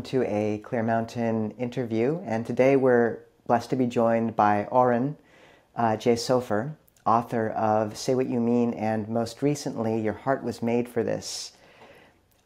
welcome 0.00 0.18
to 0.18 0.34
a 0.34 0.56
Clear 0.64 0.82
Mountain 0.82 1.50
interview. 1.58 2.22
And 2.24 2.46
today 2.46 2.74
we're 2.74 3.18
blessed 3.46 3.68
to 3.68 3.76
be 3.76 3.86
joined 3.86 4.34
by 4.34 4.64
Oren 4.70 5.14
uh, 5.76 5.98
Jay 5.98 6.14
Sofer, 6.14 6.74
author 7.04 7.50
of 7.50 7.98
Say 7.98 8.14
What 8.14 8.26
You 8.26 8.40
Mean 8.40 8.72
and 8.72 9.10
most 9.10 9.42
recently, 9.42 10.00
Your 10.00 10.14
Heart 10.14 10.42
Was 10.42 10.62
Made 10.62 10.88
for 10.88 11.02
This. 11.02 11.52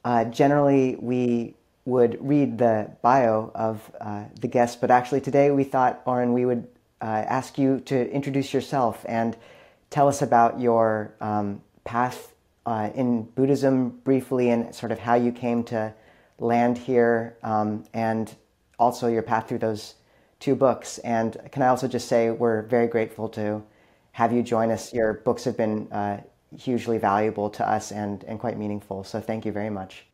Uh, 0.05 0.25
generally, 0.25 0.97
we 0.97 1.55
would 1.85 2.19
read 2.21 2.59
the 2.59 2.91
bio 3.03 3.53
of 3.55 3.89
uh, 4.01 4.25
the 4.41 4.49
guest, 4.49 4.81
but 4.81 4.91
actually 4.91 5.21
today 5.21 5.53
we 5.53 5.63
thought, 5.63 6.03
Oren, 6.07 6.33
we 6.33 6.45
would 6.45 6.67
uh, 7.01 7.05
ask 7.05 7.57
you 7.57 7.79
to 7.87 8.11
introduce 8.11 8.53
yourself 8.53 9.07
and 9.09 9.37
tell 9.91 10.09
us 10.09 10.23
about 10.23 10.59
your 10.59 11.15
um, 11.21 11.63
path 11.85 12.35
uh, 12.67 12.91
in 12.97 13.23
Buddhism 13.23 13.91
briefly 13.91 14.51
and 14.51 14.75
sort 14.75 14.91
of 14.91 14.99
how 14.99 15.15
you 15.15 15.31
came 15.31 15.63
to 15.65 15.95
land 16.45 16.77
here 16.77 17.37
um, 17.43 17.85
and 17.95 18.35
also 18.79 19.09
your 19.09 19.23
path 19.23 19.49
through 19.49 19.59
those 19.59 19.95
two 20.41 20.55
books. 20.55 20.99
And 20.99 21.37
can 21.51 21.63
I 21.63 21.69
also 21.69 21.89
just 21.89 22.07
say 22.07 22.31
we're 22.31 22.63
very 22.63 22.87
grateful 22.87 23.29
to 23.31 23.63
have 24.13 24.33
you 24.33 24.43
join 24.43 24.71
us. 24.71 24.93
Your 24.93 25.15
books 25.15 25.45
have 25.45 25.57
been 25.57 25.91
uh, 25.91 26.21
hugely 26.57 26.99
valuable 26.99 27.51
to 27.51 27.69
us 27.69 27.91
and, 27.91 28.23
and 28.25 28.39
quite 28.39 28.59
meaningful. 28.59 29.03
So 29.05 29.21
thank 29.21 29.45
you 29.45 29.53
very 29.53 29.71
much. 29.71 30.07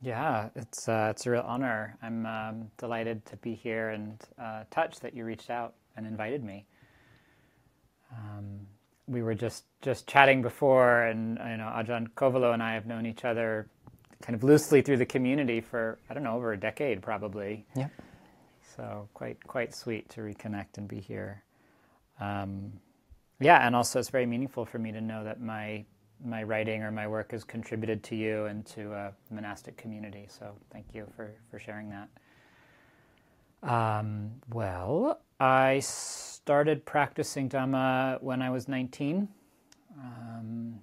Yeah, 0.00 0.48
it's 0.56 0.88
uh, 0.88 1.08
it's 1.12 1.26
a 1.26 1.30
real 1.30 1.44
honor. 1.46 1.96
I'm 2.02 2.26
um, 2.26 2.70
delighted 2.76 3.24
to 3.26 3.36
be 3.36 3.54
here 3.54 3.90
and 3.90 4.20
uh, 4.36 4.64
touched 4.68 5.00
that 5.02 5.14
you 5.14 5.24
reached 5.24 5.48
out 5.48 5.74
and 5.96 6.08
invited 6.08 6.42
me. 6.42 6.66
Um, 8.10 8.66
we 9.06 9.22
were 9.22 9.34
just 9.34 9.66
just 9.80 10.08
chatting 10.08 10.42
before, 10.42 11.02
and 11.02 11.38
you 11.38 11.56
know, 11.58 11.72
Ajahn 11.72 12.08
Kovilo 12.16 12.52
and 12.52 12.60
I 12.60 12.74
have 12.74 12.84
known 12.84 13.06
each 13.06 13.24
other 13.24 13.68
kind 14.22 14.34
of 14.34 14.42
loosely 14.44 14.80
through 14.80 14.96
the 14.96 15.06
community 15.06 15.60
for 15.60 15.98
I 16.08 16.14
don't 16.14 16.22
know 16.22 16.36
over 16.36 16.52
a 16.52 16.56
decade 16.60 17.02
probably. 17.02 17.66
Yeah. 17.76 17.88
So 18.76 19.08
quite 19.12 19.44
quite 19.46 19.74
sweet 19.74 20.08
to 20.10 20.20
reconnect 20.20 20.78
and 20.78 20.88
be 20.88 21.00
here. 21.00 21.42
Um, 22.20 22.72
yeah, 23.40 23.66
and 23.66 23.74
also 23.74 23.98
it's 23.98 24.08
very 24.08 24.26
meaningful 24.26 24.64
for 24.64 24.78
me 24.78 24.92
to 24.92 25.00
know 25.00 25.24
that 25.24 25.40
my 25.40 25.84
my 26.24 26.42
writing 26.42 26.82
or 26.82 26.92
my 26.92 27.08
work 27.08 27.32
has 27.32 27.42
contributed 27.42 28.02
to 28.04 28.16
you 28.16 28.46
and 28.46 28.64
to 28.66 28.92
a 28.92 29.12
monastic 29.30 29.76
community. 29.76 30.26
So 30.28 30.52
thank 30.72 30.86
you 30.94 31.06
for 31.16 31.32
for 31.50 31.58
sharing 31.58 31.90
that. 31.90 32.08
Um, 33.62 34.32
well, 34.52 35.20
I 35.38 35.80
started 35.80 36.84
practicing 36.84 37.48
Dhamma 37.48 38.22
when 38.22 38.42
I 38.42 38.50
was 38.50 38.68
19. 38.68 39.28
Um, 39.98 40.80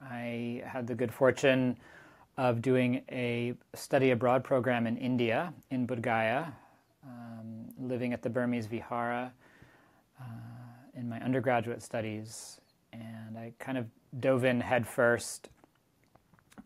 I 0.00 0.62
had 0.66 0.86
the 0.86 0.94
good 0.94 1.12
fortune 1.12 1.76
of 2.36 2.60
doing 2.62 3.02
a 3.10 3.54
study 3.74 4.10
abroad 4.10 4.42
program 4.42 4.86
in 4.86 4.96
India, 4.96 5.52
in 5.70 5.86
Bodh 5.86 6.02
Gaya, 6.02 6.52
um, 7.04 7.66
living 7.78 8.12
at 8.12 8.22
the 8.22 8.30
Burmese 8.30 8.66
Vihara 8.66 9.32
uh, 10.20 10.24
in 10.94 11.08
my 11.08 11.20
undergraduate 11.20 11.82
studies. 11.82 12.60
And 12.92 13.38
I 13.38 13.52
kind 13.58 13.78
of 13.78 13.86
dove 14.20 14.44
in 14.44 14.60
headfirst 14.60 15.48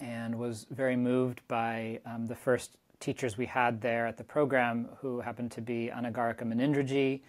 and 0.00 0.38
was 0.38 0.66
very 0.70 0.96
moved 0.96 1.40
by 1.48 2.00
um, 2.06 2.26
the 2.26 2.34
first 2.34 2.76
teachers 3.00 3.36
we 3.36 3.46
had 3.46 3.80
there 3.80 4.06
at 4.06 4.16
the 4.16 4.24
program, 4.24 4.88
who 5.00 5.20
happened 5.20 5.50
to 5.52 5.60
be 5.60 5.90
Anagarika 5.94 6.42
Munindraji 6.42 7.20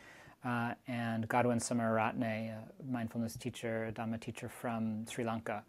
uh, 0.45 0.73
and 0.88 1.28
Godwin 1.28 1.59
Samaratne, 1.59 2.53
a 2.53 2.91
mindfulness 2.91 3.35
teacher, 3.35 3.85
a 3.85 3.91
Dhamma 3.91 4.19
teacher 4.19 4.49
from 4.49 5.05
Sri 5.07 5.23
Lanka. 5.23 5.63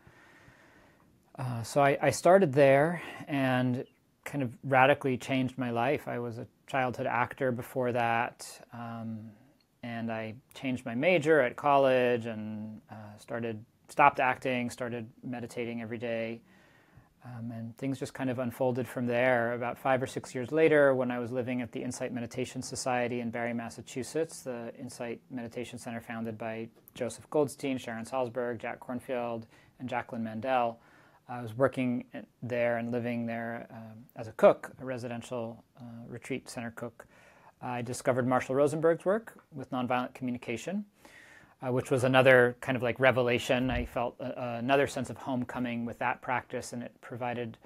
Uh, 1.41 1.63
so 1.63 1.81
I, 1.81 1.97
I, 2.03 2.11
started 2.11 2.53
there 2.53 3.01
and 3.27 3.87
kind 4.27 4.43
of 4.43 4.53
radically 4.63 5.17
changed 5.17 5.57
my 5.57 5.71
life. 5.71 6.07
I 6.07 6.19
was 6.19 6.37
a 6.37 6.47
childhood 6.67 7.07
actor 7.07 7.51
before 7.51 7.93
that, 7.93 8.47
um, 8.75 9.21
and 9.83 10.13
I 10.13 10.35
changed 10.53 10.85
my 10.85 10.95
major 10.95 11.41
at 11.41 11.57
college 11.57 12.27
and 12.27 12.83
uh, 12.91 13.17
started 13.17 13.65
stopped 13.89 14.21
acting, 14.21 14.69
started 14.69 15.09
meditating 15.25 15.81
every 15.81 15.97
day. 15.97 16.43
Um, 17.25 17.53
and 17.53 17.77
things 17.79 17.99
just 17.99 18.13
kind 18.13 18.29
of 18.29 18.39
unfolded 18.39 18.87
from 18.87 19.07
there. 19.07 19.55
About 19.55 19.79
five 19.79 20.03
or 20.03 20.07
six 20.07 20.35
years 20.35 20.53
later, 20.53 20.95
when 20.95 21.11
I 21.11 21.19
was 21.19 21.31
living 21.31 21.63
at 21.63 21.73
the 21.73 21.83
Insight 21.83 22.13
Meditation 22.13 22.63
Society 22.63 23.21
in 23.21 23.31
Barre, 23.31 23.55
Massachusetts, 23.55 24.43
the 24.43 24.73
Insight 24.79 25.21
Meditation 25.31 25.79
Center 25.79 26.01
founded 26.03 26.37
by 26.37 26.69
Joseph 26.95 27.29
Goldstein, 27.31 27.79
Sharon 27.79 28.05
Salzberg, 28.05 28.59
Jack 28.59 28.81
Kornfield, 28.81 29.45
and 29.79 29.89
Jacqueline 29.89 30.25
Mandell, 30.25 30.77
I 31.31 31.41
was 31.41 31.57
working 31.57 32.05
there 32.43 32.79
and 32.79 32.91
living 32.91 33.25
there 33.25 33.69
um, 33.71 34.05
as 34.17 34.27
a 34.27 34.33
cook, 34.33 34.73
a 34.81 34.85
residential 34.85 35.63
uh, 35.81 35.85
retreat 36.09 36.51
center 36.51 36.73
cook. 36.73 37.07
I 37.63 37.83
discovered 37.83 38.27
Marshall 38.27 38.57
Rosenberg's 38.57 39.05
work 39.05 39.39
with 39.55 39.71
nonviolent 39.71 40.13
communication, 40.13 40.85
uh, 41.63 41.71
which 41.71 41.93
was 41.93 42.03
another 42.03 42.57
kind 42.61 42.75
of 42.75 42.83
like 42.83 42.99
revelation. 42.99 43.71
I 43.71 43.85
felt 43.85 44.17
another 44.19 44.89
sense 44.89 45.09
of 45.09 45.19
homecoming 45.19 45.85
with 45.85 46.01
that 46.01 46.21
practice, 46.21 46.73
and 46.73 46.83
it 46.83 46.93
provided 47.01 47.59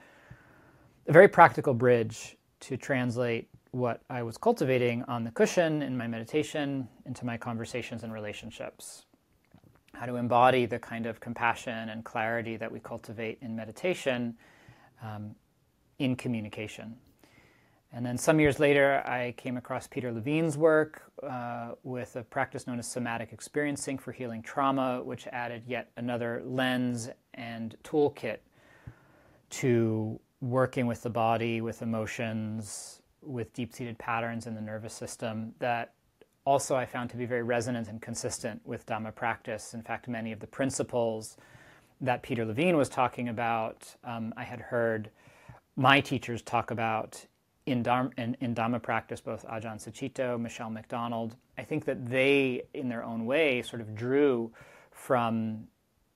a 1.06 1.12
very 1.12 1.28
practical 1.28 1.72
bridge 1.72 2.36
to 2.60 2.76
translate 2.76 3.48
what 3.70 4.02
I 4.10 4.22
was 4.22 4.36
cultivating 4.36 5.04
on 5.04 5.25
the 5.25 5.31
cushion 5.31 5.81
in 5.81 5.96
my 5.96 6.06
meditation 6.06 6.86
into 7.06 7.25
my 7.25 7.38
conversations 7.38 8.02
and 8.02 8.12
relationships 8.12 9.06
how 9.94 10.06
to 10.06 10.16
embody 10.16 10.66
the 10.66 10.78
kind 10.78 11.06
of 11.06 11.21
compassion 11.21 11.88
and 11.88 12.05
clarity 12.05 12.56
that 12.56 12.71
we 12.71 12.81
cultivate 12.81 13.38
in 13.41 13.55
meditation 13.55 14.34
um, 15.03 15.34
in 15.99 16.16
communication. 16.16 16.97
And 17.93 18.05
then 18.05 18.19
some 18.19 18.41
years 18.41 18.59
later, 18.59 19.03
I 19.06 19.34
came 19.37 19.56
across 19.56 19.87
Peter 19.87 20.10
Levine's 20.10 20.59
work 20.59 21.12
uh, 21.22 21.72
with 21.84 22.16
a 22.16 22.25
practice 22.25 22.66
known 22.66 22.81
as 22.81 22.88
somatic 22.88 23.32
experiencing 23.32 23.99
for 23.99 24.10
healing 24.10 24.43
trauma, 24.43 25.00
which 25.05 25.28
added 25.28 25.62
yet 25.69 25.91
another 25.97 26.43
lens 26.44 27.09
and 27.34 27.76
toolkit 27.84 28.38
to 29.50 30.19
working 30.41 30.88
with 30.88 31.03
the 31.03 31.11
body, 31.11 31.61
with 31.61 31.82
emotions, 31.82 33.00
with 33.22 33.53
deep 33.55 33.72
seated 33.72 33.97
patterns 33.97 34.49
in 34.49 34.56
the 34.56 34.61
nervous 34.61 34.93
system 34.93 35.55
that 35.61 35.93
also 36.44 36.77
I 36.77 36.87
found 36.87 37.10
to 37.10 37.16
be 37.16 37.27
very 37.27 37.43
resonant 37.43 37.88
and 37.88 38.00
consistent 38.00 38.60
with 38.65 38.87
Dhamma 38.87 39.15
practice. 39.15 39.75
In 39.75 39.82
fact, 39.82 40.09
many 40.09 40.32
of 40.32 40.41
the 40.41 40.47
principles 40.47 41.37
that 42.00 42.22
Peter 42.22 42.44
Levine 42.44 42.77
was 42.77 42.88
talking 42.88 43.28
about, 43.28 43.94
um, 44.05 44.34
I 44.37 44.44
had 44.44 44.60
heard 44.60 45.10
my 45.77 46.00
teachers 46.00 46.43
talk 46.43 46.71
about 46.71 47.25
in, 47.66 47.82
Dharma, 47.82 48.10
in, 48.19 48.37
in 48.41 48.55
Dhamma 48.55 48.82
practice, 48.82 49.21
both 49.21 49.47
Ajahn 49.47 49.82
Sucitto, 49.82 50.38
Michele 50.38 50.71
McDonald. 50.71 51.37
I 51.56 51.62
think 51.62 51.87
that 51.87 52.06
they, 52.06 52.62
in 52.75 52.88
their 52.88 53.03
own 53.03 53.25
way, 53.25 53.62
sort 53.62 53.81
of 53.81 53.94
drew 53.94 54.53
from 54.91 55.66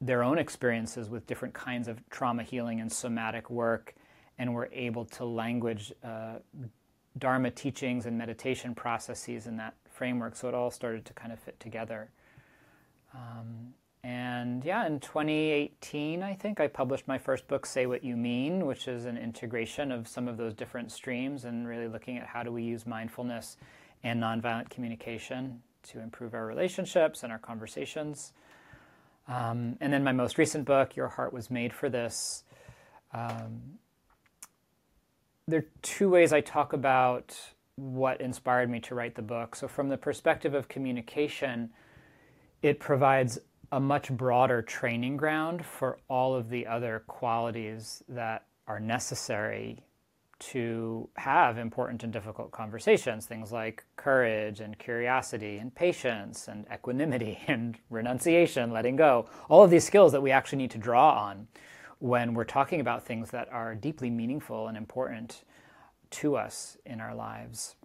their 0.00 0.22
own 0.22 0.38
experiences 0.38 1.08
with 1.08 1.26
different 1.26 1.54
kinds 1.54 1.88
of 1.88 2.06
trauma 2.10 2.42
healing 2.42 2.80
and 2.80 2.92
somatic 2.92 3.50
work 3.50 3.94
and 4.38 4.54
were 4.54 4.68
able 4.72 5.04
to 5.04 5.24
language 5.24 5.92
uh, 6.04 6.34
Dharma 7.18 7.50
teachings 7.50 8.06
and 8.06 8.16
meditation 8.16 8.74
processes 8.74 9.46
in 9.46 9.56
that 9.56 9.74
framework. 9.98 10.36
So 10.36 10.48
it 10.48 10.54
all 10.54 10.70
started 10.70 11.04
to 11.06 11.12
kind 11.12 11.32
of 11.32 11.40
fit 11.40 11.58
together. 11.58 12.10
Um, 13.12 13.74
and 14.04 14.64
yeah, 14.64 14.86
in 14.86 15.00
2018, 15.00 16.22
I 16.22 16.32
think 16.34 16.60
I 16.60 16.68
published 16.68 17.08
my 17.08 17.18
first 17.18 17.48
book, 17.48 17.66
Say 17.66 17.86
What 17.86 18.04
You 18.04 18.16
Mean, 18.16 18.64
which 18.64 18.86
is 18.86 19.04
an 19.06 19.18
integration 19.18 19.90
of 19.90 20.06
some 20.06 20.28
of 20.28 20.36
those 20.36 20.54
different 20.54 20.92
streams 20.92 21.44
and 21.44 21.66
really 21.66 21.88
looking 21.88 22.16
at 22.16 22.26
how 22.26 22.44
do 22.44 22.52
we 22.52 22.62
use 22.62 22.86
mindfulness 22.86 23.56
and 24.04 24.22
nonviolent 24.22 24.70
communication 24.70 25.60
to 25.82 26.00
improve 26.00 26.32
our 26.32 26.46
relationships 26.46 27.24
and 27.24 27.32
our 27.32 27.38
conversations. 27.38 28.32
Um, 29.26 29.76
and 29.80 29.92
then 29.92 30.04
my 30.04 30.12
most 30.12 30.38
recent 30.38 30.64
book, 30.64 30.94
Your 30.94 31.08
Heart 31.08 31.32
Was 31.32 31.50
Made 31.50 31.72
for 31.72 31.88
This. 31.88 32.44
Um, 33.12 33.78
there 35.48 35.60
are 35.60 35.66
two 35.82 36.08
ways 36.08 36.32
I 36.32 36.40
talk 36.40 36.72
about 36.72 37.36
what 37.78 38.20
inspired 38.20 38.68
me 38.68 38.80
to 38.80 38.94
write 38.94 39.14
the 39.14 39.22
book. 39.22 39.54
So, 39.54 39.68
from 39.68 39.88
the 39.88 39.96
perspective 39.96 40.54
of 40.54 40.68
communication, 40.68 41.70
it 42.60 42.80
provides 42.80 43.38
a 43.70 43.78
much 43.78 44.10
broader 44.10 44.62
training 44.62 45.16
ground 45.16 45.64
for 45.64 45.98
all 46.08 46.34
of 46.34 46.48
the 46.50 46.66
other 46.66 47.04
qualities 47.06 48.02
that 48.08 48.46
are 48.66 48.80
necessary 48.80 49.84
to 50.38 51.08
have 51.16 51.58
important 51.58 52.02
and 52.04 52.12
difficult 52.12 52.50
conversations. 52.50 53.26
Things 53.26 53.52
like 53.52 53.84
courage 53.96 54.60
and 54.60 54.78
curiosity 54.78 55.58
and 55.58 55.74
patience 55.74 56.48
and 56.48 56.66
equanimity 56.72 57.38
and 57.46 57.78
renunciation, 57.90 58.72
letting 58.72 58.96
go. 58.96 59.28
All 59.48 59.62
of 59.62 59.70
these 59.70 59.84
skills 59.84 60.12
that 60.12 60.22
we 60.22 60.30
actually 60.30 60.58
need 60.58 60.70
to 60.72 60.78
draw 60.78 61.10
on 61.10 61.48
when 62.00 62.34
we're 62.34 62.44
talking 62.44 62.80
about 62.80 63.04
things 63.04 63.30
that 63.30 63.48
are 63.52 63.74
deeply 63.74 64.10
meaningful 64.10 64.68
and 64.68 64.76
important 64.76 65.42
to 66.10 66.36
us 66.36 66.76
in 66.86 67.00
our 67.00 67.14
lives. 67.14 67.76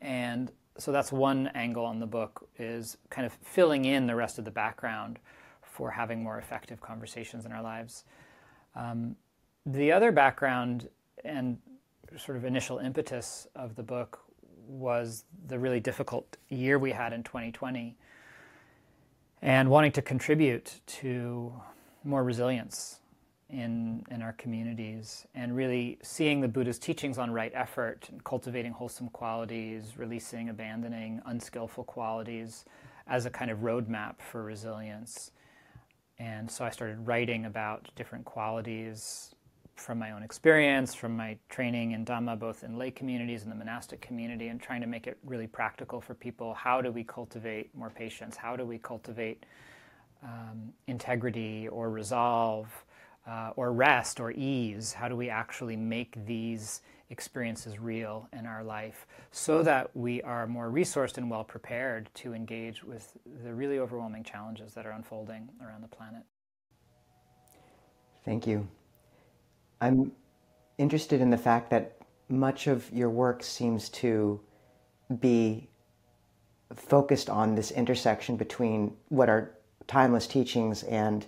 And 0.00 0.52
so 0.78 0.92
that's 0.92 1.10
one 1.10 1.48
angle 1.48 1.84
on 1.84 2.00
the 2.00 2.06
book 2.06 2.48
is 2.58 2.98
kind 3.10 3.26
of 3.26 3.32
filling 3.42 3.84
in 3.84 4.06
the 4.06 4.14
rest 4.14 4.38
of 4.38 4.44
the 4.44 4.50
background 4.50 5.18
for 5.62 5.90
having 5.90 6.22
more 6.22 6.38
effective 6.38 6.80
conversations 6.80 7.44
in 7.44 7.52
our 7.52 7.62
lives. 7.62 8.04
Um, 8.74 9.16
the 9.64 9.92
other 9.92 10.12
background, 10.12 10.88
and 11.24 11.58
sort 12.16 12.36
of 12.36 12.44
initial 12.44 12.78
impetus 12.78 13.46
of 13.54 13.74
the 13.74 13.82
book 13.82 14.20
was 14.66 15.24
the 15.48 15.58
really 15.58 15.80
difficult 15.80 16.36
year 16.48 16.78
we 16.78 16.92
had 16.92 17.12
in 17.12 17.22
2020 17.22 17.96
and 19.42 19.68
wanting 19.68 19.92
to 19.92 20.02
contribute 20.02 20.80
to 20.86 21.52
more 22.04 22.24
resilience 22.24 23.00
in, 23.48 24.04
in 24.10 24.22
our 24.22 24.32
communities 24.32 25.26
and 25.34 25.54
really 25.54 25.98
seeing 26.02 26.40
the 26.40 26.48
Buddha's 26.48 26.78
teachings 26.78 27.16
on 27.16 27.30
right 27.30 27.52
effort 27.54 28.08
and 28.10 28.22
cultivating 28.24 28.72
wholesome 28.72 29.08
qualities, 29.08 29.92
releasing, 29.96 30.48
abandoning 30.48 31.20
unskillful 31.26 31.84
qualities 31.84 32.64
as 33.06 33.24
a 33.24 33.30
kind 33.30 33.50
of 33.50 33.58
roadmap 33.58 34.16
for 34.20 34.42
resilience. 34.42 35.30
And 36.18 36.50
so 36.50 36.64
I 36.64 36.70
started 36.70 37.06
writing 37.06 37.44
about 37.44 37.88
different 37.94 38.24
qualities 38.24 39.34
from 39.76 39.98
my 39.98 40.10
own 40.10 40.22
experience, 40.22 40.94
from 40.94 41.14
my 41.16 41.36
training 41.48 41.92
in 41.92 42.04
Dhamma, 42.04 42.38
both 42.38 42.64
in 42.64 42.78
lay 42.78 42.90
communities 42.90 43.42
and 43.42 43.52
the 43.52 43.56
monastic 43.56 44.00
community, 44.00 44.48
and 44.48 44.60
trying 44.60 44.80
to 44.80 44.86
make 44.86 45.06
it 45.06 45.18
really 45.22 45.46
practical 45.46 46.00
for 46.00 46.14
people. 46.14 46.54
How 46.54 46.80
do 46.80 46.90
we 46.90 47.04
cultivate 47.04 47.74
more 47.74 47.90
patience? 47.90 48.36
How 48.36 48.56
do 48.56 48.64
we 48.64 48.78
cultivate 48.78 49.44
um, 50.22 50.72
integrity 50.86 51.68
or 51.68 51.90
resolve 51.90 52.68
uh, 53.26 53.50
or 53.56 53.72
rest 53.72 54.20
or 54.20 54.30
ease? 54.32 54.92
How 54.92 55.08
do 55.08 55.16
we 55.16 55.28
actually 55.28 55.76
make 55.76 56.24
these 56.26 56.80
experiences 57.10 57.78
real 57.78 58.28
in 58.32 58.46
our 58.46 58.64
life 58.64 59.06
so 59.30 59.62
that 59.62 59.94
we 59.94 60.22
are 60.22 60.46
more 60.46 60.70
resourced 60.70 61.18
and 61.18 61.30
well 61.30 61.44
prepared 61.44 62.10
to 62.14 62.34
engage 62.34 62.82
with 62.82 63.16
the 63.44 63.54
really 63.54 63.78
overwhelming 63.78 64.24
challenges 64.24 64.74
that 64.74 64.86
are 64.86 64.92
unfolding 64.92 65.48
around 65.62 65.82
the 65.82 65.88
planet? 65.88 66.22
Thank 68.24 68.46
you. 68.46 68.66
I'm 69.80 70.12
interested 70.78 71.20
in 71.20 71.30
the 71.30 71.38
fact 71.38 71.70
that 71.70 71.96
much 72.28 72.66
of 72.66 72.90
your 72.92 73.08
work 73.08 73.42
seems 73.42 73.88
to 73.88 74.40
be 75.20 75.68
focused 76.74 77.30
on 77.30 77.54
this 77.54 77.70
intersection 77.70 78.36
between 78.36 78.96
what 79.08 79.28
are 79.28 79.52
timeless 79.86 80.26
teachings 80.26 80.82
and 80.84 81.26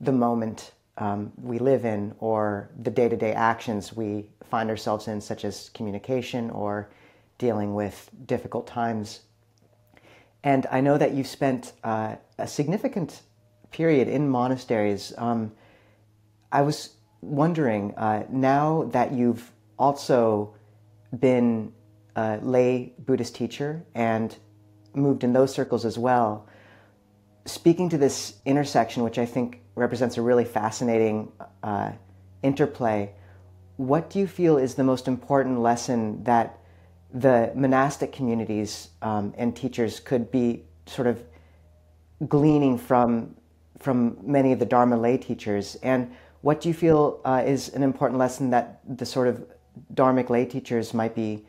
the 0.00 0.12
moment 0.12 0.72
um, 0.98 1.32
we 1.36 1.58
live 1.58 1.84
in 1.84 2.14
or 2.18 2.70
the 2.80 2.90
day 2.90 3.08
to 3.08 3.16
day 3.16 3.32
actions 3.32 3.92
we 3.92 4.26
find 4.48 4.70
ourselves 4.70 5.08
in, 5.08 5.20
such 5.20 5.44
as 5.44 5.70
communication 5.70 6.50
or 6.50 6.90
dealing 7.38 7.74
with 7.74 8.10
difficult 8.26 8.66
times. 8.66 9.20
And 10.44 10.66
I 10.70 10.80
know 10.80 10.98
that 10.98 11.12
you've 11.12 11.26
spent 11.26 11.72
uh, 11.82 12.16
a 12.38 12.46
significant 12.46 13.22
period 13.72 14.08
in 14.08 14.28
monasteries. 14.28 15.12
Um, 15.18 15.52
I 16.52 16.62
was 16.62 16.90
wondering 17.22 17.94
uh, 17.96 18.24
now 18.30 18.84
that 18.92 19.12
you've 19.12 19.50
also 19.78 20.54
been 21.18 21.72
a 22.14 22.38
lay 22.42 22.92
Buddhist 22.98 23.34
teacher 23.34 23.84
and 23.94 24.36
moved 24.94 25.24
in 25.24 25.32
those 25.32 25.52
circles 25.52 25.84
as 25.84 25.98
well, 25.98 26.46
speaking 27.46 27.88
to 27.88 27.98
this 27.98 28.34
intersection, 28.44 29.02
which 29.02 29.18
I 29.18 29.26
think 29.26 29.63
represents 29.74 30.16
a 30.16 30.22
really 30.22 30.44
fascinating 30.44 31.32
uh, 31.62 31.92
interplay, 32.42 33.10
what 33.76 34.10
do 34.10 34.18
you 34.18 34.26
feel 34.26 34.56
is 34.56 34.74
the 34.74 34.84
most 34.84 35.08
important 35.08 35.60
lesson 35.60 36.22
that 36.24 36.58
the 37.12 37.50
monastic 37.54 38.12
communities 38.12 38.90
um, 39.02 39.34
and 39.36 39.56
teachers 39.56 40.00
could 40.00 40.30
be 40.30 40.64
sort 40.86 41.06
of 41.06 41.22
gleaning 42.28 42.78
from 42.78 43.34
from 43.78 44.16
many 44.22 44.52
of 44.52 44.58
the 44.58 44.64
Dharma 44.64 44.96
lay 44.96 45.18
teachers? 45.18 45.74
And 45.82 46.14
what 46.42 46.60
do 46.60 46.68
you 46.68 46.74
feel 46.74 47.20
uh, 47.24 47.42
is 47.44 47.68
an 47.70 47.82
important 47.82 48.18
lesson 48.18 48.50
that 48.50 48.80
the 48.86 49.04
sort 49.04 49.28
of 49.28 49.44
Dharmic 49.94 50.30
lay 50.30 50.46
teachers 50.46 50.94
might 50.94 51.14
be 51.14 51.44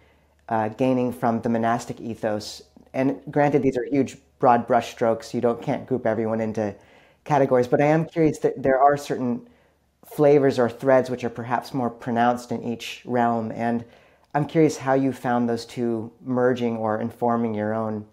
uh, 0.49 0.69
gaining 0.69 1.13
from 1.13 1.41
the 1.41 1.49
monastic 1.49 2.01
ethos? 2.01 2.63
And 2.93 3.21
granted, 3.29 3.61
these 3.61 3.77
are 3.77 3.85
huge, 3.85 4.17
broad 4.39 4.67
brushstrokes. 4.67 5.33
You 5.33 5.41
don't 5.41 5.61
can't 5.61 5.85
group 5.85 6.05
everyone 6.05 6.41
into 6.41 6.73
categories, 7.25 7.67
but 7.67 7.81
I 7.81 7.87
am 7.87 8.05
curious 8.05 8.39
that 8.39 8.61
there 8.61 8.79
are 8.79 8.95
certain 8.95 9.47
flavors 10.05 10.57
or 10.59 10.69
threads 10.69 11.09
which 11.09 11.23
are 11.23 11.29
perhaps 11.29 11.73
more 11.73 11.89
pronounced 11.89 12.51
in 12.51 12.63
each 12.63 13.01
realm. 13.05 13.51
And 13.51 13.83
I'm 14.33 14.45
curious 14.45 14.77
how 14.77 14.93
you 14.93 15.11
found 15.11 15.49
those 15.49 15.65
two 15.65 16.11
merging 16.23 16.77
or 16.77 17.01
informing 17.01 17.53
your 17.55 17.73
own 17.73 18.05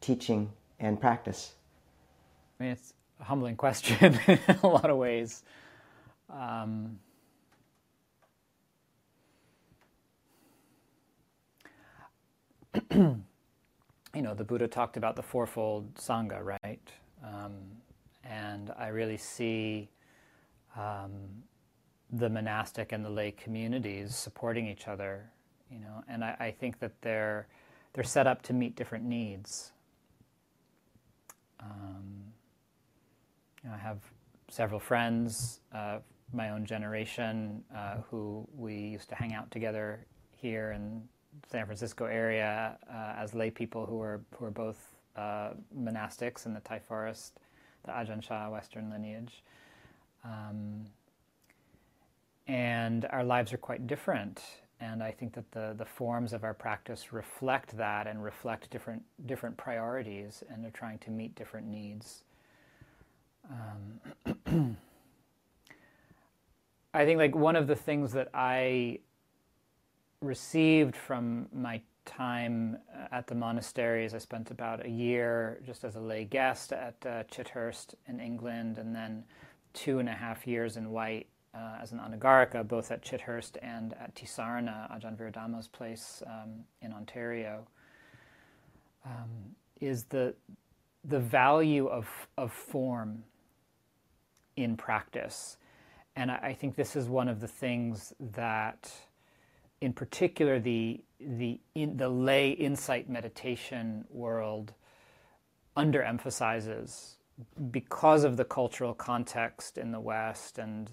teaching 0.00 0.50
and 0.78 1.00
practice. 1.00 1.54
I 2.60 2.64
mean, 2.64 2.72
it's 2.72 2.92
a 3.20 3.24
humbling 3.24 3.56
question 3.56 4.18
in 4.26 4.38
a 4.62 4.66
lot 4.66 4.90
of 4.90 4.98
ways. 4.98 5.42
Um, 6.30 6.98
you 12.90 13.22
know, 14.14 14.34
the 14.34 14.44
Buddha 14.44 14.68
talked 14.68 14.96
about 14.96 15.16
the 15.16 15.22
fourfold 15.22 15.94
Sangha, 15.94 16.58
right? 16.62 16.80
Um, 17.24 17.54
and 18.28 18.72
I 18.78 18.88
really 18.88 19.16
see 19.16 19.88
um, 20.76 21.12
the 22.10 22.28
monastic 22.28 22.92
and 22.92 23.04
the 23.04 23.10
lay 23.10 23.32
communities 23.32 24.14
supporting 24.14 24.66
each 24.66 24.88
other, 24.88 25.30
you 25.70 25.78
know, 25.80 26.02
and 26.08 26.24
I, 26.24 26.36
I, 26.38 26.50
think 26.50 26.78
that 26.80 26.92
they're 27.02 27.48
they're 27.92 28.04
set 28.04 28.26
up 28.26 28.42
to 28.42 28.52
meet 28.52 28.76
different 28.76 29.04
needs. 29.04 29.72
Um, 31.60 32.24
you 33.62 33.70
know, 33.70 33.76
I 33.76 33.78
have 33.78 33.98
several 34.48 34.80
friends, 34.80 35.60
uh, 35.74 35.98
my 36.32 36.50
own 36.50 36.64
generation 36.64 37.64
uh, 37.74 37.96
who 38.10 38.46
we 38.56 38.74
used 38.74 39.08
to 39.08 39.14
hang 39.14 39.34
out 39.34 39.50
together 39.50 40.06
here 40.30 40.72
in 40.72 41.02
San 41.50 41.64
Francisco 41.64 42.04
area 42.06 42.78
uh, 42.90 43.14
as 43.16 43.34
lay 43.34 43.50
people 43.50 43.86
who 43.86 43.96
were 43.96 44.20
who 44.36 44.44
are 44.44 44.50
both 44.50 44.96
uh, 45.16 45.50
monastics 45.76 46.46
in 46.46 46.54
the 46.54 46.60
Thai 46.60 46.78
forest, 46.78 47.40
the 47.84 47.92
Ajahn 47.92 48.22
Chah 48.22 48.50
Western 48.50 48.90
lineage. 48.90 49.42
Um, 50.24 50.86
and 52.46 53.06
our 53.10 53.24
lives 53.24 53.52
are 53.52 53.58
quite 53.58 53.86
different. 53.86 54.42
And 54.80 55.02
I 55.02 55.10
think 55.10 55.34
that 55.34 55.50
the, 55.50 55.74
the 55.76 55.84
forms 55.84 56.32
of 56.32 56.44
our 56.44 56.54
practice 56.54 57.12
reflect 57.12 57.76
that 57.76 58.06
and 58.06 58.22
reflect 58.22 58.70
different, 58.70 59.02
different 59.26 59.56
priorities 59.56 60.44
and 60.50 60.64
are 60.64 60.70
trying 60.70 60.98
to 60.98 61.10
meet 61.10 61.34
different 61.34 61.66
needs. 61.66 62.22
Um, 63.50 64.76
I 66.94 67.04
think 67.04 67.18
like 67.18 67.34
one 67.34 67.56
of 67.56 67.66
the 67.66 67.76
things 67.76 68.12
that 68.12 68.28
I 68.32 69.00
received 70.20 70.96
from 70.96 71.48
my 71.52 71.80
time 72.08 72.78
at 73.12 73.26
the 73.26 73.34
monasteries, 73.34 74.14
I 74.14 74.18
spent 74.18 74.50
about 74.50 74.84
a 74.84 74.88
year 74.88 75.60
just 75.64 75.84
as 75.84 75.96
a 75.96 76.00
lay 76.00 76.24
guest 76.24 76.72
at 76.72 76.96
uh, 77.04 77.22
Chithurst 77.24 77.94
in 78.06 78.18
England, 78.20 78.78
and 78.78 78.94
then 78.94 79.24
two 79.74 79.98
and 79.98 80.08
a 80.08 80.12
half 80.12 80.46
years 80.46 80.76
in 80.76 80.90
White 80.90 81.26
uh, 81.54 81.82
as 81.82 81.92
an 81.92 81.98
anagarika, 81.98 82.66
both 82.66 82.90
at 82.90 83.02
Chithurst 83.02 83.56
and 83.62 83.94
at 83.94 84.14
Tisarana, 84.14 84.90
Ajahn 84.92 85.16
Viradhammo's 85.16 85.68
place 85.68 86.22
um, 86.26 86.64
in 86.82 86.92
Ontario, 86.92 87.66
um, 89.04 89.54
is 89.80 90.04
the 90.04 90.34
the 91.04 91.20
value 91.20 91.86
of 91.88 92.08
of 92.36 92.52
form 92.52 93.24
in 94.56 94.76
practice. 94.76 95.58
And 96.16 96.30
I, 96.30 96.38
I 96.42 96.54
think 96.54 96.74
this 96.74 96.96
is 96.96 97.08
one 97.08 97.28
of 97.28 97.40
the 97.40 97.48
things 97.48 98.12
that, 98.34 98.92
in 99.80 99.92
particular, 99.92 100.58
the 100.58 101.00
the 101.20 101.60
in, 101.74 101.96
the 101.96 102.08
lay 102.08 102.50
insight 102.50 103.08
meditation 103.08 104.04
world 104.10 104.74
underemphasizes 105.76 107.14
because 107.70 108.24
of 108.24 108.36
the 108.36 108.44
cultural 108.44 108.94
context 108.94 109.78
in 109.78 109.92
the 109.92 110.00
West 110.00 110.58
and 110.58 110.90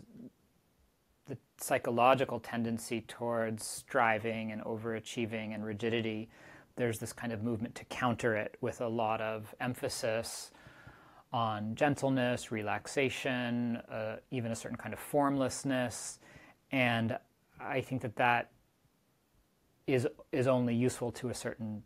the 1.28 1.38
psychological 1.58 2.40
tendency 2.40 3.02
towards 3.02 3.66
striving 3.66 4.52
and 4.52 4.64
overachieving 4.64 5.56
and 5.56 5.66
rigidity. 5.66 6.30
There's 6.76 7.00
this 7.00 7.14
kind 7.14 7.34
of 7.34 7.42
movement 7.42 7.74
to 7.76 7.86
counter 7.86 8.36
it 8.36 8.58
with 8.62 8.82
a 8.82 8.88
lot 8.88 9.22
of 9.22 9.56
emphasis 9.60 10.52
on 11.34 11.74
gentleness, 11.76 12.52
relaxation, 12.52 13.78
uh, 13.90 14.18
even 14.30 14.52
a 14.52 14.56
certain 14.56 14.78
kind 14.78 14.94
of 14.94 15.00
formlessness. 15.00 16.20
And 16.72 17.18
I 17.60 17.82
think 17.82 18.02
that 18.04 18.16
that 18.18 18.52
is, 19.88 20.08
is 20.32 20.48
only 20.48 20.76
useful 20.76 21.12
to 21.14 21.30
a 21.30 21.34
certain. 21.34 21.84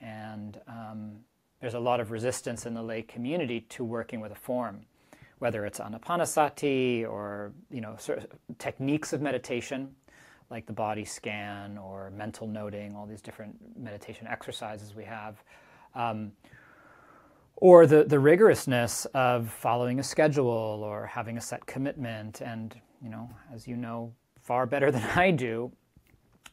And 0.00 0.58
um, 0.66 1.18
there's 1.60 1.74
a 1.74 1.78
lot 1.78 2.00
of 2.00 2.10
resistance 2.10 2.64
in 2.64 2.72
the 2.72 2.82
lay 2.82 3.02
community 3.02 3.60
to 3.68 3.84
working 3.84 4.20
with 4.20 4.32
a 4.32 4.36
form, 4.36 4.80
whether 5.40 5.66
it's 5.66 5.78
anapanasati 5.78 7.06
or 7.06 7.52
you 7.70 7.82
know 7.82 7.96
sort 7.98 8.18
of 8.18 8.26
techniques 8.58 9.12
of 9.12 9.20
meditation, 9.20 9.94
like 10.48 10.64
the 10.64 10.72
body 10.72 11.04
scan 11.04 11.76
or 11.76 12.10
mental 12.16 12.46
noting, 12.46 12.96
all 12.96 13.04
these 13.04 13.20
different 13.20 13.54
meditation 13.76 14.26
exercises 14.26 14.94
we 14.94 15.04
have. 15.04 15.42
Um, 15.94 16.32
or 17.56 17.86
the, 17.86 18.04
the 18.04 18.16
rigorousness 18.16 19.06
of 19.14 19.50
following 19.50 19.98
a 19.98 20.02
schedule 20.02 20.82
or 20.82 21.06
having 21.06 21.38
a 21.38 21.40
set 21.40 21.64
commitment. 21.66 22.40
And, 22.42 22.78
you 23.02 23.08
know, 23.08 23.30
as 23.52 23.66
you 23.66 23.76
know 23.76 24.12
far 24.42 24.66
better 24.66 24.90
than 24.92 25.02
I 25.02 25.30
do, 25.30 25.72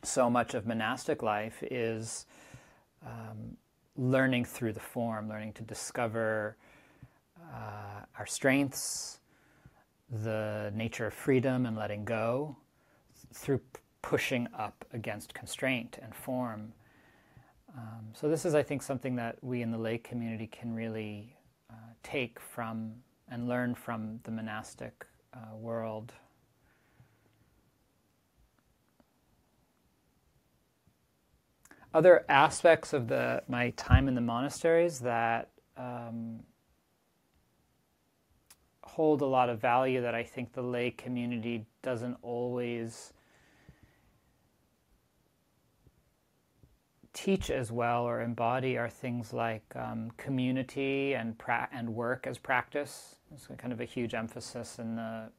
so 0.04 0.30
much 0.30 0.54
of 0.54 0.66
monastic 0.66 1.24
life 1.24 1.64
is 1.64 2.26
um, 3.06 3.58
learning 3.96 4.46
through 4.46 4.74
the 4.74 4.80
form, 4.80 5.30
learning 5.30 5.54
to 5.54 5.64
discover 5.64 6.58
uh, 7.54 8.06
our 8.18 8.26
strengths, 8.26 9.20
the 10.10 10.72
nature 10.76 11.08
of 11.08 11.14
freedom 11.14 11.66
and 11.66 11.76
letting 11.76 12.06
go 12.06 12.56
through 13.34 13.60
pushing 14.02 14.48
up 14.58 14.86
against 14.94 15.34
constraint 15.34 15.98
and 16.02 16.14
form. 16.14 16.74
Um, 17.76 18.08
so, 18.14 18.30
this 18.30 18.46
is, 18.46 18.54
I 18.54 18.62
think, 18.62 18.84
something 18.84 19.16
that 19.16 19.38
we 19.42 19.64
in 19.64 19.72
the 19.72 19.78
lay 19.78 19.98
community 19.98 20.46
can 20.46 20.76
really 20.76 21.36
uh, 21.72 21.74
take 22.04 22.40
from 22.40 22.94
and 23.30 23.48
learn 23.48 23.74
from 23.74 24.20
the 24.24 24.32
monastic 24.32 25.08
uh, 25.34 25.56
world. 25.56 26.14
Other 31.94 32.26
aspects 32.28 32.94
of 32.94 33.08
the 33.08 33.44
my 33.48 33.70
time 33.72 34.08
in 34.08 34.16
the 34.16 34.22
monasteries 34.22 35.00
that 35.00 35.50
um, 35.78 36.40
hold 38.84 39.22
a 39.22 39.26
lot 39.26 39.50
of 39.50 39.60
value 39.60 40.02
that 40.02 40.16
I 40.16 40.24
think 40.24 40.54
the 40.54 40.62
lay 40.62 40.92
community 40.92 41.66
doesn't 41.82 42.18
always 42.22 43.14
teach 47.14 47.52
as 47.52 47.72
well 47.72 48.04
or 48.04 48.22
embody 48.22 48.78
are 48.78 48.90
things 48.90 49.34
like 49.34 49.64
um, 49.76 50.12
community 50.18 51.14
and 51.14 51.38
pra- 51.38 51.70
and 51.72 51.88
work 51.90 52.26
as 52.26 52.38
practice. 52.38 53.16
It's 53.34 53.48
kind 53.58 53.72
of 53.72 53.80
a 53.82 53.86
huge 53.86 54.14
emphasis 54.14 54.80
in 54.80 54.96
the 54.96 55.30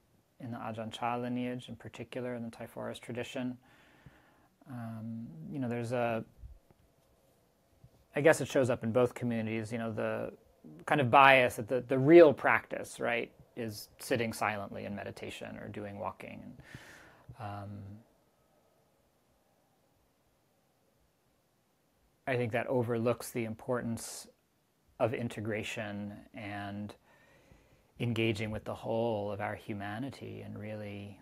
in 0.40 0.50
the 0.50 0.56
Ajahn 0.58 0.92
Chah 0.92 1.16
lineage, 1.16 1.68
in 1.68 1.76
particular, 1.76 2.34
in 2.34 2.42
the 2.42 2.50
Thai 2.50 2.66
forest 2.66 3.02
tradition. 3.02 3.56
Um, 4.68 5.26
you 5.50 5.58
know, 5.58 5.68
there's 5.68 5.92
a. 5.92 6.24
I 8.16 8.20
guess 8.20 8.40
it 8.40 8.48
shows 8.48 8.70
up 8.70 8.84
in 8.84 8.92
both 8.92 9.14
communities. 9.14 9.72
You 9.72 9.78
know, 9.78 9.92
the 9.92 10.32
kind 10.86 11.00
of 11.00 11.10
bias 11.10 11.56
that 11.56 11.68
the, 11.68 11.80
the 11.80 11.98
real 11.98 12.32
practice, 12.32 13.00
right, 13.00 13.30
is 13.56 13.88
sitting 13.98 14.32
silently 14.32 14.84
in 14.84 14.94
meditation 14.94 15.56
or 15.58 15.68
doing 15.68 15.98
walking. 15.98 16.54
Um, 17.40 17.70
I 22.26 22.36
think 22.36 22.52
that 22.52 22.66
overlooks 22.68 23.30
the 23.30 23.44
importance 23.44 24.28
of 24.98 25.12
integration 25.12 26.14
and 26.32 26.94
engaging 28.00 28.50
with 28.50 28.64
the 28.64 28.74
whole 28.74 29.30
of 29.30 29.40
our 29.40 29.54
humanity 29.54 30.40
and 30.40 30.58
really 30.58 31.18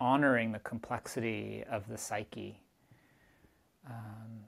honoring 0.00 0.52
the 0.52 0.58
complexity 0.60 1.64
of 1.70 1.88
the 1.88 1.98
psyche. 1.98 2.60
Um, 3.88 4.44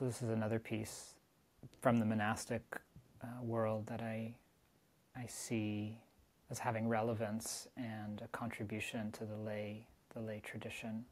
so, 0.00 0.06
this 0.06 0.22
is 0.22 0.30
another 0.30 0.58
piece 0.58 1.12
from 1.82 1.98
the 1.98 2.06
monastic 2.06 2.62
uh, 3.22 3.26
world 3.42 3.86
that 3.88 4.00
I 4.00 4.34
I 5.14 5.26
see 5.26 5.98
as 6.50 6.58
having 6.58 6.88
relevance 6.88 7.68
and 7.76 8.22
a 8.22 8.28
contribution 8.28 9.12
to 9.12 9.26
the 9.26 9.36
lay 9.36 9.84
the 10.14 10.20
lay 10.20 10.40
tradition. 10.40 11.04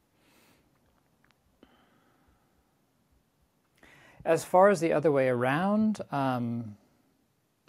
As 4.25 4.43
far 4.43 4.69
as 4.69 4.79
the 4.79 4.91
other 4.91 5.11
way 5.11 5.29
around, 5.29 6.01
um, 6.11 6.75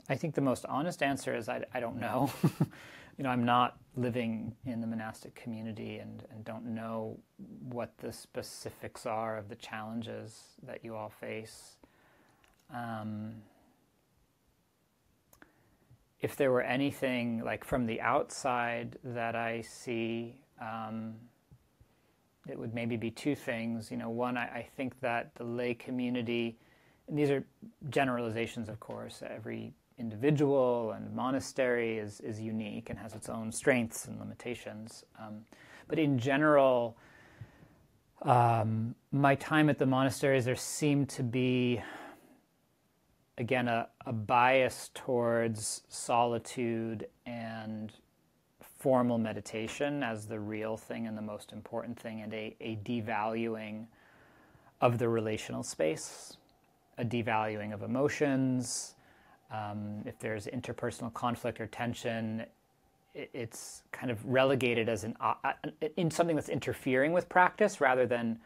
I 0.09 0.15
think 0.15 0.35
the 0.35 0.41
most 0.41 0.65
honest 0.65 1.03
answer 1.03 1.37
is 1.37 1.51
I, 1.51 1.65
I 1.75 1.81
don't 1.81 2.01
know. 2.01 2.33
you 3.21 3.25
know, 3.25 3.29
I'm 3.29 3.45
not 3.45 3.77
living 3.97 4.57
in 4.65 4.81
the 4.81 4.87
monastic 4.87 5.35
community 5.35 5.99
and, 5.99 6.25
and 6.33 6.43
don't 6.43 6.65
know 6.65 7.19
what 7.69 7.93
the 7.99 8.15
specifics 8.15 9.05
are 9.05 9.37
of 9.37 9.51
the 9.51 9.57
challenges 9.57 10.55
that 10.63 10.83
you 10.83 10.97
all 10.97 11.11
face. 11.11 11.77
Um, 12.75 13.35
if 16.23 16.35
there 16.35 16.51
were 16.51 16.63
anything 16.63 17.45
like 17.45 17.63
from 17.63 17.85
the 17.85 18.01
outside 18.01 18.97
that 19.05 19.37
I 19.37 19.61
see, 19.61 20.39
um, 20.59 21.17
it 22.49 22.59
would 22.59 22.73
maybe 22.73 22.97
be 22.97 23.11
two 23.11 23.35
things. 23.35 23.91
You 23.91 23.99
know, 23.99 24.09
one, 24.09 24.39
I, 24.39 24.45
I, 24.45 24.67
think 24.79 24.99
that 25.01 25.35
the 25.35 25.45
lay 25.45 25.75
community, 25.75 26.57
and 27.07 27.19
these 27.19 27.29
are 27.29 27.45
generalizations, 27.91 28.71
of 28.71 28.81
course, 28.81 29.23
every 29.29 29.75
individual 30.01 30.93
and 30.93 31.15
monastery 31.15 31.99
is, 31.99 32.21
is 32.21 32.41
unique 32.41 32.91
and 32.91 32.99
has 32.99 33.15
its 33.15 33.29
own 33.29 33.53
strengths 33.53 34.07
and 34.07 34.19
limitations. 34.19 35.05
Um, 35.21 35.43
but 35.87 35.99
in 35.99 36.19
general, 36.19 36.97
um, 38.23 38.95
my 39.13 39.35
time 39.37 39.71
at 39.71 39.79
the 39.79 39.87
monasteries, 39.87 40.45
there 40.45 40.57
seemed 40.57 41.09
to 41.11 41.23
be 41.23 41.83
again, 43.41 43.69
a, 43.69 43.89
a 44.05 44.13
bias 44.13 44.91
towards 44.93 45.83
solitude 45.89 47.09
and 47.25 47.95
formal 48.79 49.17
meditation 49.17 50.03
as 50.03 50.27
the 50.27 50.39
real 50.39 50.77
thing 50.77 51.07
and 51.07 51.17
the 51.17 51.23
most 51.23 51.53
important 51.53 51.99
thing, 51.99 52.21
and 52.21 52.35
a, 52.35 52.55
a 52.61 52.77
devaluing 52.85 53.87
of 54.83 54.99
the 54.99 55.09
relational 55.09 55.63
space, 55.63 56.37
a 56.99 57.05
devaluing 57.05 57.73
of 57.73 57.83
emotions. 57.83 58.95
Um, 59.51 60.03
if 60.07 60.19
there's 60.19 60.47
interpersonal 60.47 61.13
conflict 61.13 61.61
or 61.61 61.67
tension, 61.67 62.45
it, 63.15 63.31
it's 63.33 63.83
kind 63.93 64.11
of 64.11 64.25
relegated 64.25 64.89
as 64.89 65.05
an 65.05 65.17
uh, 65.21 65.35
in 65.97 66.11
something 66.11 66.37
that's 66.37 66.49
interfering 66.49 67.13
with 67.13 67.29
practice 67.29 67.81
rather 67.81 68.07
than 68.07 68.39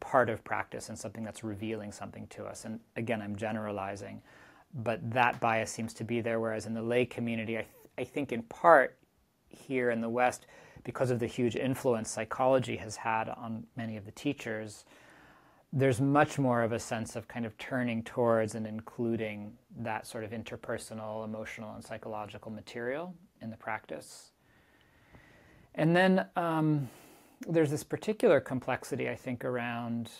part 0.00 0.30
of 0.30 0.42
practice 0.42 0.88
and 0.88 0.98
something 0.98 1.24
that's 1.24 1.44
revealing 1.44 1.92
something 1.92 2.26
to 2.28 2.44
us. 2.44 2.64
And 2.64 2.80
again, 2.96 3.22
I'm 3.22 3.36
generalizing, 3.36 4.22
but 4.74 4.98
that 5.12 5.40
bias 5.40 5.70
seems 5.70 5.92
to 5.94 6.04
be 6.04 6.20
there. 6.20 6.40
Whereas 6.40 6.66
in 6.66 6.74
the 6.74 6.82
lay 6.82 7.04
community, 7.04 7.58
I, 7.58 7.62
th- 7.62 7.88
I 7.98 8.04
think 8.04 8.32
in 8.32 8.42
part 8.44 8.96
here 9.48 9.90
in 9.90 10.00
the 10.00 10.08
West, 10.08 10.46
because 10.84 11.10
of 11.10 11.18
the 11.18 11.26
huge 11.26 11.56
influence 11.56 12.10
psychology 12.10 12.76
has 12.76 12.96
had 12.96 13.28
on 13.28 13.66
many 13.76 13.96
of 13.96 14.06
the 14.06 14.12
teachers, 14.12 14.84
there's 15.72 16.00
much 16.00 16.38
more 16.38 16.62
of 16.62 16.72
a 16.72 16.78
sense 16.78 17.14
of 17.14 17.28
kind 17.28 17.46
of 17.46 17.56
turning 17.56 18.02
towards 18.02 18.54
and 18.54 18.66
including 18.66 19.52
that 19.78 20.06
sort 20.06 20.24
of 20.24 20.32
interpersonal, 20.32 21.24
emotional, 21.24 21.74
and 21.74 21.84
psychological 21.84 22.50
material 22.50 23.14
in 23.40 23.50
the 23.50 23.56
practice. 23.56 24.32
And 25.76 25.94
then 25.94 26.26
um, 26.34 26.88
there's 27.46 27.70
this 27.70 27.84
particular 27.84 28.40
complexity, 28.40 29.08
I 29.08 29.14
think, 29.14 29.44
around 29.44 30.10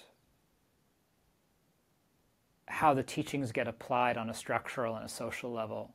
how 2.69 2.95
the 2.95 3.03
teachings 3.03 3.51
get 3.51 3.67
applied 3.67 4.17
on 4.17 4.31
a 4.31 4.35
structural 4.35 4.95
and 4.95 5.05
a 5.05 5.09
social 5.09 5.51
level. 5.51 5.93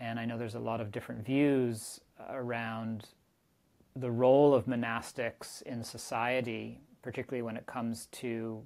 And 0.00 0.18
I 0.18 0.24
know 0.24 0.36
there's 0.36 0.56
a 0.56 0.60
lot 0.60 0.80
of 0.80 0.90
different 0.90 1.24
views 1.24 2.00
around 2.28 3.04
the 3.94 4.10
role 4.10 4.52
of 4.54 4.66
monastics 4.66 5.62
in 5.62 5.82
society, 5.84 6.80
particularly 7.08 7.40
when 7.40 7.56
it 7.56 7.64
comes 7.64 8.04
to 8.12 8.62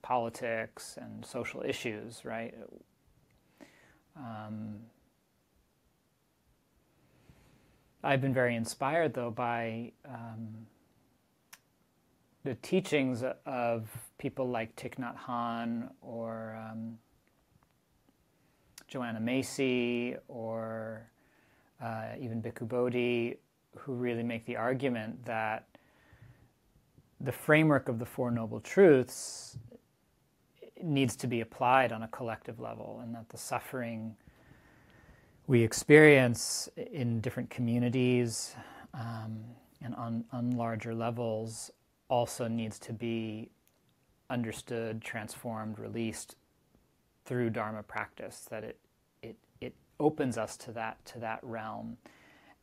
politics 0.00 0.96
and 0.98 1.26
social 1.26 1.60
issues, 1.60 2.24
right? 2.24 2.54
Um, 4.16 4.76
I've 8.02 8.22
been 8.22 8.32
very 8.32 8.56
inspired, 8.56 9.12
though, 9.12 9.30
by 9.30 9.92
um, 10.06 10.66
the 12.44 12.54
teachings 12.54 13.22
of 13.44 13.90
people 14.16 14.48
like 14.48 14.74
Thich 14.74 14.94
Nhat 14.94 15.18
Hanh 15.18 15.90
or 16.00 16.58
um, 16.58 16.96
Joanna 18.86 19.20
Macy 19.20 20.16
or 20.28 21.10
uh, 21.84 22.06
even 22.18 22.40
Bhikkhu 22.40 22.66
Bodhi, 22.66 23.36
who 23.76 23.92
really 23.92 24.22
make 24.22 24.46
the 24.46 24.56
argument 24.56 25.26
that 25.26 25.66
the 27.20 27.32
framework 27.32 27.88
of 27.88 27.98
the 27.98 28.06
Four 28.06 28.30
Noble 28.30 28.60
Truths 28.60 29.58
needs 30.82 31.16
to 31.16 31.26
be 31.26 31.40
applied 31.40 31.92
on 31.92 32.02
a 32.02 32.08
collective 32.08 32.60
level, 32.60 33.00
and 33.02 33.14
that 33.14 33.28
the 33.28 33.38
suffering 33.38 34.16
we 35.46 35.62
experience 35.62 36.68
in 36.76 37.20
different 37.20 37.48
communities 37.50 38.54
um, 38.94 39.40
and 39.82 39.94
on, 39.94 40.24
on 40.32 40.50
larger 40.52 40.94
levels 40.94 41.70
also 42.08 42.48
needs 42.48 42.78
to 42.78 42.92
be 42.92 43.50
understood, 44.30 45.00
transformed, 45.00 45.78
released 45.78 46.36
through 47.24 47.50
Dharma 47.50 47.82
practice. 47.82 48.46
That 48.50 48.64
it 48.64 48.78
it 49.22 49.36
it 49.60 49.74
opens 49.98 50.38
us 50.38 50.56
to 50.58 50.72
that 50.72 51.04
to 51.06 51.18
that 51.20 51.40
realm, 51.42 51.96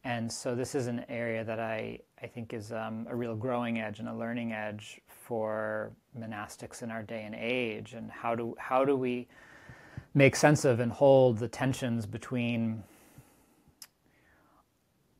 and 0.03 0.31
so 0.31 0.55
this 0.55 0.75
is 0.75 0.87
an 0.87 1.05
area 1.09 1.43
that 1.43 1.59
I 1.59 1.99
I 2.21 2.27
think 2.27 2.53
is 2.53 2.71
um, 2.71 3.07
a 3.09 3.15
real 3.15 3.35
growing 3.35 3.79
edge 3.79 3.99
and 3.99 4.07
a 4.07 4.15
learning 4.15 4.53
edge 4.53 5.01
for 5.07 5.91
monastics 6.17 6.81
in 6.81 6.89
our 6.89 7.03
day 7.03 7.23
and 7.23 7.35
age. 7.35 7.93
And 7.93 8.09
how 8.09 8.35
do 8.35 8.55
how 8.57 8.85
do 8.85 8.95
we 8.95 9.27
make 10.13 10.35
sense 10.35 10.63
of 10.65 10.79
and 10.79 10.91
hold 10.91 11.39
the 11.39 11.47
tensions 11.47 12.05
between 12.05 12.83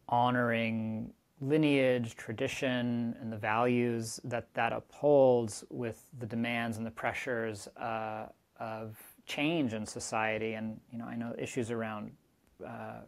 honoring 0.07 1.11
lineage, 1.41 2.15
tradition, 2.15 3.15
and 3.19 3.31
the 3.31 3.37
values 3.37 4.19
that 4.23 4.53
that 4.53 4.71
upholds 4.71 5.63
with 5.69 6.05
the 6.19 6.25
demands 6.25 6.77
and 6.77 6.85
the 6.85 6.91
pressures 6.91 7.67
uh, 7.77 8.27
of 8.59 8.97
change 9.25 9.73
in 9.73 9.85
society. 9.85 10.53
And 10.53 10.79
you 10.91 10.97
know, 10.97 11.05
I 11.05 11.15
know 11.15 11.35
issues 11.37 11.71
around 11.71 12.11
uh, 12.65 13.01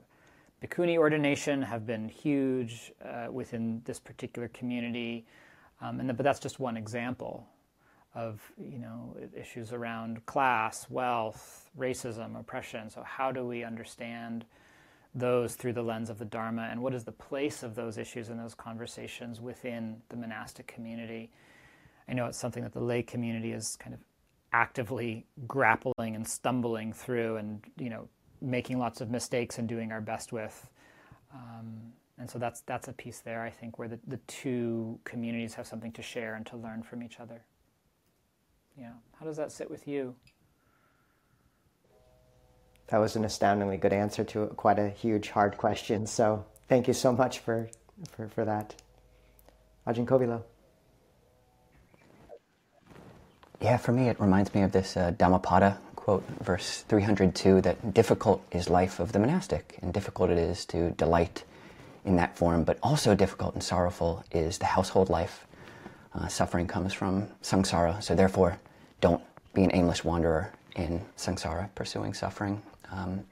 bhikkhuni 0.63 0.97
ordination 0.97 1.61
have 1.61 1.85
been 1.85 2.09
huge 2.09 2.91
uh, 3.03 3.27
within 3.31 3.81
this 3.85 3.99
particular 3.99 4.47
community, 4.49 5.25
um, 5.81 5.99
and 5.99 6.09
the, 6.09 6.13
but 6.13 6.23
that's 6.23 6.39
just 6.39 6.59
one 6.59 6.77
example 6.77 7.47
of 8.15 8.41
you 8.57 8.79
know 8.79 9.15
issues 9.35 9.71
around 9.71 10.25
class, 10.25 10.87
wealth, 10.89 11.69
racism, 11.77 12.39
oppression. 12.39 12.89
So 12.89 13.03
how 13.03 13.31
do 13.31 13.45
we 13.45 13.63
understand 13.63 14.45
those 15.13 15.55
through 15.55 15.73
the 15.73 15.83
lens 15.83 16.09
of 16.09 16.17
the 16.17 16.25
Dharma, 16.25 16.67
and 16.71 16.81
what 16.81 16.93
is 16.93 17.03
the 17.03 17.11
place 17.11 17.63
of 17.63 17.75
those 17.75 17.97
issues 17.97 18.29
and 18.29 18.39
those 18.39 18.55
conversations 18.55 19.39
within 19.39 20.01
the 20.09 20.17
monastic 20.17 20.67
community? 20.67 21.31
I 22.09 22.13
know 22.13 22.25
it's 22.25 22.39
something 22.39 22.63
that 22.63 22.73
the 22.73 22.81
lay 22.81 23.03
community 23.03 23.51
is 23.51 23.75
kind 23.75 23.93
of 23.93 23.99
actively 24.53 25.25
grappling 25.45 26.15
and 26.15 26.27
stumbling 26.27 26.93
through, 26.93 27.37
and 27.37 27.63
you 27.77 27.91
know 27.91 28.07
making 28.41 28.79
lots 28.79 29.01
of 29.01 29.09
mistakes 29.09 29.57
and 29.57 29.67
doing 29.67 29.91
our 29.91 30.01
best 30.01 30.31
with. 30.31 30.69
Um, 31.33 31.93
and 32.19 32.29
so 32.29 32.39
that's 32.39 32.61
that's 32.61 32.87
a 32.87 32.93
piece 32.93 33.19
there, 33.19 33.43
I 33.43 33.49
think, 33.49 33.77
where 33.77 33.87
the, 33.87 33.99
the 34.07 34.17
two 34.27 34.99
communities 35.03 35.53
have 35.55 35.67
something 35.67 35.91
to 35.93 36.01
share 36.01 36.35
and 36.35 36.45
to 36.47 36.57
learn 36.57 36.83
from 36.83 37.03
each 37.03 37.19
other. 37.19 37.41
Yeah. 38.79 38.93
How 39.19 39.25
does 39.25 39.37
that 39.37 39.51
sit 39.51 39.69
with 39.69 39.87
you? 39.87 40.15
That 42.87 42.99
was 42.99 43.15
an 43.15 43.25
astoundingly 43.25 43.77
good 43.77 43.93
answer 43.93 44.23
to 44.25 44.47
quite 44.47 44.79
a 44.79 44.89
huge, 44.89 45.29
hard 45.29 45.57
question. 45.57 46.07
So 46.07 46.45
thank 46.69 46.87
you 46.87 46.93
so 46.93 47.11
much 47.11 47.39
for, 47.39 47.69
for, 48.11 48.29
for 48.29 48.45
that. 48.45 48.75
Ajahn 49.85 50.05
Kovilo. 50.05 50.43
Yeah, 53.59 53.77
for 53.77 53.91
me, 53.91 54.07
it 54.07 54.19
reminds 54.19 54.53
me 54.53 54.61
of 54.61 54.71
this 54.71 54.95
uh, 54.95 55.11
Dhammapada 55.11 55.79
quote, 56.07 56.23
verse 56.41 56.85
302, 56.87 57.59
that 57.59 57.93
difficult 57.93 58.41
is 58.53 58.69
life 58.69 59.01
of 59.01 59.11
the 59.11 59.19
monastic, 59.19 59.77
and 59.81 59.93
difficult 59.93 60.29
it 60.29 60.37
is 60.37 60.63
to 60.63 60.91
delight 60.91 61.43
in 62.05 62.15
that 62.15 62.33
form, 62.37 62.63
but 62.63 62.79
also 62.81 63.13
difficult 63.13 63.53
and 63.55 63.61
sorrowful 63.61 64.23
is 64.31 64.57
the 64.57 64.65
household 64.65 65.09
life. 65.09 65.45
Uh, 66.15 66.25
suffering 66.29 66.65
comes 66.65 66.93
from 66.93 67.27
samsara, 67.43 68.01
so 68.01 68.15
therefore, 68.15 68.57
don't 69.01 69.21
be 69.53 69.65
an 69.65 69.71
aimless 69.73 70.05
wanderer 70.05 70.49
in 70.77 71.01
samsara, 71.17 71.67
pursuing 71.75 72.13
suffering. 72.13 72.61
Um, 72.89 73.25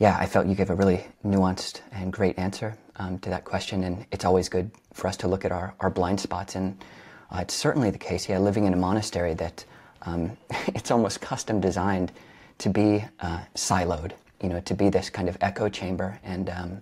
yeah, 0.00 0.16
I 0.18 0.26
felt 0.26 0.48
you 0.48 0.56
gave 0.56 0.70
a 0.70 0.74
really 0.74 1.06
nuanced 1.24 1.80
and 1.92 2.12
great 2.12 2.36
answer 2.40 2.76
um, 2.96 3.20
to 3.20 3.30
that 3.30 3.44
question, 3.44 3.84
and 3.84 4.04
it's 4.10 4.24
always 4.24 4.48
good 4.48 4.68
for 4.94 5.06
us 5.06 5.16
to 5.18 5.28
look 5.28 5.44
at 5.44 5.52
our, 5.52 5.74
our 5.78 5.90
blind 5.90 6.18
spots. 6.18 6.56
And 6.56 6.84
uh, 7.30 7.38
it's 7.42 7.54
certainly 7.54 7.90
the 7.90 7.98
case, 7.98 8.28
yeah, 8.28 8.40
living 8.40 8.64
in 8.64 8.72
a 8.72 8.76
monastery 8.76 9.34
that 9.34 9.64
um, 10.02 10.36
it's 10.68 10.90
almost 10.90 11.20
custom 11.20 11.60
designed 11.60 12.12
to 12.58 12.68
be 12.68 13.04
uh, 13.20 13.40
siloed, 13.54 14.12
you 14.40 14.48
know, 14.48 14.60
to 14.60 14.74
be 14.74 14.88
this 14.88 15.10
kind 15.10 15.28
of 15.28 15.36
echo 15.40 15.68
chamber. 15.68 16.18
And 16.22 16.50
um, 16.50 16.80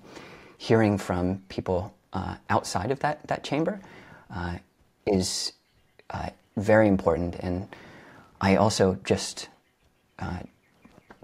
hearing 0.58 0.98
from 0.98 1.42
people 1.48 1.94
uh, 2.12 2.36
outside 2.48 2.90
of 2.90 3.00
that, 3.00 3.26
that 3.28 3.44
chamber 3.44 3.80
uh, 4.34 4.56
is 5.06 5.52
uh, 6.10 6.30
very 6.56 6.88
important. 6.88 7.36
And 7.36 7.68
I 8.40 8.56
also 8.56 8.98
just 9.04 9.48
uh, 10.18 10.40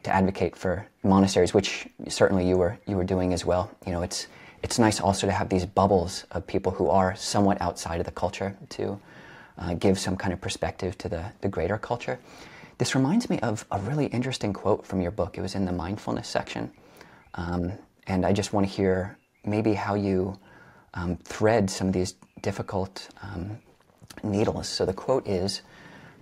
to 0.05 0.15
advocate 0.15 0.57
for 0.57 0.87
monasteries, 1.03 1.53
which 1.53 1.89
certainly 2.09 2.49
you 2.49 2.57
were 2.57 2.79
you 2.87 2.97
were 2.97 3.05
doing 3.05 3.33
as 3.33 3.45
well. 3.45 3.71
You 3.85 3.93
know, 3.93 4.03
it's 4.03 4.29
it's 4.63 4.79
nice 4.79 5.01
also 5.01 5.27
to 5.27 5.33
have 5.33 5.49
these 5.49 5.67
bubbles 5.67 6.25
of 6.31 6.47
people 6.47 6.73
who 6.73 6.89
are 6.89 7.15
somewhat 7.17 7.61
outside 7.61 8.01
of 8.01 8.07
the 8.07 8.13
culture 8.13 8.57
to 8.71 8.99
uh, 9.59 9.75
give 9.75 9.99
some 9.99 10.17
kind 10.17 10.33
of 10.33 10.41
perspective 10.41 10.97
to 10.99 11.09
the, 11.09 11.25
the 11.41 11.49
greater 11.49 11.79
culture. 11.79 12.19
This 12.79 12.95
reminds 12.95 13.31
me 13.31 13.39
of 13.41 13.65
a 13.71 13.79
really 13.81 14.07
interesting 14.07 14.53
quote 14.53 14.87
from 14.87 15.01
your 15.01 15.11
book. 15.11 15.39
It 15.39 15.41
was 15.41 15.55
in 15.55 15.65
the 15.65 15.73
mindfulness 15.73 16.29
section. 16.29 16.71
Um, 17.35 17.73
and 18.07 18.27
I 18.27 18.33
just 18.33 18.53
want 18.53 18.69
to 18.69 18.73
hear 18.73 19.17
maybe 19.45 19.75
how 19.75 19.95
you 19.95 20.39
um, 20.95 21.17
thread 21.17 21.71
some 21.71 21.89
of 21.89 21.93
these 21.93 22.15
difficult 22.43 23.09
um, 23.23 23.59
needles. 24.23 24.69
So 24.69 24.85
the 24.85 24.93
quote 24.93 25.27
is 25.27 25.63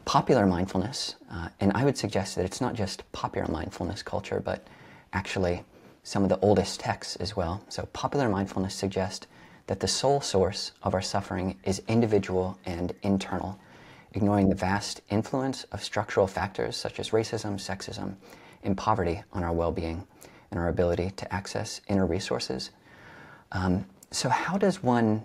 popular 0.05 0.47
mindfulness, 0.47 1.17
uh, 1.31 1.49
and 1.61 1.73
I 1.75 1.85
would 1.85 1.97
suggest 1.97 2.37
that 2.37 2.45
it's 2.45 2.61
not 2.61 2.75
just 2.75 3.11
popular 3.13 3.51
mindfulness 3.51 4.03
culture, 4.03 4.41
but 4.45 4.67
actually 5.13 5.63
some 6.03 6.23
of 6.23 6.29
the 6.29 6.39
oldest 6.41 6.81
texts 6.81 7.17
as 7.17 7.35
well. 7.35 7.65
So 7.69 7.89
popular 7.93 8.29
mindfulness 8.29 8.75
suggests 8.75 9.27
that 9.67 9.81
the 9.81 9.89
sole 9.89 10.21
source 10.21 10.73
of 10.83 10.95
our 10.95 11.03
suffering 11.03 11.57
is 11.65 11.83
individual 11.89 12.59
and 12.67 12.95
internal, 13.03 13.59
ignoring 14.13 14.49
the 14.49 14.55
vast 14.55 15.01
influence 15.11 15.65
of 15.65 15.83
structural 15.83 16.27
factors 16.27 16.77
such 16.77 17.01
as 17.01 17.11
racism, 17.11 17.55
sexism, 17.55 18.15
and 18.63 18.77
poverty 18.77 19.23
on 19.33 19.43
our 19.43 19.53
well 19.53 19.73
being 19.73 20.07
and 20.51 20.61
our 20.61 20.69
ability 20.69 21.11
to 21.17 21.35
access 21.35 21.81
inner 21.89 22.07
resources. 22.07 22.71
Um, 23.53 23.87
so, 24.11 24.29
how 24.29 24.59
does 24.59 24.83
one 24.83 25.25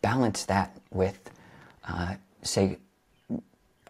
balance 0.00 0.44
that 0.46 0.76
with, 0.90 1.30
uh, 1.86 2.14
say, 2.42 2.78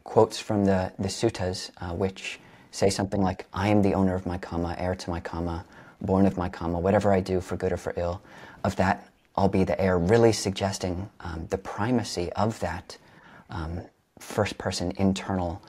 quotes 0.05 0.39
from 0.39 0.65
the, 0.65 0.93
the 0.99 1.09
suttas, 1.09 1.71
uh, 1.81 1.95
which 1.95 2.41
say 2.71 2.91
something 2.91 3.23
like, 3.23 3.47
I 3.53 3.69
am 3.69 3.83
the 3.83 3.95
owner 3.95 4.15
of 4.15 4.27
my 4.27 4.39
karma, 4.39 4.75
heir 4.79 4.95
to 4.95 5.11
my 5.11 5.21
karma, 5.21 5.65
born 6.01 6.27
of 6.27 6.37
my 6.37 6.49
karma, 6.49 6.81
whatever 6.81 7.13
I 7.13 7.21
do 7.21 7.41
for 7.41 7.57
good 7.57 7.73
or 7.73 7.77
for 7.77 7.95
ill, 7.97 8.23
of 8.65 8.77
that 8.77 9.09
Be 9.51 9.65
the 9.65 9.81
heir, 9.81 9.99
really 9.99 10.33
suggesting 10.33 11.11
um, 11.21 11.47
the 11.51 11.59
primacy 11.59 12.33
of 12.35 12.59
that 12.61 12.97
um, 13.51 13.81
first 14.19 14.57
person 14.57 14.93
internal, 14.99 15.63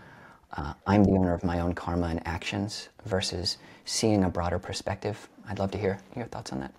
uh, 0.56 0.73
I'm 0.86 1.04
the 1.04 1.12
owner 1.12 1.34
of 1.34 1.43
my 1.43 1.60
own 1.60 1.73
karma 1.73 2.08
and 2.08 2.26
actions, 2.26 2.89
versus 3.06 3.58
seeing 3.86 4.23
a 4.23 4.30
broader 4.30 4.60
perspective. 4.60 5.28
I'd 5.49 5.60
love 5.60 5.71
to 5.71 5.78
hear 5.78 5.99
your 6.15 6.28
thoughts 6.28 6.52
on 6.52 6.60
that. 6.60 6.73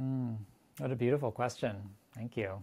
Mm, 0.00 0.36
what 0.78 0.92
a 0.92 0.96
beautiful 0.96 1.30
question. 1.30 1.76
Thank 2.14 2.36
you. 2.36 2.62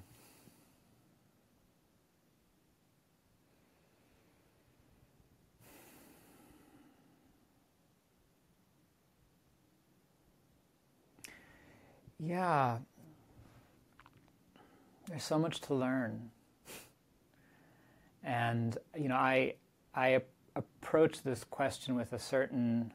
Yeah. 12.19 12.77
There's 15.07 15.23
so 15.23 15.37
much 15.37 15.61
to 15.61 15.75
learn. 15.75 16.31
And, 18.23 18.77
you 18.97 19.07
know, 19.07 19.15
I, 19.15 19.55
I 19.93 20.21
approach 20.55 21.21
this 21.21 21.43
question 21.43 21.95
with 21.95 22.13
a 22.13 22.19
certain, 22.19 22.91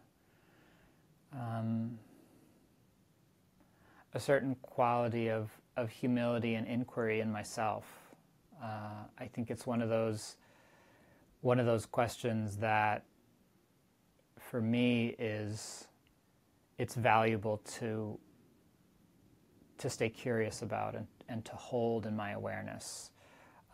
um, 1.33 1.99
a 4.13 4.19
certain 4.19 4.57
quality 4.63 5.31
of, 5.31 5.51
of 5.77 5.91
humility 5.91 6.55
and 6.55 6.67
inquiry 6.67 7.21
in 7.21 7.31
myself. 7.31 7.85
Uh, 8.63 9.05
I 9.19 9.27
think 9.27 9.51
it's 9.51 9.67
one 9.67 9.81
of 9.81 9.89
those, 9.89 10.37
one 11.43 11.61
of 11.61 11.67
those 11.67 11.87
questions 11.87 12.57
that, 12.57 13.05
for 14.39 14.61
me, 14.61 15.15
is 15.19 15.87
it's 16.77 16.95
valuable 16.95 17.59
to 17.79 18.19
to 19.81 19.91
stay 19.91 20.09
curious 20.09 20.63
about 20.63 20.95
and, 20.95 21.07
and 21.29 21.45
to 21.45 21.53
hold 21.53 22.07
in 22.07 22.15
my 22.17 22.33
awareness 22.33 23.11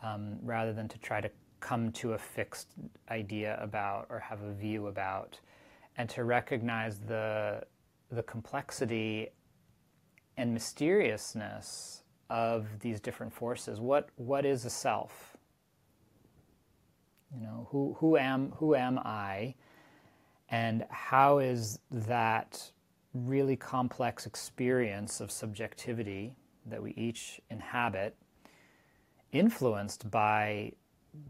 um, 0.03 0.37
rather 0.41 0.73
than 0.73 0.87
to 0.87 0.97
try 0.99 1.21
to 1.21 1.29
come 1.59 1.91
to 1.91 2.13
a 2.13 2.17
fixed 2.17 2.69
idea 3.09 3.57
about 3.61 4.07
or 4.09 4.19
have 4.19 4.41
a 4.43 4.53
view 4.53 4.87
about 4.87 5.39
and 5.97 6.09
to 6.09 6.23
recognize 6.23 6.99
the 6.99 7.61
the 8.09 8.23
complexity 8.23 9.27
and 10.37 10.53
mysteriousness 10.53 12.03
of 12.29 12.79
these 12.79 12.99
different 12.99 13.33
forces. 13.33 13.79
What 13.79 14.09
what 14.15 14.45
is 14.45 14.65
a 14.65 14.69
self? 14.69 15.35
You 17.35 17.41
know 17.41 17.67
who 17.71 17.97
who 17.99 18.17
am 18.17 18.51
who 18.57 18.75
am 18.75 18.99
i? 18.99 19.55
And 20.49 20.85
how 20.89 21.39
is 21.39 21.79
that 21.91 22.71
really 23.13 23.55
complex 23.55 24.25
experience 24.25 25.19
of 25.21 25.31
subjectivity 25.31 26.35
that 26.65 26.81
we 26.81 26.91
each 26.91 27.41
inhabit, 27.49 28.15
influenced 29.31 30.09
by 30.11 30.71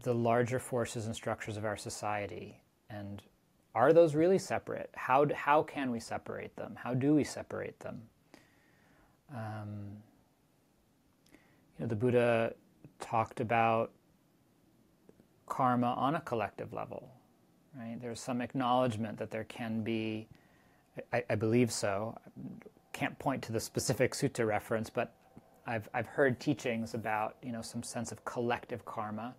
the 0.02 0.14
larger 0.14 0.58
forces 0.58 1.06
and 1.06 1.14
structures 1.14 1.56
of 1.56 1.64
our 1.64 1.76
society. 1.76 2.60
And 2.90 3.22
are 3.74 3.92
those 3.92 4.14
really 4.14 4.38
separate? 4.38 4.90
How, 4.94 5.26
how 5.34 5.62
can 5.62 5.90
we 5.90 6.00
separate 6.00 6.56
them? 6.56 6.74
How 6.76 6.94
do 6.94 7.14
we 7.14 7.24
separate 7.24 7.78
them? 7.80 8.02
Um, 9.34 9.98
you 11.78 11.84
know, 11.84 11.86
the 11.86 11.96
Buddha 11.96 12.54
talked 12.98 13.40
about 13.40 13.92
karma 15.46 15.94
on 15.96 16.14
a 16.14 16.20
collective 16.20 16.72
level, 16.72 17.10
right? 17.78 17.98
There's 18.00 18.20
some 18.20 18.40
acknowledgement 18.40 19.18
that 19.18 19.30
there 19.30 19.44
can 19.44 19.82
be 19.82 20.28
I, 21.12 21.24
I 21.30 21.34
believe 21.34 21.72
so. 21.72 22.18
Can't 22.92 23.18
point 23.18 23.42
to 23.44 23.52
the 23.52 23.60
specific 23.60 24.12
sutta 24.12 24.46
reference, 24.46 24.90
but 24.90 25.14
I've, 25.66 25.88
I've 25.92 26.06
heard 26.06 26.40
teachings 26.40 26.94
about 26.94 27.36
you 27.42 27.52
know 27.52 27.62
some 27.62 27.82
sense 27.82 28.12
of 28.12 28.24
collective 28.24 28.84
karma. 28.84 29.34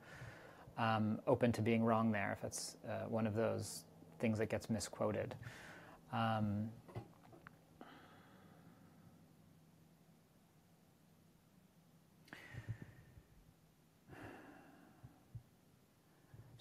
Um, 0.77 1.19
open 1.27 1.51
to 1.53 1.61
being 1.61 1.83
wrong 1.83 2.11
there 2.11 2.37
if 2.37 2.45
it's 2.45 2.77
uh, 2.87 3.05
one 3.09 3.27
of 3.27 3.35
those 3.35 3.83
things 4.19 4.37
that 4.37 4.49
gets 4.49 4.69
misquoted. 4.69 5.35
Um, 6.13 6.69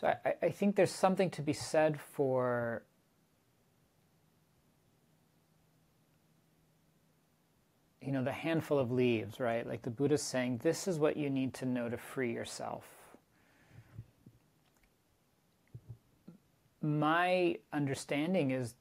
so 0.01 0.09
I, 0.09 0.35
I 0.43 0.51
think 0.51 0.75
there's 0.75 0.91
something 0.91 1.31
to 1.31 1.43
be 1.43 1.53
said 1.53 2.01
for 2.01 2.83
you 8.09 8.15
know 8.15 8.25
the 8.25 8.33
handful 8.33 8.79
of 8.79 8.91
leaves 8.91 9.39
right 9.39 9.67
like 9.67 9.83
the 9.83 9.91
buddha's 9.91 10.23
saying 10.23 10.59
this 10.63 10.89
is 10.89 10.99
what 10.99 11.17
you 11.17 11.29
need 11.29 11.53
to 11.53 11.67
know 11.67 11.89
to 11.89 11.99
free 11.99 12.33
yourself 12.33 12.85
my 16.81 17.57
understanding 17.73 18.51
is 18.51 18.75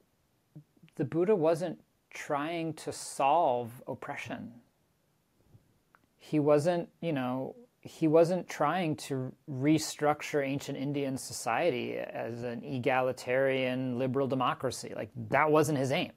the 0.96 1.06
Buddha 1.06 1.36
wasn't 1.36 1.80
trying 2.10 2.74
to 2.74 2.92
solve 2.92 3.72
oppression. 3.88 4.52
He 6.18 6.40
wasn't, 6.40 6.90
you 7.02 7.14
know, 7.14 7.56
he 7.80 8.08
wasn't 8.08 8.50
trying 8.50 8.96
to 8.96 9.32
restructure 9.50 10.46
ancient 10.46 10.78
Indian 10.78 11.18
society 11.18 11.98
as 11.98 12.44
an 12.44 12.64
egalitarian 12.64 13.98
liberal 13.98 14.28
democracy. 14.28 14.94
Like 14.96 15.10
that 15.30 15.50
wasn't 15.50 15.78
his 15.78 15.92
aim. 15.92 16.12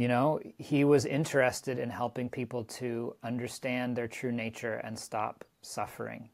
You 0.00 0.08
know, 0.08 0.40
he 0.56 0.84
was 0.84 1.04
interested 1.04 1.78
in 1.78 1.90
helping 1.90 2.30
people 2.30 2.64
to 2.80 3.14
understand 3.22 3.94
their 3.94 4.08
true 4.08 4.32
nature 4.32 4.76
and 4.76 4.98
stop 4.98 5.44
suffering 5.60 6.30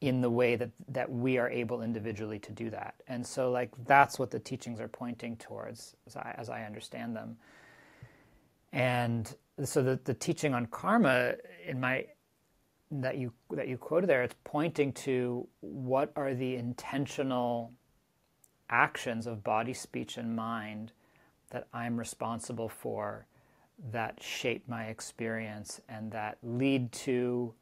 in 0.00 0.20
the 0.20 0.30
way 0.30 0.54
that 0.54 0.70
that 0.86 1.10
we 1.10 1.36
are 1.38 1.50
able 1.50 1.82
individually 1.82 2.38
to 2.38 2.52
do 2.52 2.70
that. 2.70 2.94
And 3.08 3.26
so 3.26 3.50
like 3.50 3.72
that's 3.86 4.20
what 4.20 4.30
the 4.30 4.38
teachings 4.38 4.78
are 4.78 4.86
pointing 4.86 5.36
towards 5.36 5.96
as 6.06 6.14
i, 6.14 6.32
as 6.38 6.48
I 6.48 6.62
understand 6.62 7.16
them. 7.16 7.38
And 8.72 9.34
so 9.64 9.82
the, 9.82 9.98
the 10.04 10.14
teaching 10.14 10.54
on 10.54 10.66
karma 10.66 11.34
in 11.66 11.80
my 11.80 12.06
that 12.92 13.18
you 13.18 13.32
that 13.50 13.66
you 13.66 13.78
quoted 13.78 14.06
there 14.06 14.22
it's 14.22 14.36
pointing 14.44 14.92
to 14.92 15.48
what 15.58 16.12
are 16.14 16.34
the 16.34 16.54
intentional 16.54 17.72
actions 18.70 19.26
of 19.26 19.42
body 19.42 19.74
speech 19.74 20.18
and 20.18 20.36
mind 20.36 20.92
that 21.50 21.66
i'm 21.72 21.96
responsible 21.96 22.68
for 22.68 23.26
that 23.92 24.22
shape 24.22 24.68
my 24.68 24.84
experience 24.84 25.80
and 25.88 26.10
that 26.12 26.38
lead 26.42 26.90
to 26.92 27.52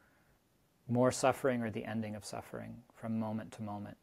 more 0.88 1.10
suffering 1.10 1.62
or 1.62 1.70
the 1.70 1.84
ending 1.84 2.14
of 2.14 2.24
suffering 2.24 2.76
from 2.94 3.18
moment 3.18 3.52
to 3.52 3.62
moment. 3.62 3.96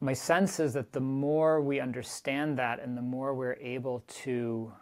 My 0.00 0.12
sense 0.12 0.60
is 0.60 0.74
that 0.74 0.92
the 0.92 1.00
more 1.00 1.62
we 1.62 1.80
understand 1.80 2.58
that 2.58 2.80
and 2.80 2.96
the 2.96 3.02
more 3.02 3.32
we're 3.34 3.58
able 3.60 4.04
to 4.24 4.72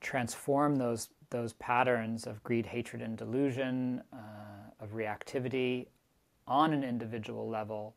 transform 0.00 0.76
those, 0.76 1.08
those 1.30 1.54
patterns 1.54 2.26
of 2.26 2.42
greed, 2.42 2.66
hatred, 2.66 3.00
and 3.00 3.16
delusion, 3.16 4.02
uh, 4.12 4.16
of 4.80 4.90
reactivity 4.90 5.86
on 6.46 6.74
an 6.74 6.84
individual 6.84 7.48
level, 7.48 7.96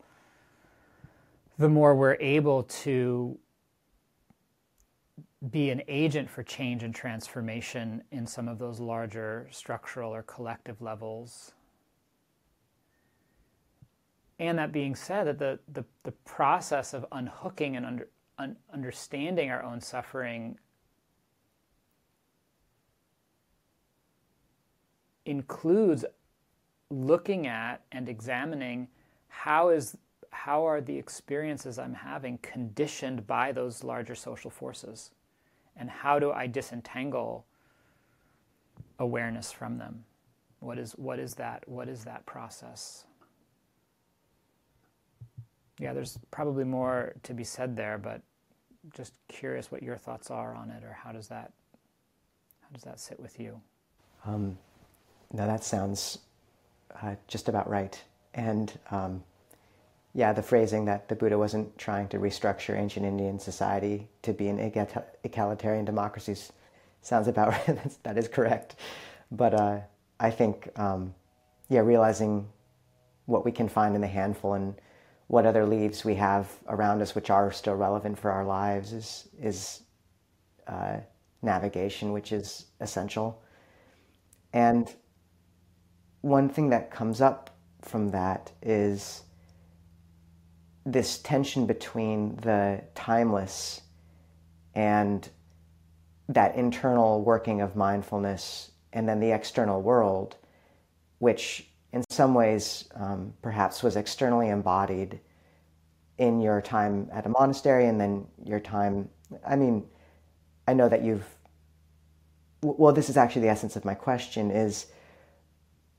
the 1.58 1.70
more 1.70 1.96
we're 1.96 2.18
able 2.20 2.64
to 2.64 3.38
be 5.52 5.70
an 5.70 5.82
agent 5.88 6.30
for 6.30 6.42
change 6.42 6.84
and 6.84 6.96
transformation 6.96 8.02
in 8.12 8.26
some 8.26 8.48
of 8.48 8.58
those 8.60 8.80
larger 8.80 9.48
structural 9.52 10.14
or 10.14 10.24
collective 10.24 10.82
levels. 10.82 11.52
And 14.40 14.58
that 14.58 14.72
being 14.72 14.96
said, 14.96 15.28
that 15.28 15.40
the, 15.40 15.60
the, 15.72 15.86
the 16.04 16.12
process 16.12 16.94
of 16.94 17.06
unhooking 17.12 17.76
and 17.76 17.86
under, 17.86 18.08
un, 18.38 18.56
understanding 18.74 19.52
our 19.52 19.64
own 19.64 19.80
suffering 19.80 20.58
includes 25.26 26.04
looking 26.90 27.48
at 27.48 27.82
and 27.92 28.10
examining 28.10 28.88
how 29.28 29.70
is 29.70 29.98
how 30.34 30.66
are 30.68 30.82
the 30.82 30.98
experiences 30.98 31.80
I'm 31.80 31.94
having 31.94 32.40
conditioned 32.40 33.26
by 33.28 33.52
those 33.52 33.84
larger 33.84 34.16
social 34.16 34.50
forces 34.50 35.12
and 35.76 35.90
how 35.90 36.20
do 36.20 36.32
I 36.32 36.48
disentangle 36.48 37.46
awareness 39.00 39.52
from 39.52 39.78
them? 39.78 40.06
What 40.60 40.78
is 40.78 40.94
what 40.94 41.20
is 41.20 41.36
that? 41.36 41.68
What 41.68 41.90
is 41.90 42.04
that 42.06 42.26
process? 42.26 43.06
Yeah, 45.80 45.94
there's 45.94 46.20
probably 46.32 46.64
more 46.64 47.14
to 47.24 47.34
be 47.34 47.44
said 47.44 47.76
there, 47.76 47.98
but 47.98 48.22
just 48.94 49.14
curious 49.28 49.72
what 49.72 49.84
your 49.84 49.98
thoughts 49.98 50.30
are 50.32 50.56
on 50.56 50.70
it, 50.70 50.84
or 50.84 50.94
how 50.94 51.12
does 51.12 51.28
that 51.28 51.52
how 52.62 52.70
does 52.74 52.84
that 52.84 53.00
sit 53.00 53.20
with 53.20 53.40
you? 53.40 53.60
Um, 54.26 54.58
no, 55.34 55.46
that 55.48 55.64
sounds 55.64 56.20
uh, 57.02 57.16
just 57.28 57.50
about 57.50 57.70
right, 57.70 58.02
and 58.34 58.78
um, 58.92 59.24
yeah, 60.14 60.32
the 60.32 60.44
phrasing 60.44 60.86
that 60.86 61.10
the 61.10 61.16
Buddha 61.16 61.38
wasn't 61.38 61.76
trying 61.78 62.08
to 62.10 62.20
restructure 62.20 62.78
ancient 62.78 63.06
Indian 63.06 63.40
society 63.40 64.08
to 64.22 64.32
be 64.32 64.48
an 64.48 64.60
egalitarian 65.24 65.86
democracy 65.86 66.36
sounds 67.02 67.28
about 67.28 67.50
right. 67.68 67.98
that 68.04 68.18
is 68.18 68.28
correct. 68.28 68.76
But 69.32 69.54
uh, 69.54 69.80
I 70.20 70.30
think, 70.30 70.70
um, 70.78 71.16
yeah, 71.70 71.82
realizing 71.82 72.48
what 73.26 73.44
we 73.44 73.52
can 73.52 73.68
find 73.68 73.96
in 73.96 74.02
the 74.02 74.08
handful 74.08 74.54
and 74.54 74.76
what 75.28 75.46
other 75.46 75.66
leaves 75.66 76.06
we 76.06 76.16
have 76.16 76.52
around 76.68 77.02
us 77.02 77.16
which 77.16 77.30
are 77.30 77.52
still 77.52 77.76
relevant 77.76 78.20
for 78.20 78.30
our 78.30 78.46
lives 78.46 78.94
is, 78.94 79.28
is 79.42 79.82
uh, 80.68 80.98
navigation, 81.42 82.12
which 82.12 82.32
is 82.32 82.66
essential. 82.82 83.42
And 84.52 84.94
one 86.22 86.50
thing 86.50 86.70
that 86.70 86.92
comes 86.92 87.20
up 87.20 87.50
from 87.82 88.12
that 88.12 88.52
is 88.62 89.23
this 90.86 91.18
tension 91.20 91.66
between 91.66 92.36
the 92.38 92.84
timeless 92.96 93.82
and 94.76 95.30
that 96.30 96.56
internal 96.56 97.24
working 97.24 97.62
of 97.62 97.76
mindfulness 97.76 98.72
and 98.92 99.08
then 99.08 99.20
the 99.20 99.32
external 99.32 99.82
world, 99.82 100.36
which 101.20 101.70
in 101.92 102.04
some 102.10 102.34
ways 102.34 102.90
um, 102.96 103.34
perhaps 103.42 103.84
was 103.84 103.96
externally 103.96 104.50
embodied 104.50 105.20
in 106.18 106.42
your 106.42 106.62
time 106.62 107.10
at 107.12 107.26
a 107.26 107.30
monastery 107.30 107.88
and 107.88 108.00
then 108.00 108.26
your 108.44 108.60
time. 108.60 109.10
I 109.48 109.56
mean, 109.56 109.86
I 110.68 110.74
know 110.74 110.90
that 110.90 111.04
you've. 111.04 111.26
Well, 112.62 112.94
this 112.94 113.10
is 113.10 113.18
actually 113.18 113.44
the 113.44 113.50
essence 113.50 113.76
of 113.76 113.84
my 113.84 113.94
question 113.94 114.50
is 114.50 114.88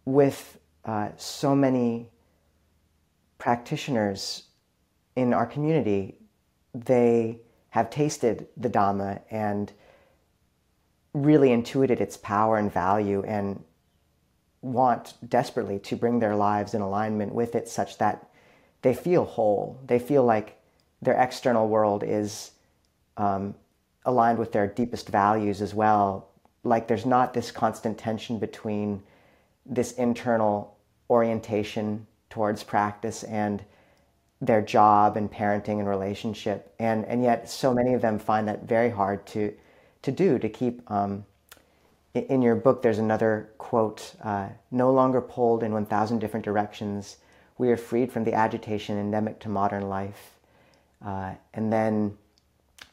with 0.05 0.59
uh, 0.85 1.11
so 1.17 1.55
many 1.55 2.11
practitioners 3.39 4.45
in 5.17 5.33
our 5.33 5.47
community, 5.47 6.19
they 6.75 7.41
have 7.71 7.91
tasted 7.91 8.47
the 8.57 8.71
Dhamma 8.71 9.21
and 9.31 9.73
really 11.13 11.53
intuited 11.53 12.01
its 12.01 12.17
power 12.17 12.57
and 12.57 12.73
value 12.73 13.23
and 13.27 13.63
want 14.63 15.15
desperately 15.29 15.79
to 15.79 15.97
bring 15.97 16.19
their 16.19 16.35
lives 16.35 16.75
in 16.75 16.81
alignment 16.81 17.35
with 17.35 17.55
it 17.55 17.69
such 17.69 17.99
that 17.99 18.29
they 18.83 18.95
feel 18.95 19.25
whole. 19.25 19.79
They 19.87 19.99
feel 19.99 20.25
like 20.25 20.59
their 21.03 21.15
external 21.15 21.69
world 21.69 22.03
is 22.05 22.51
um, 23.17 23.55
aligned 24.05 24.39
with 24.39 24.53
their 24.53 24.67
deepest 24.67 25.09
values 25.09 25.63
as 25.63 25.75
well. 25.75 26.29
Like 26.65 26.89
there's 26.89 27.07
not 27.07 27.35
this 27.35 27.51
constant 27.51 27.99
tension 27.99 28.39
between 28.39 29.03
this 29.67 29.93
internal 29.93 30.77
orientation 31.11 32.07
towards 32.31 32.65
practice 32.65 33.23
and 33.25 33.63
their 34.41 34.61
job 34.61 35.17
and 35.17 35.31
parenting 35.31 35.79
and 35.79 35.89
relationship. 35.89 36.75
And 36.79 37.05
and 37.07 37.23
yet 37.23 37.49
so 37.49 37.73
many 37.73 37.95
of 37.95 38.03
them 38.03 38.19
find 38.19 38.49
that 38.49 38.65
very 38.65 38.91
hard 38.91 39.27
to 39.29 39.53
to 40.03 40.13
do 40.13 40.39
to 40.39 40.49
keep 40.49 40.89
um, 40.91 41.25
in 42.15 42.43
your 42.43 42.55
book 42.55 42.83
there's 42.83 42.99
another 42.99 43.51
quote 43.59 44.15
uh, 44.23 44.49
no 44.71 44.93
longer 44.93 45.21
pulled 45.21 45.63
in 45.63 45.73
1000 45.73 46.19
different 46.19 46.45
directions 46.45 47.17
we 47.59 47.71
are 47.71 47.77
freed 47.77 48.11
from 48.13 48.25
the 48.25 48.35
agitation 48.35 48.99
endemic 48.99 49.39
to 49.41 49.49
modern 49.49 49.89
life. 49.89 50.33
Uh, 51.05 51.35
and 51.53 51.73
then 51.73 52.17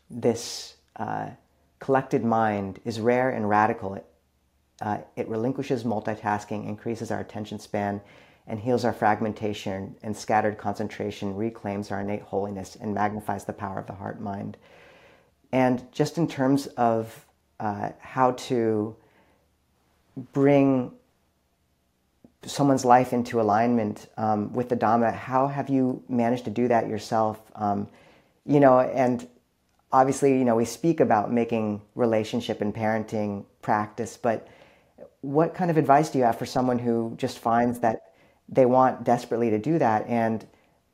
this 0.10 0.76
uh, 0.98 1.30
collected 1.80 2.24
mind 2.24 2.80
is 2.86 3.00
rare 3.00 3.30
and 3.32 3.50
radical. 3.50 3.96
It, 3.96 4.06
uh, 4.82 5.00
it 5.16 5.28
relinquishes 5.28 5.84
multitasking 5.84 6.68
increases 6.68 7.12
our 7.12 7.20
attention 7.20 7.60
span 7.60 8.02
and 8.52 8.60
heals 8.60 8.84
our 8.84 8.92
fragmentation 8.92 9.96
and 10.04 10.16
scattered 10.16 10.58
concentration, 10.58 11.34
reclaims 11.38 11.90
our 11.90 12.02
innate 12.02 12.22
holiness, 12.22 12.76
and 12.82 12.94
magnifies 12.94 13.46
the 13.46 13.54
power 13.54 13.80
of 13.80 13.88
the 13.88 13.94
heart 13.94 14.20
mind. 14.20 14.58
And 15.54 15.90
just 15.94 16.18
in 16.18 16.28
terms 16.28 16.68
of 16.76 17.26
uh, 17.62 17.92
how 18.00 18.32
to 18.32 18.94
bring 20.34 20.92
someone's 22.44 22.84
life 22.84 23.14
into 23.14 23.40
alignment 23.40 24.10
um, 24.18 24.52
with 24.52 24.68
the 24.68 24.76
Dhamma, 24.76 25.16
how 25.16 25.48
have 25.48 25.70
you 25.70 26.04
managed 26.10 26.44
to 26.44 26.52
do 26.52 26.68
that 26.68 26.90
yourself? 26.90 27.40
Um, 27.56 27.88
you 28.46 28.60
know, 28.60 28.82
and 28.82 29.26
obviously, 29.94 30.38
you 30.38 30.44
know, 30.44 30.58
we 30.58 30.66
speak 30.66 31.00
about 31.00 31.32
making 31.32 31.82
relationship 31.96 32.60
and 32.60 32.76
parenting 32.76 33.46
practice, 33.62 34.18
but 34.22 34.50
what 35.22 35.54
kind 35.54 35.72
of 35.72 35.78
advice 35.78 36.10
do 36.10 36.18
you 36.18 36.26
have 36.26 36.38
for 36.38 36.46
someone 36.46 36.80
who 36.80 37.14
just 37.16 37.40
finds 37.40 37.80
that 37.80 38.11
they 38.52 38.66
want 38.66 39.04
desperately 39.04 39.50
to 39.50 39.58
do 39.58 39.80
that 39.80 40.06
and 40.08 40.46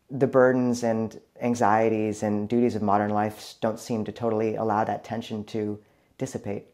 the 0.09 0.27
burdens 0.27 0.83
and 0.83 1.19
anxieties 1.41 2.23
and 2.23 2.47
duties 2.47 2.75
of 2.75 2.81
modern 2.81 3.11
life 3.11 3.55
don't 3.59 3.79
seem 3.79 4.05
to 4.05 4.11
totally 4.11 4.55
allow 4.55 4.83
that 4.83 5.03
tension 5.03 5.43
to 5.43 5.79
dissipate? 6.17 6.65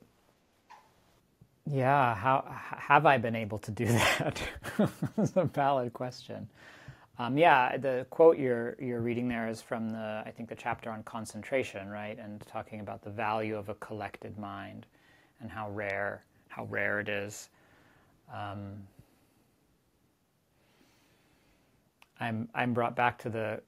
Yeah, 1.65 2.13
how 2.13 2.43
have 2.47 3.05
I 3.05 3.17
been 3.17 3.35
able 3.35 3.57
to 3.59 3.71
do 3.71 3.85
that? 3.85 4.41
That's 5.15 5.35
a 5.35 5.45
valid 5.45 5.93
question. 5.93 6.47
Um, 7.19 7.37
yeah, 7.37 7.77
the 7.77 8.05
quote 8.09 8.37
you're 8.37 8.75
you're 8.79 8.99
reading 8.99 9.27
there 9.27 9.47
is 9.47 9.61
from 9.61 9.91
the 9.91 10.23
I 10.25 10.31
think 10.35 10.49
the 10.49 10.55
chapter 10.55 10.89
on 10.89 11.03
concentration, 11.03 11.89
right, 11.89 12.17
and 12.17 12.41
talking 12.47 12.79
about 12.79 13.03
the 13.03 13.11
value 13.11 13.55
of 13.55 13.69
a 13.69 13.75
collected 13.75 14.37
mind 14.37 14.87
and 15.39 15.49
how 15.49 15.69
rare 15.69 16.23
how 16.47 16.65
rare 16.65 16.99
it 16.99 17.07
is. 17.07 17.49
Um, 18.33 18.83
I'm 22.23 22.47
I'm 22.55 22.73
brought 22.73 22.95
back 22.95 23.17
to 23.19 23.29
the 23.29 23.61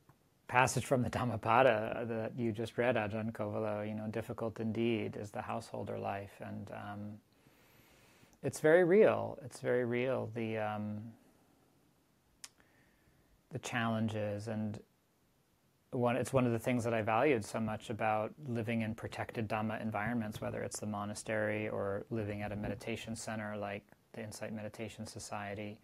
passage 0.48 0.86
from 0.86 1.02
the 1.02 1.10
Dhammapada 1.10 2.06
that 2.08 2.40
you 2.40 2.52
just 2.52 2.78
read, 2.78 2.96
Ajahn 2.96 3.34
Kovilo. 3.34 3.88
You 3.88 3.96
know, 3.96 4.08
difficult 4.08 4.60
indeed 4.60 5.18
is 5.20 5.32
the 5.32 5.42
householder 5.42 6.00
life, 6.00 6.40
and 6.40 6.72
um, 6.72 7.00
it's 8.44 8.62
very 8.62 8.86
real. 8.86 9.38
It's 9.44 9.60
very 9.60 9.84
real. 9.84 10.30
The 10.34 10.58
um, 10.60 11.02
the 13.52 13.60
challenges 13.60 14.48
and 14.48 14.80
one, 15.92 16.16
it's 16.16 16.34
one 16.34 16.46
of 16.46 16.52
the 16.52 16.60
things 16.60 16.84
that 16.84 16.94
I 16.94 17.02
valued 17.02 17.46
so 17.46 17.60
much 17.60 17.90
about 17.90 18.34
living 18.48 18.82
in 18.82 18.96
protected 18.96 19.48
Dhamma 19.48 19.82
environments, 19.82 20.42
whether 20.42 20.62
it's 20.62 20.80
the 20.80 20.86
monastery 20.86 21.70
or 21.70 22.06
living 22.10 22.42
at 22.42 22.52
a 22.52 22.56
meditation 22.56 23.16
center 23.16 23.56
like 23.58 23.84
the 24.14 24.22
Insight 24.24 24.54
Meditation 24.54 25.06
Society, 25.06 25.78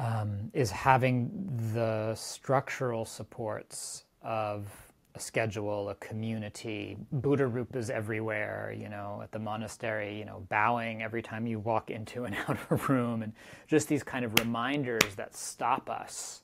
um, 0.00 0.50
is 0.54 0.70
having 0.70 1.30
the 1.74 2.14
structural 2.14 3.04
supports 3.04 4.04
of 4.22 4.66
a 5.14 5.20
schedule, 5.20 5.90
a 5.90 5.94
community, 5.96 6.96
Buddha 7.12 7.44
rupas 7.44 7.90
everywhere, 7.90 8.74
you 8.76 8.88
know, 8.88 9.20
at 9.22 9.30
the 9.30 9.38
monastery, 9.38 10.18
you 10.18 10.24
know, 10.24 10.46
bowing 10.48 11.02
every 11.02 11.20
time 11.20 11.46
you 11.46 11.58
walk 11.58 11.90
into 11.90 12.24
and 12.24 12.34
out 12.34 12.56
of 12.56 12.66
a 12.70 12.76
room, 12.92 13.22
and 13.22 13.34
just 13.66 13.88
these 13.88 14.02
kind 14.02 14.24
of 14.24 14.38
reminders 14.38 15.14
that 15.16 15.36
stop 15.36 15.90
us 15.90 16.42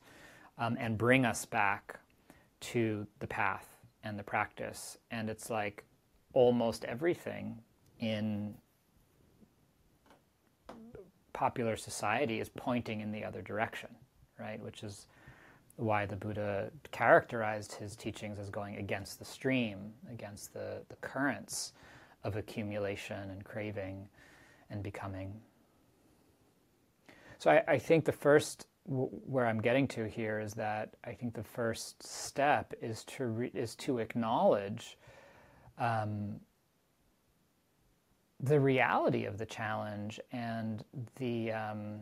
um, 0.59 0.77
and 0.79 0.99
bring 0.99 1.25
us 1.25 1.47
back 1.47 1.99
to 2.61 3.07
the 3.21 3.27
path 3.27 3.67
and 4.05 4.19
the 4.19 4.23
practice. 4.23 4.99
And 5.11 5.31
it's 5.31 5.49
like 5.49 5.85
almost 6.35 6.85
everything 6.85 7.59
in 8.01 8.55
popular 11.37 11.77
society 11.77 12.41
is 12.41 12.49
pointing 12.49 13.03
in 13.03 13.13
the 13.13 13.23
other 13.23 13.43
direction, 13.43 13.91
right? 14.41 14.59
Which 14.65 14.83
is 14.83 15.07
why 15.77 16.07
the 16.07 16.17
Buddha 16.17 16.71
characterized 16.93 17.73
his 17.73 17.95
teachings 17.95 18.39
as 18.39 18.49
going 18.49 18.77
against 18.77 19.19
the 19.19 19.25
stream, 19.27 19.93
against 20.11 20.55
the, 20.55 20.83
the 20.89 20.97
currents 20.97 21.75
of 22.25 22.37
accumulation 22.37 23.29
and 23.29 23.45
craving 23.45 24.09
and 24.71 24.83
becoming. 24.83 25.35
So 27.39 27.51
I, 27.51 27.63
I 27.69 27.79
think 27.79 28.07
the 28.07 28.13
first 28.13 28.67
where 28.87 29.47
I'm 29.47 29.61
getting 29.61 29.89
to 29.89 30.09
here 30.09 30.41
is 30.41 30.55
that 30.55 30.95
I 31.05 31.13
think 31.13 31.35
the 31.35 31.43
first 31.43 32.03
step 32.03 32.73
is 32.81 33.05
to 33.05 33.27
re, 33.27 33.51
is 33.53 33.75
to 33.77 33.99
acknowledge 33.99 34.97
um, 35.77 36.41
the 38.41 38.61
reality 38.61 39.25
of 39.25 39.39
the 39.39 39.47
challenge 39.47 40.21
and 40.33 40.85
the 41.17 41.53
um, 41.53 42.01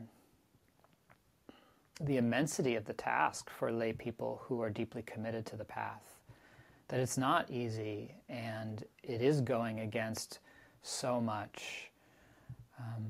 the 2.01 2.16
immensity 2.16 2.75
of 2.75 2.85
the 2.85 2.92
task 2.92 3.49
for 3.49 3.70
lay 3.70 3.92
people 3.92 4.42
who 4.44 4.61
are 4.61 4.70
deeply 4.70 5.03
committed 5.03 5.47
to 5.47 5.57
the 5.57 5.64
path. 5.64 6.18
That 6.88 7.01
it's 7.01 7.16
not 7.16 7.51
easy 7.51 8.14
and 8.29 8.85
it 9.03 9.23
is 9.23 9.40
going 9.40 9.81
against 9.81 10.40
so 10.83 11.20
much. 11.20 11.90
Um, 12.79 13.07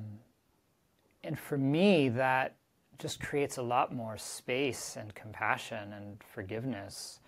and 1.24 1.38
for 1.38 1.56
me, 1.56 2.10
that 2.10 2.56
just 2.98 3.20
creates 3.20 3.56
a 3.56 3.62
lot 3.62 3.92
more 3.92 4.18
space 4.18 4.96
and 4.96 5.14
compassion 5.14 5.92
and 5.94 6.22
forgiveness 6.32 7.20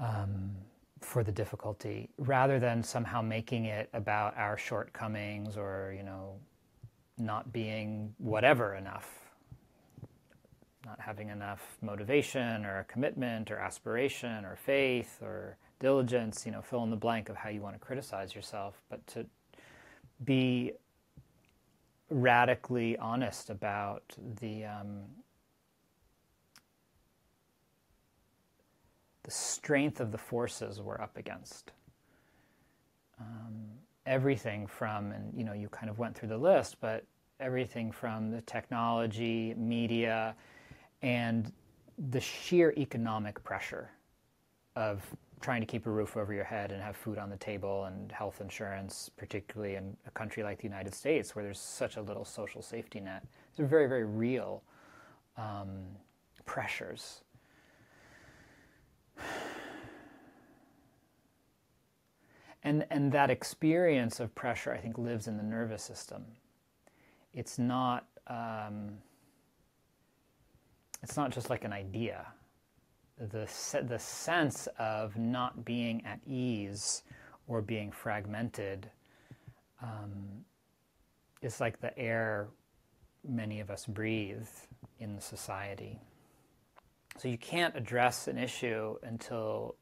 um, 0.00 0.50
for 1.00 1.22
the 1.22 1.32
difficulty 1.32 2.08
rather 2.18 2.58
than 2.58 2.82
somehow 2.82 3.22
making 3.22 3.66
it 3.66 3.88
about 3.92 4.36
our 4.36 4.56
shortcomings 4.56 5.56
or, 5.56 5.94
you 5.96 6.02
know, 6.02 6.36
not 7.18 7.52
being 7.52 8.14
whatever 8.18 8.74
enough 8.74 9.28
not 10.88 10.98
having 11.00 11.28
enough 11.28 11.76
motivation 11.82 12.64
or 12.64 12.84
commitment 12.88 13.50
or 13.50 13.58
aspiration 13.58 14.44
or 14.44 14.56
faith 14.56 15.18
or 15.22 15.58
diligence, 15.80 16.46
you 16.46 16.52
know, 16.52 16.62
fill 16.62 16.82
in 16.82 16.90
the 16.90 16.96
blank 16.96 17.28
of 17.28 17.36
how 17.36 17.50
you 17.50 17.60
want 17.60 17.74
to 17.74 17.78
criticize 17.78 18.34
yourself, 18.34 18.80
but 18.88 19.06
to 19.06 19.26
be 20.24 20.72
radically 22.10 22.96
honest 22.96 23.50
about 23.50 24.02
the 24.40 24.64
um, 24.64 25.02
the 29.28 29.34
strength 29.34 30.00
of 30.00 30.10
the 30.10 30.16
forces 30.16 30.80
we're 30.80 30.98
up 31.02 31.18
against. 31.18 31.72
Um, 33.20 33.66
everything 34.06 34.66
from, 34.66 35.12
and 35.12 35.34
you 35.36 35.44
know, 35.44 35.52
you 35.52 35.68
kind 35.68 35.90
of 35.90 35.98
went 35.98 36.16
through 36.16 36.30
the 36.30 36.38
list, 36.38 36.76
but 36.80 37.04
everything 37.38 37.92
from 37.92 38.30
the 38.30 38.40
technology, 38.40 39.52
media, 39.58 40.34
and 41.02 41.52
the 42.10 42.18
sheer 42.18 42.72
economic 42.78 43.44
pressure 43.44 43.90
of 44.76 45.04
trying 45.42 45.60
to 45.60 45.66
keep 45.66 45.84
a 45.84 45.90
roof 45.90 46.16
over 46.16 46.32
your 46.32 46.44
head 46.44 46.72
and 46.72 46.82
have 46.82 46.96
food 46.96 47.18
on 47.18 47.28
the 47.28 47.36
table 47.36 47.84
and 47.84 48.10
health 48.10 48.40
insurance, 48.40 49.10
particularly 49.14 49.74
in 49.74 49.94
a 50.06 50.10
country 50.12 50.42
like 50.42 50.56
the 50.56 50.64
United 50.64 50.94
States 50.94 51.36
where 51.36 51.44
there's 51.44 51.60
such 51.60 51.98
a 51.98 52.00
little 52.00 52.24
social 52.24 52.62
safety 52.62 52.98
net. 52.98 53.26
These 53.54 53.64
are 53.64 53.68
very, 53.68 53.88
very 53.88 54.06
real 54.06 54.62
um, 55.36 55.68
pressures. 56.46 57.24
And, 62.62 62.86
and 62.90 63.12
that 63.12 63.30
experience 63.30 64.20
of 64.20 64.34
pressure, 64.34 64.72
I 64.72 64.78
think, 64.78 64.98
lives 64.98 65.28
in 65.28 65.36
the 65.36 65.42
nervous 65.42 65.82
system. 65.82 66.24
It's 67.32 67.58
not. 67.58 68.06
Um, 68.26 68.98
it's 71.02 71.16
not 71.16 71.30
just 71.30 71.48
like 71.48 71.64
an 71.64 71.72
idea. 71.72 72.26
The, 73.18 73.48
the 73.88 73.98
sense 73.98 74.68
of 74.78 75.16
not 75.16 75.64
being 75.64 76.04
at 76.04 76.20
ease 76.26 77.02
or 77.46 77.62
being 77.62 77.90
fragmented 77.90 78.90
um, 79.82 80.44
is 81.40 81.60
like 81.60 81.80
the 81.80 81.96
air 81.98 82.48
many 83.26 83.60
of 83.60 83.70
us 83.70 83.86
breathe 83.86 84.48
in 84.98 85.20
society. 85.20 86.00
So 87.18 87.28
you 87.28 87.38
can't 87.38 87.76
address 87.76 88.28
an 88.28 88.38
issue 88.38 88.96
until 89.02 89.74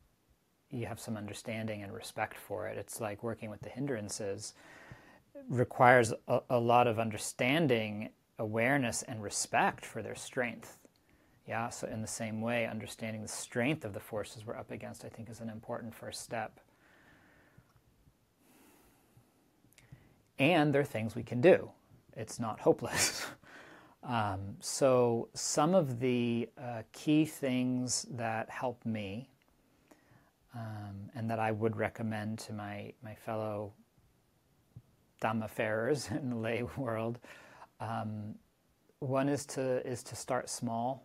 you 0.70 0.86
have 0.86 0.98
some 0.98 1.16
understanding 1.16 1.82
and 1.82 1.92
respect 1.92 2.36
for 2.36 2.66
it. 2.66 2.78
It's 2.78 3.00
like 3.00 3.22
working 3.22 3.50
with 3.50 3.60
the 3.60 3.68
hindrances 3.68 4.54
it 5.34 5.44
requires 5.48 6.14
a, 6.28 6.40
a 6.48 6.58
lot 6.58 6.86
of 6.86 6.98
understanding, 6.98 8.08
awareness, 8.38 9.02
and 9.02 9.22
respect 9.22 9.84
for 9.84 10.02
their 10.02 10.14
strength. 10.14 10.78
Yeah, 11.46 11.68
so 11.68 11.86
in 11.88 12.00
the 12.00 12.08
same 12.08 12.40
way, 12.40 12.66
understanding 12.66 13.22
the 13.22 13.28
strength 13.28 13.84
of 13.84 13.92
the 13.92 14.00
forces 14.00 14.46
we're 14.46 14.56
up 14.56 14.70
against, 14.70 15.04
I 15.04 15.08
think, 15.08 15.28
is 15.28 15.40
an 15.40 15.50
important 15.50 15.94
first 15.94 16.22
step. 16.22 16.58
And 20.38 20.74
there 20.74 20.80
are 20.80 20.84
things 20.84 21.14
we 21.14 21.22
can 21.22 21.40
do. 21.40 21.70
It's 22.16 22.40
not 22.40 22.60
hopeless. 22.60 23.26
um, 24.06 24.56
so, 24.60 25.28
some 25.34 25.74
of 25.74 26.00
the 26.00 26.48
uh, 26.58 26.82
key 26.92 27.26
things 27.26 28.06
that 28.12 28.50
help 28.50 28.84
me 28.86 29.30
um, 30.54 31.10
and 31.16 31.30
that 31.30 31.40
I 31.40 31.52
would 31.52 31.76
recommend 31.76 32.38
to 32.40 32.54
my, 32.54 32.92
my 33.04 33.14
fellow 33.14 33.72
Dhammafarers 35.22 36.10
in 36.20 36.30
the 36.30 36.36
lay 36.36 36.64
world 36.76 37.18
um, 37.80 38.36
one 39.00 39.28
is 39.28 39.46
to, 39.46 39.86
is 39.86 40.02
to 40.04 40.16
start 40.16 40.50
small 40.50 41.04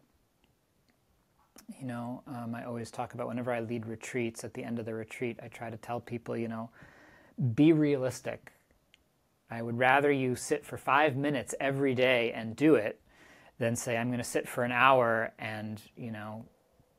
You 1.79 1.87
know, 1.87 2.23
um, 2.27 2.55
I 2.55 2.65
always 2.65 2.91
talk 2.91 3.13
about 3.13 3.27
whenever 3.27 3.51
I 3.51 3.61
lead 3.61 3.85
retreats, 3.87 4.43
at 4.43 4.53
the 4.53 4.63
end 4.63 4.79
of 4.79 4.85
the 4.85 4.93
retreat, 4.95 5.39
I 5.43 5.47
try 5.49 5.69
to 5.69 5.77
tell 5.77 5.99
people, 5.99 6.37
you 6.37 6.47
know, 6.47 6.69
be 7.55 7.73
realistic. 7.73 8.51
I 9.51 9.61
would 9.61 9.77
rather 9.77 10.11
you 10.11 10.35
sit 10.35 10.65
for 10.65 10.77
five 10.77 11.17
minutes 11.17 11.53
every 11.59 11.93
day 11.93 12.31
and 12.31 12.55
do 12.55 12.75
it 12.75 12.99
than 13.59 13.75
say, 13.75 13.97
I'm 13.97 14.07
going 14.07 14.17
to 14.17 14.23
sit 14.23 14.47
for 14.47 14.63
an 14.63 14.71
hour 14.71 15.33
and, 15.37 15.81
you 15.97 16.11
know, 16.11 16.45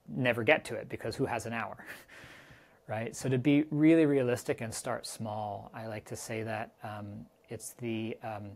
never 0.06 0.44
get 0.44 0.64
to 0.66 0.74
it 0.74 0.88
because 0.88 1.16
who 1.16 1.24
has 1.24 1.46
an 1.46 1.54
hour? 1.54 1.84
right? 2.88 3.16
So 3.16 3.28
to 3.30 3.38
be 3.38 3.64
really 3.70 4.04
realistic 4.04 4.60
and 4.60 4.72
start 4.72 5.06
small, 5.06 5.70
I 5.74 5.86
like 5.86 6.04
to 6.06 6.16
say 6.16 6.42
that 6.42 6.74
um, 6.84 7.26
it's 7.48 7.70
the 7.70 8.18
um, 8.22 8.50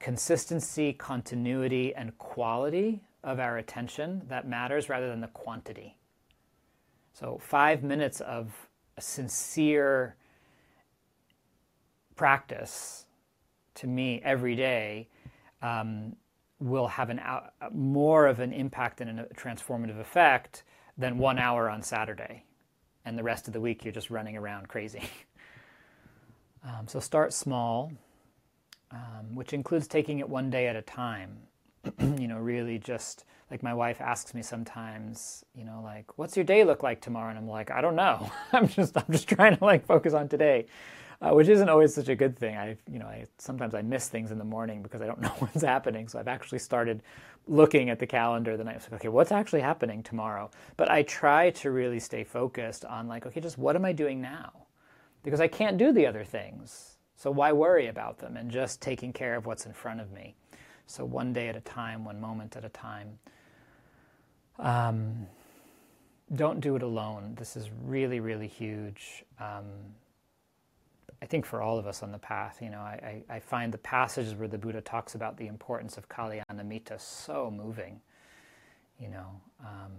consistency, 0.00 0.92
continuity, 0.92 1.94
and 1.94 2.16
quality 2.18 3.00
of 3.22 3.38
our 3.38 3.58
attention 3.58 4.22
that 4.28 4.48
matters 4.48 4.88
rather 4.88 5.08
than 5.08 5.20
the 5.20 5.28
quantity. 5.28 5.96
So, 7.12 7.40
five 7.42 7.82
minutes 7.82 8.20
of 8.20 8.52
a 8.96 9.00
sincere 9.00 10.16
practice 12.16 13.06
to 13.76 13.86
me 13.86 14.20
every 14.24 14.56
day 14.56 15.08
um, 15.62 16.16
will 16.58 16.88
have 16.88 17.10
an 17.10 17.18
uh, 17.18 17.40
more 17.72 18.26
of 18.26 18.40
an 18.40 18.52
impact 18.52 19.00
and 19.00 19.20
a 19.20 19.24
transformative 19.34 20.00
effect 20.00 20.64
than 20.98 21.18
one 21.18 21.38
hour 21.38 21.68
on 21.68 21.82
Saturday, 21.82 22.44
and 23.04 23.18
the 23.18 23.22
rest 23.22 23.46
of 23.46 23.52
the 23.52 23.60
week 23.60 23.84
you're 23.84 23.92
just 23.92 24.10
running 24.10 24.36
around 24.36 24.68
crazy. 24.68 25.02
um, 26.64 26.88
so 26.88 26.98
start 26.98 27.32
small, 27.32 27.92
um, 28.90 29.34
which 29.34 29.52
includes 29.52 29.86
taking 29.86 30.18
it 30.18 30.28
one 30.28 30.48
day 30.48 30.66
at 30.68 30.76
a 30.76 30.82
time. 30.82 31.36
you 32.00 32.26
know, 32.26 32.38
really 32.38 32.78
just 32.78 33.26
like 33.50 33.62
my 33.62 33.74
wife 33.74 34.00
asks 34.00 34.34
me 34.34 34.42
sometimes, 34.42 35.44
you 35.54 35.64
know, 35.64 35.80
like, 35.84 36.16
"What's 36.18 36.36
your 36.36 36.44
day 36.44 36.64
look 36.64 36.82
like 36.82 37.00
tomorrow?" 37.02 37.28
And 37.28 37.38
I'm 37.38 37.48
like, 37.48 37.70
"I 37.70 37.82
don't 37.82 37.96
know. 37.96 38.30
I'm 38.52 38.68
just 38.68 38.96
I'm 38.96 39.04
just 39.10 39.28
trying 39.28 39.56
to 39.56 39.64
like 39.64 39.86
focus 39.86 40.14
on 40.14 40.28
today." 40.28 40.66
Uh, 41.22 41.30
which 41.30 41.48
isn't 41.48 41.70
always 41.70 41.94
such 41.94 42.08
a 42.08 42.14
good 42.14 42.38
thing. 42.38 42.56
I, 42.56 42.76
you 42.90 42.98
know, 42.98 43.06
I 43.06 43.24
sometimes 43.38 43.74
I 43.74 43.80
miss 43.80 44.08
things 44.08 44.30
in 44.30 44.38
the 44.38 44.44
morning 44.44 44.82
because 44.82 45.00
I 45.00 45.06
don't 45.06 45.20
know 45.22 45.34
what's 45.38 45.62
happening. 45.62 46.08
So 46.08 46.18
I've 46.18 46.28
actually 46.28 46.58
started 46.58 47.02
looking 47.48 47.90
at 47.90 47.98
the 47.98 48.06
calendar 48.06 48.56
the 48.56 48.64
night. 48.64 48.82
Like, 48.82 49.00
okay, 49.00 49.08
what's 49.08 49.32
actually 49.32 49.62
happening 49.62 50.02
tomorrow? 50.02 50.50
But 50.76 50.90
I 50.90 51.02
try 51.02 51.50
to 51.50 51.70
really 51.70 52.00
stay 52.00 52.24
focused 52.24 52.84
on 52.84 53.08
like, 53.08 53.24
okay, 53.26 53.40
just 53.40 53.56
what 53.56 53.76
am 53.76 53.84
I 53.84 53.92
doing 53.92 54.20
now? 54.20 54.52
Because 55.22 55.40
I 55.40 55.48
can't 55.48 55.78
do 55.78 55.92
the 55.92 56.06
other 56.06 56.24
things. 56.24 56.96
So 57.16 57.30
why 57.30 57.52
worry 57.52 57.86
about 57.86 58.18
them 58.18 58.36
and 58.36 58.50
just 58.50 58.82
taking 58.82 59.12
care 59.12 59.36
of 59.36 59.46
what's 59.46 59.64
in 59.64 59.72
front 59.72 60.00
of 60.00 60.12
me? 60.12 60.34
So 60.86 61.04
one 61.04 61.32
day 61.32 61.48
at 61.48 61.56
a 61.56 61.60
time, 61.60 62.04
one 62.04 62.20
moment 62.20 62.56
at 62.56 62.64
a 62.64 62.68
time. 62.68 63.18
Um, 64.58 65.26
don't 66.34 66.60
do 66.60 66.76
it 66.76 66.82
alone. 66.82 67.34
This 67.38 67.56
is 67.56 67.70
really, 67.84 68.20
really 68.20 68.48
huge. 68.48 69.24
Um, 69.40 69.64
I 71.22 71.26
think 71.26 71.46
for 71.46 71.62
all 71.62 71.78
of 71.78 71.86
us 71.86 72.02
on 72.02 72.12
the 72.12 72.18
path, 72.18 72.58
you 72.60 72.68
know, 72.68 72.80
I, 72.80 73.22
I, 73.28 73.40
find 73.40 73.72
the 73.72 73.78
passages 73.78 74.34
where 74.34 74.48
the 74.48 74.58
Buddha 74.58 74.82
talks 74.82 75.14
about 75.14 75.36
the 75.38 75.46
importance 75.46 75.96
of 75.96 76.08
Kalyanamitta 76.08 77.00
so 77.00 77.50
moving. 77.50 78.00
You 79.00 79.08
know, 79.08 79.40
um, 79.60 79.92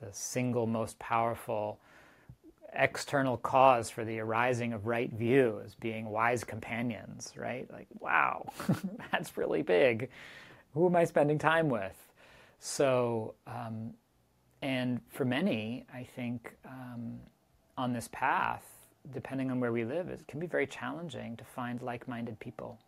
the 0.00 0.12
single 0.12 0.66
most 0.66 0.98
powerful 0.98 1.78
external 2.74 3.36
cause 3.36 3.90
for 3.90 4.04
the 4.04 4.18
arising 4.18 4.72
of 4.72 4.86
right 4.86 5.12
view 5.12 5.60
is 5.64 5.74
being 5.74 6.06
wise 6.06 6.44
companions, 6.44 7.32
right? 7.36 7.70
Like, 7.70 7.86
wow, 7.98 8.50
that's 9.12 9.36
really 9.36 9.62
big. 9.62 10.10
Who 10.74 10.86
am 10.86 10.96
I 10.96 11.04
spending 11.04 11.38
time 11.38 11.68
with? 11.68 11.96
So, 12.58 13.34
um, 13.46 13.94
and 14.62 15.00
for 15.08 15.24
many, 15.24 15.84
I 15.92 16.04
think 16.04 16.54
um, 16.64 17.18
on 17.76 17.92
this 17.92 18.08
path, 18.12 18.64
depending 19.10 19.50
on 19.50 19.60
where 19.60 19.72
we 19.72 19.84
live, 19.84 20.08
it 20.08 20.26
can 20.28 20.38
be 20.40 20.46
very 20.46 20.66
challenging 20.66 21.36
to 21.36 21.44
find 21.44 21.82
like 21.82 22.06
minded 22.06 22.38
people 22.38 22.78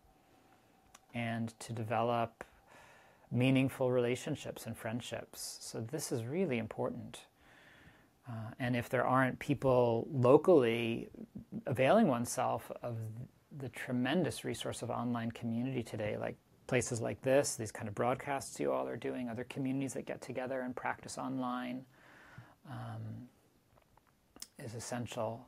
and 1.13 1.57
to 1.59 1.73
develop 1.73 2.43
meaningful 3.31 3.91
relationships 3.91 4.65
and 4.65 4.77
friendships. 4.77 5.57
So, 5.61 5.81
this 5.81 6.11
is 6.11 6.23
really 6.23 6.57
important. 6.57 7.21
Uh, 8.27 8.51
and 8.59 8.75
if 8.75 8.89
there 8.89 9.05
aren't 9.05 9.37
people 9.39 10.07
locally 10.11 11.09
availing 11.67 12.07
oneself 12.07 12.71
of 12.81 12.97
the 13.57 13.69
tremendous 13.69 14.43
resource 14.43 14.81
of 14.81 14.89
online 14.89 15.31
community 15.31 15.83
today, 15.83 16.17
like 16.17 16.35
places 16.67 17.01
like 17.01 17.21
this, 17.21 17.55
these 17.55 17.71
kind 17.71 17.87
of 17.87 17.93
broadcasts 17.93 18.59
you 18.59 18.71
all 18.71 18.87
are 18.87 18.97
doing, 18.97 19.29
other 19.29 19.43
communities 19.45 19.93
that 19.93 20.05
get 20.05 20.21
together 20.21 20.61
and 20.61 20.75
practice 20.75 21.17
online, 21.17 21.85
um, 22.69 23.27
is 24.57 24.73
essential. 24.73 25.45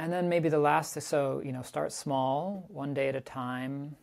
And 0.00 0.10
then 0.10 0.30
maybe 0.30 0.48
the 0.48 0.58
last, 0.58 0.98
so, 1.02 1.42
you 1.44 1.52
know, 1.52 1.60
start 1.60 1.92
small, 1.92 2.64
one 2.68 2.94
day 2.94 3.08
at 3.08 3.16
a 3.16 3.20
time. 3.20 3.96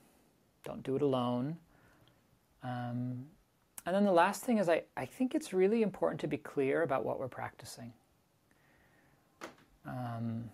Don't 0.63 0.83
do 0.83 0.95
it 0.95 1.01
alone. 1.01 1.57
Um, 2.61 3.25
and 3.83 3.95
then 3.95 4.05
the 4.05 4.11
last 4.11 4.43
thing 4.43 4.59
is 4.59 4.69
I, 4.69 4.83
I 4.95 5.05
think 5.05 5.33
it's 5.33 5.53
really 5.53 5.81
important 5.81 6.21
to 6.21 6.27
be 6.27 6.37
clear 6.37 6.83
about 6.83 7.03
what 7.03 7.19
we're 7.19 7.27
practicing. 7.27 7.93
Um, 9.87 10.51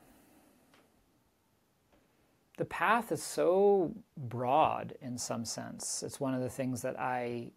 the 2.55 2.63
path 2.63 3.11
is 3.11 3.21
so 3.21 3.93
broad 4.15 4.95
in 5.01 5.17
some 5.17 5.43
sense. 5.43 6.03
It's 6.03 6.21
one 6.21 6.33
of 6.33 6.39
the 6.39 6.49
things 6.49 6.81
that 6.83 6.97
I 6.97 7.51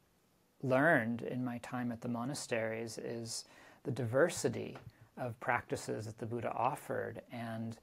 learned 0.61 1.23
in 1.23 1.45
my 1.45 1.59
time 1.59 1.93
at 1.93 2.01
the 2.01 2.09
monasteries 2.09 2.99
is 2.99 3.45
the 3.85 3.93
diversity 3.93 4.77
of 5.17 5.39
practices 5.41 6.07
that 6.07 6.19
the 6.19 6.27
Buddha 6.27 6.53
offered 6.53 7.23
and 7.33 7.79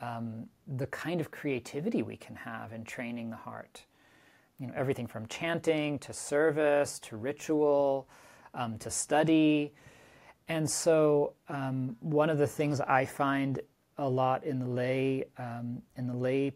um, 0.00 0.46
the 0.76 0.86
kind 0.86 1.20
of 1.20 1.30
creativity 1.30 2.02
we 2.02 2.16
can 2.16 2.36
have 2.36 2.72
in 2.72 2.84
training 2.84 3.30
the 3.30 3.36
heart. 3.36 3.84
You 4.58 4.68
know, 4.68 4.72
everything 4.76 5.06
from 5.06 5.26
chanting 5.26 5.98
to 6.00 6.12
service 6.12 6.98
to 7.00 7.16
ritual 7.16 8.08
um, 8.54 8.78
to 8.78 8.90
study. 8.90 9.72
And 10.48 10.68
so, 10.68 11.34
um, 11.48 11.96
one 12.00 12.30
of 12.30 12.38
the 12.38 12.46
things 12.46 12.80
I 12.80 13.04
find 13.04 13.60
a 13.98 14.08
lot 14.08 14.44
in 14.44 14.58
the 14.58 14.66
lay 14.66 15.24
um, 15.38 15.82
in 15.96 16.06
the 16.06 16.16
lay 16.16 16.52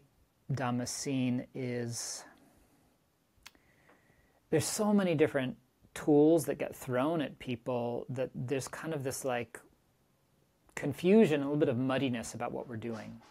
Dhamma 0.53 0.87
scene 0.87 1.45
is 1.55 2.23
there's 4.49 4.65
so 4.65 4.93
many 4.93 5.15
different 5.15 5.55
tools 5.93 6.45
that 6.45 6.57
get 6.57 6.75
thrown 6.75 7.21
at 7.21 7.37
people 7.39 8.05
that 8.09 8.29
there's 8.35 8.67
kind 8.67 8.93
of 8.93 9.03
this 9.03 9.23
like 9.25 9.59
confusion, 10.75 11.41
a 11.41 11.43
little 11.43 11.57
bit 11.57 11.69
of 11.69 11.77
muddiness 11.77 12.33
about 12.33 12.51
what 12.51 12.67
we're 12.67 12.77
doing. 12.77 13.21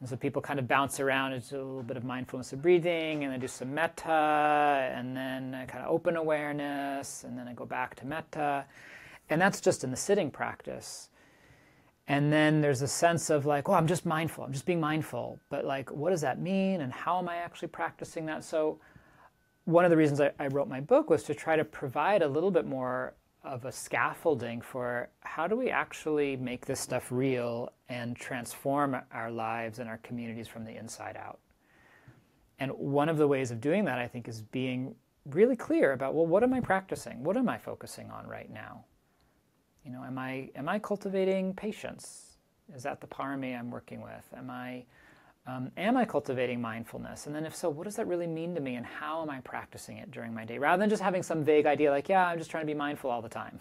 And 0.00 0.08
so 0.08 0.16
people 0.16 0.40
kind 0.40 0.60
of 0.60 0.68
bounce 0.68 1.00
around 1.00 1.32
into 1.32 1.56
a 1.56 1.58
little 1.58 1.82
bit 1.82 1.96
of 1.96 2.04
mindfulness 2.04 2.52
of 2.52 2.62
breathing, 2.62 3.24
and 3.24 3.32
then 3.32 3.40
do 3.40 3.48
some 3.48 3.74
metta, 3.74 4.92
and 4.94 5.16
then 5.16 5.52
kind 5.66 5.84
of 5.84 5.90
open 5.90 6.16
awareness, 6.16 7.24
and 7.24 7.36
then 7.36 7.48
I 7.48 7.52
go 7.52 7.66
back 7.66 7.96
to 7.96 8.06
metta. 8.06 8.64
And 9.28 9.40
that's 9.40 9.60
just 9.60 9.82
in 9.82 9.90
the 9.90 9.96
sitting 9.96 10.30
practice. 10.30 11.10
And 12.06 12.32
then 12.32 12.62
there's 12.62 12.80
a 12.80 12.88
sense 12.88 13.28
of 13.28 13.44
like, 13.44 13.68
oh, 13.68 13.74
I'm 13.74 13.86
just 13.86 14.06
mindful, 14.06 14.44
I'm 14.44 14.52
just 14.52 14.66
being 14.66 14.80
mindful. 14.80 15.40
But 15.50 15.64
like, 15.64 15.90
what 15.90 16.10
does 16.10 16.22
that 16.22 16.40
mean? 16.40 16.80
And 16.80 16.92
how 16.92 17.18
am 17.18 17.28
I 17.28 17.36
actually 17.36 17.68
practicing 17.68 18.26
that? 18.26 18.44
So, 18.44 18.78
one 19.64 19.84
of 19.84 19.90
the 19.90 19.98
reasons 19.98 20.18
I, 20.18 20.30
I 20.38 20.46
wrote 20.46 20.66
my 20.66 20.80
book 20.80 21.10
was 21.10 21.24
to 21.24 21.34
try 21.34 21.54
to 21.56 21.64
provide 21.64 22.22
a 22.22 22.28
little 22.28 22.50
bit 22.50 22.64
more 22.64 23.12
of 23.48 23.64
a 23.64 23.72
scaffolding 23.72 24.60
for 24.60 25.08
how 25.20 25.46
do 25.46 25.56
we 25.56 25.70
actually 25.70 26.36
make 26.36 26.66
this 26.66 26.78
stuff 26.78 27.10
real 27.10 27.72
and 27.88 28.14
transform 28.14 28.96
our 29.10 29.30
lives 29.30 29.78
and 29.78 29.88
our 29.88 29.98
communities 29.98 30.46
from 30.46 30.64
the 30.64 30.76
inside 30.76 31.16
out. 31.16 31.38
And 32.58 32.72
one 32.72 33.08
of 33.08 33.16
the 33.16 33.26
ways 33.26 33.50
of 33.50 33.60
doing 33.60 33.84
that, 33.86 33.98
I 33.98 34.06
think, 34.06 34.28
is 34.28 34.42
being 34.42 34.94
really 35.30 35.56
clear 35.56 35.92
about 35.92 36.14
well, 36.14 36.26
what 36.26 36.42
am 36.42 36.52
I 36.52 36.60
practicing? 36.60 37.24
What 37.24 37.36
am 37.36 37.48
I 37.48 37.56
focusing 37.56 38.10
on 38.10 38.26
right 38.26 38.52
now? 38.52 38.84
You 39.84 39.92
know, 39.92 40.04
am 40.04 40.18
I 40.18 40.50
am 40.54 40.68
I 40.68 40.78
cultivating 40.78 41.54
patience? 41.54 42.36
Is 42.74 42.82
that 42.82 43.00
the 43.00 43.06
parami 43.06 43.58
I'm 43.58 43.70
working 43.70 44.02
with? 44.02 44.26
Am 44.36 44.50
I 44.50 44.84
um, 45.48 45.72
am 45.78 45.96
I 45.96 46.04
cultivating 46.04 46.60
mindfulness? 46.60 47.26
And 47.26 47.34
then, 47.34 47.46
if 47.46 47.56
so, 47.56 47.70
what 47.70 47.84
does 47.84 47.96
that 47.96 48.06
really 48.06 48.26
mean 48.26 48.54
to 48.54 48.60
me, 48.60 48.74
and 48.74 48.84
how 48.84 49.22
am 49.22 49.30
I 49.30 49.40
practicing 49.40 49.96
it 49.96 50.10
during 50.10 50.34
my 50.34 50.44
day? 50.44 50.58
Rather 50.58 50.78
than 50.78 50.90
just 50.90 51.02
having 51.02 51.22
some 51.22 51.42
vague 51.42 51.64
idea 51.64 51.90
like, 51.90 52.08
yeah, 52.08 52.26
I'm 52.26 52.36
just 52.36 52.50
trying 52.50 52.64
to 52.64 52.66
be 52.66 52.74
mindful 52.74 53.10
all 53.10 53.22
the 53.22 53.30
time, 53.30 53.58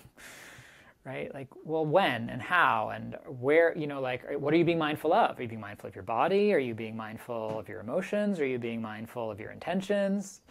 right? 1.06 1.34
Like, 1.34 1.48
well, 1.64 1.86
when 1.86 2.30
and 2.30 2.42
how 2.42 2.90
and 2.90 3.16
where, 3.40 3.76
you 3.78 3.88
know, 3.88 4.02
like, 4.02 4.30
what 4.38 4.54
are 4.54 4.58
you 4.58 4.66
being 4.66 4.78
mindful 4.78 5.14
of? 5.14 5.40
Are 5.40 5.42
you 5.42 5.48
being 5.48 5.62
mindful 5.62 5.88
of 5.88 5.96
your 5.96 6.04
body? 6.04 6.54
Are 6.54 6.60
you 6.60 6.74
being 6.74 6.98
mindful 6.98 7.58
of 7.58 7.70
your 7.70 7.80
emotions? 7.80 8.42
Are 8.42 8.46
you 8.46 8.60
being 8.60 8.82
mindful 8.82 9.32
of 9.32 9.40
your 9.40 9.52
intentions? 9.52 10.42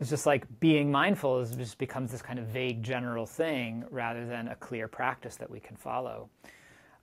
It's 0.00 0.10
just 0.10 0.26
like 0.26 0.46
being 0.58 0.90
mindful 0.90 1.38
is 1.40 1.52
just 1.54 1.78
becomes 1.78 2.10
this 2.10 2.22
kind 2.22 2.40
of 2.40 2.46
vague 2.46 2.82
general 2.82 3.26
thing 3.26 3.84
rather 3.90 4.26
than 4.26 4.48
a 4.48 4.56
clear 4.56 4.88
practice 4.88 5.36
that 5.36 5.48
we 5.48 5.60
can 5.60 5.76
follow. 5.76 6.28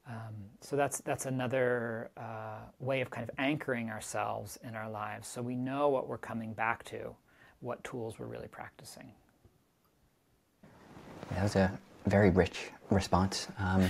Um, 0.08 0.34
so 0.62 0.76
that's 0.76 1.01
that's 1.01 1.26
another 1.26 2.10
uh, 2.16 2.60
way 2.80 3.01
of 3.01 3.10
kind 3.10 3.28
of 3.30 3.36
anchoring 3.38 3.89
ourselves 3.89 4.58
in 4.64 4.76
our 4.76 4.89
lives, 4.89 5.28
so 5.28 5.41
we 5.41 5.55
know 5.55 5.89
what 5.89 6.08
we're 6.08 6.18
coming 6.18 6.53
back 6.53 6.84
to, 6.86 7.14
what 7.60 7.84
tools 7.84 8.18
we're 8.18 8.26
really 8.26 8.47
practicing. 8.47 9.12
that 11.32 11.43
was 11.43 11.55
a 11.58 11.78
very 12.05 12.30
rich 12.30 12.72
response. 12.89 13.47
Um, 13.60 13.89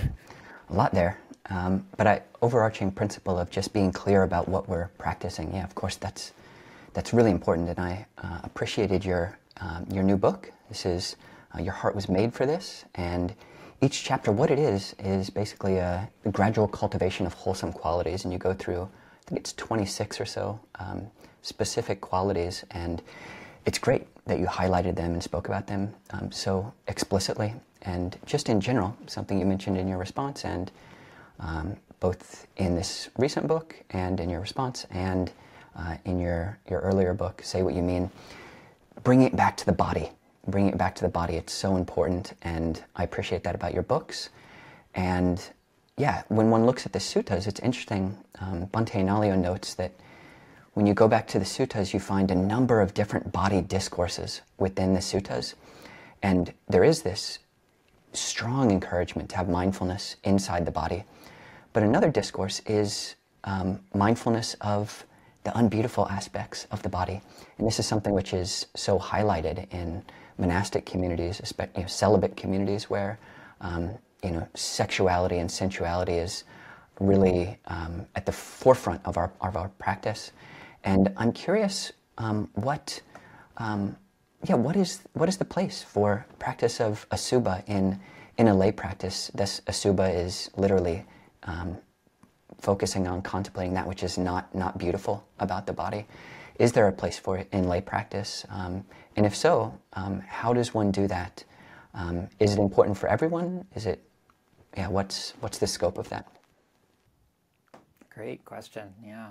a 0.70 0.74
lot 0.74 0.92
there. 0.92 1.18
Um, 1.50 1.86
but 1.96 2.06
I 2.06 2.22
overarching 2.42 2.90
principle 2.90 3.38
of 3.38 3.50
just 3.50 3.72
being 3.72 3.92
clear 3.92 4.22
about 4.22 4.48
what 4.48 4.68
we're 4.68 4.88
practicing. 4.98 5.54
Yeah, 5.54 5.64
of 5.64 5.74
course, 5.74 5.96
that's 5.96 6.32
that's 6.92 7.12
really 7.12 7.30
important, 7.30 7.68
and 7.68 7.78
I 7.78 8.06
uh, 8.18 8.40
appreciated 8.42 9.04
your 9.04 9.38
um, 9.60 9.86
your 9.90 10.02
new 10.02 10.16
book. 10.16 10.52
This 10.68 10.84
is 10.84 11.16
uh, 11.54 11.62
your 11.62 11.72
heart 11.72 11.94
was 11.94 12.08
made 12.08 12.34
for 12.34 12.44
this, 12.44 12.84
and 12.94 13.34
each 13.80 14.02
chapter, 14.02 14.32
what 14.32 14.50
it 14.50 14.58
is, 14.58 14.94
is 14.98 15.30
basically 15.30 15.76
a, 15.76 16.08
gradual 16.32 16.66
cultivation 16.66 17.26
of 17.26 17.34
wholesome 17.34 17.72
qualities, 17.72 18.24
and 18.24 18.32
you 18.32 18.38
go 18.38 18.52
through, 18.52 18.82
I 18.82 19.28
think 19.28 19.40
it's 19.40 19.52
26 19.52 20.20
or 20.20 20.24
so 20.24 20.60
um, 20.80 21.06
specific 21.42 22.00
qualities, 22.00 22.64
and 22.72 23.00
it's 23.66 23.78
great 23.78 24.06
that 24.26 24.40
you 24.40 24.46
highlighted 24.46 24.96
them 24.96 25.12
and 25.12 25.22
spoke 25.22 25.48
about 25.48 25.66
them 25.66 25.94
um, 26.10 26.32
so 26.32 26.72
explicitly, 26.88 27.54
and 27.82 28.18
just 28.26 28.48
in 28.48 28.60
general, 28.60 28.96
something 29.06 29.38
you 29.38 29.46
mentioned 29.46 29.78
in 29.78 29.86
your 29.86 29.98
response, 29.98 30.44
and 30.44 30.72
um, 31.38 31.76
both 32.00 32.46
in 32.56 32.74
this 32.74 33.08
recent 33.16 33.46
book 33.46 33.76
and 33.90 34.18
in 34.18 34.28
your 34.28 34.40
response, 34.40 34.86
and 34.90 35.30
uh, 35.76 35.96
in 36.04 36.18
your, 36.18 36.58
your 36.68 36.80
earlier 36.80 37.14
book, 37.14 37.42
Say 37.44 37.62
What 37.62 37.74
You 37.74 37.82
Mean, 37.82 38.10
bring 39.04 39.22
it 39.22 39.36
back 39.36 39.56
to 39.58 39.66
the 39.66 39.72
body 39.72 40.10
bringing 40.48 40.72
it 40.72 40.78
back 40.78 40.94
to 40.96 41.02
the 41.02 41.08
body. 41.10 41.34
It's 41.34 41.52
so 41.52 41.76
important, 41.76 42.32
and 42.42 42.82
I 42.96 43.04
appreciate 43.04 43.44
that 43.44 43.54
about 43.54 43.74
your 43.74 43.82
books. 43.82 44.30
And 44.94 45.40
yeah, 45.96 46.22
when 46.28 46.50
one 46.50 46.66
looks 46.66 46.86
at 46.86 46.92
the 46.92 46.98
suttas, 46.98 47.46
it's 47.46 47.60
interesting. 47.60 48.16
Um, 48.40 48.66
Bhante 48.66 49.02
notes 49.36 49.74
that 49.74 49.92
when 50.74 50.86
you 50.86 50.94
go 50.94 51.08
back 51.08 51.26
to 51.28 51.38
the 51.38 51.44
suttas, 51.44 51.92
you 51.92 52.00
find 52.00 52.30
a 52.30 52.34
number 52.34 52.80
of 52.80 52.94
different 52.94 53.32
body 53.32 53.60
discourses 53.60 54.42
within 54.58 54.94
the 54.94 55.00
suttas. 55.00 55.54
And 56.22 56.52
there 56.68 56.84
is 56.84 57.02
this 57.02 57.40
strong 58.12 58.70
encouragement 58.70 59.28
to 59.30 59.36
have 59.36 59.48
mindfulness 59.48 60.16
inside 60.24 60.64
the 60.64 60.70
body. 60.70 61.04
But 61.72 61.82
another 61.82 62.10
discourse 62.10 62.60
is 62.66 63.16
um, 63.44 63.80
mindfulness 63.94 64.54
of 64.60 65.04
the 65.44 65.56
unbeautiful 65.56 66.08
aspects 66.08 66.66
of 66.70 66.82
the 66.82 66.88
body. 66.88 67.20
And 67.58 67.66
this 67.66 67.78
is 67.78 67.86
something 67.86 68.12
which 68.12 68.32
is 68.32 68.66
so 68.74 68.98
highlighted 68.98 69.72
in 69.72 70.02
monastic 70.38 70.86
communities, 70.86 71.40
you 71.76 71.82
know, 71.82 71.86
celibate 71.88 72.36
communities, 72.36 72.90
where 72.90 73.18
um, 73.60 73.90
you 74.22 74.30
know 74.30 74.48
sexuality 74.54 75.38
and 75.38 75.50
sensuality 75.50 76.18
is 76.18 76.44
really 77.00 77.58
um, 77.66 78.06
at 78.16 78.26
the 78.26 78.32
forefront 78.32 79.00
of 79.04 79.16
our 79.16 79.32
of 79.40 79.56
our 79.56 79.68
practice. 79.78 80.32
And 80.84 81.12
I'm 81.16 81.32
curious 81.32 81.92
um, 82.18 82.50
what. 82.54 83.02
Um, 83.58 83.96
yeah, 84.48 84.54
what 84.54 84.76
is 84.76 85.02
what 85.14 85.28
is 85.28 85.36
the 85.36 85.44
place 85.44 85.82
for 85.82 86.26
practice 86.38 86.80
of 86.80 87.08
asubha 87.10 87.64
in 87.66 88.00
in 88.38 88.48
a 88.48 88.54
lay 88.54 88.72
practice? 88.72 89.30
This 89.34 89.60
asubha 89.66 90.14
is 90.14 90.50
literally 90.56 91.04
um, 91.42 91.76
focusing 92.60 93.08
on 93.08 93.22
contemplating 93.22 93.74
that 93.74 93.86
which 93.86 94.02
is 94.02 94.18
not 94.18 94.54
not 94.54 94.78
beautiful 94.78 95.26
about 95.40 95.66
the 95.66 95.72
body. 95.72 96.06
Is 96.58 96.72
there 96.72 96.88
a 96.88 96.92
place 96.92 97.18
for 97.18 97.38
it 97.38 97.48
in 97.52 97.68
lay 97.68 97.80
practice? 97.80 98.44
Um, 98.50 98.84
and 99.16 99.24
if 99.24 99.34
so, 99.34 99.78
um, 99.92 100.20
how 100.26 100.52
does 100.52 100.74
one 100.74 100.90
do 100.90 101.06
that? 101.06 101.44
Um, 101.94 102.28
is 102.40 102.52
it 102.52 102.58
important 102.58 102.98
for 102.98 103.08
everyone? 103.08 103.64
Is 103.76 103.86
it, 103.86 104.02
yeah, 104.76 104.88
what's, 104.88 105.34
what's 105.40 105.58
the 105.58 105.66
scope 105.66 105.98
of 105.98 106.08
that? 106.08 106.26
Great 108.10 108.44
question, 108.44 108.92
yeah. 109.04 109.30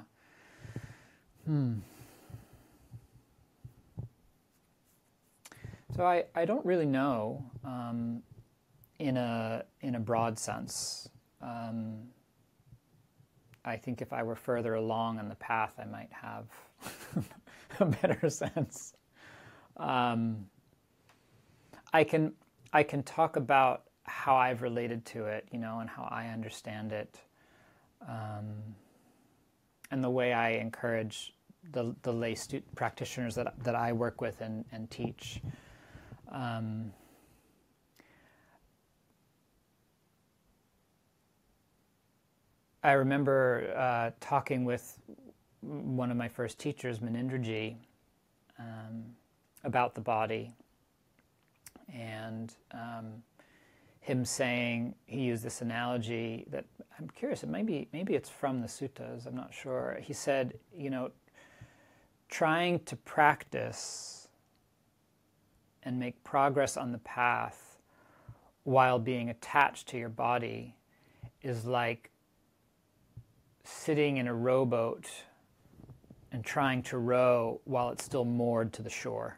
Hmm. 1.46 1.74
So 5.96 6.06
I, 6.06 6.26
I 6.36 6.46
don't 6.46 6.66
really 6.66 6.86
know 6.86 7.44
um, 7.66 8.22
in, 9.00 9.18
a, 9.18 9.66
in 9.82 9.96
a 9.96 10.00
broad 10.00 10.40
sense. 10.40 11.10
Um, 11.42 11.98
I 13.66 13.76
think 13.76 14.02
if 14.02 14.14
I 14.14 14.24
were 14.24 14.36
further 14.36 14.76
along 14.76 15.20
on 15.20 15.28
the 15.28 15.36
path, 15.36 15.74
I 15.78 15.86
might 15.86 16.12
have 16.12 16.46
a 17.80 17.86
better 17.86 18.30
sense. 18.30 18.94
Um, 19.78 20.46
I 21.94 22.04
can 22.04 22.34
I 22.74 22.84
can 22.84 23.04
talk 23.04 23.36
about 23.36 23.84
how 24.04 24.36
I've 24.36 24.62
related 24.62 25.06
to 25.08 25.26
it, 25.26 25.48
you 25.52 25.60
know, 25.60 25.80
and 25.80 25.90
how 25.90 26.08
I 26.12 26.28
understand 26.28 26.92
it, 26.92 27.20
um, 28.08 28.76
and 29.92 30.04
the 30.04 30.10
way 30.10 30.34
I 30.34 30.52
encourage 30.52 31.34
the 31.72 31.96
the 32.04 32.14
lay 32.14 32.36
stu- 32.36 32.64
practitioners 32.76 33.36
that 33.36 33.54
that 33.64 33.76
I 33.76 33.94
work 33.94 34.22
with 34.22 34.42
and 34.42 34.66
and 34.72 34.90
teach. 34.90 35.42
Um, 36.32 36.94
I 42.84 42.94
remember 42.94 43.74
uh, 43.76 44.12
talking 44.20 44.64
with 44.64 45.00
one 45.68 46.12
of 46.12 46.18
my 46.18 46.28
first 46.28 46.60
teachers, 46.60 47.00
Munindraji, 47.00 47.76
um, 48.60 49.04
about 49.64 49.96
the 49.96 50.02
body, 50.02 50.52
and 51.94 52.56
um, 52.72 53.22
him 54.00 54.24
saying 54.24 54.96
he 55.06 55.22
used 55.22 55.44
this 55.44 55.62
analogy 55.62 56.46
that 56.50 56.66
I'm 56.98 57.10
curious. 57.10 57.44
Maybe 57.44 57.88
maybe 57.92 58.16
it's 58.16 58.30
from 58.30 58.62
the 58.62 58.68
suttas. 58.68 59.28
I'm 59.28 59.36
not 59.36 59.54
sure. 59.54 60.00
He 60.02 60.14
said, 60.14 60.54
you 60.76 60.90
know, 60.90 61.12
trying 62.30 62.80
to 62.86 62.96
practice 62.96 64.28
and 65.84 66.00
make 66.00 66.22
progress 66.24 66.78
on 66.78 66.92
the 66.92 66.98
path 67.00 67.78
while 68.64 69.00
being 69.00 69.30
attached 69.30 69.88
to 69.88 69.98
your 69.98 70.10
body 70.10 70.76
is 71.42 71.66
like 71.66 72.12
sitting 73.64 74.18
in 74.18 74.28
a 74.28 74.34
rowboat 74.34 75.10
and 76.32 76.44
trying 76.44 76.84
to 76.84 76.98
row 76.98 77.62
while 77.66 77.90
it's 77.90 78.04
still 78.04 78.26
moored 78.26 78.74
to 78.74 78.82
the 78.82 78.90
shore. 78.90 79.38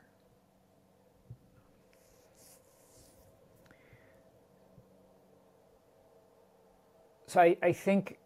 So 7.28 7.40
I, 7.40 7.56
I 7.62 7.72
think 7.72 8.18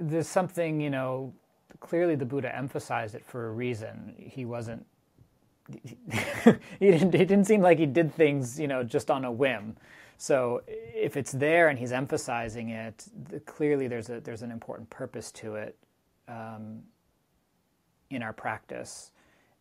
there's 0.00 0.26
something, 0.26 0.80
you 0.80 0.88
know, 0.88 1.34
clearly 1.80 2.14
the 2.14 2.24
Buddha 2.24 2.54
emphasized 2.54 3.14
it 3.14 3.24
for 3.24 3.48
a 3.48 3.50
reason. 3.52 4.14
He 4.16 4.46
wasn't, 4.46 4.86
he 5.84 5.96
didn't, 6.80 7.14
it 7.14 7.26
didn't 7.28 7.44
seem 7.44 7.60
like 7.60 7.78
he 7.78 7.86
did 7.86 8.14
things, 8.14 8.58
you 8.58 8.68
know, 8.68 8.82
just 8.82 9.10
on 9.10 9.26
a 9.26 9.30
whim. 9.30 9.76
So 10.16 10.62
if 10.66 11.16
it's 11.16 11.32
there 11.32 11.68
and 11.68 11.78
he's 11.78 11.92
emphasizing 11.92 12.70
it, 12.70 13.04
the, 13.28 13.40
clearly 13.40 13.88
there's 13.88 14.08
a 14.08 14.20
there's 14.20 14.42
an 14.42 14.52
important 14.52 14.88
purpose 14.88 15.32
to 15.32 15.56
it 15.56 15.76
um, 16.28 16.82
in 18.14 18.22
our 18.22 18.32
practice. 18.32 19.12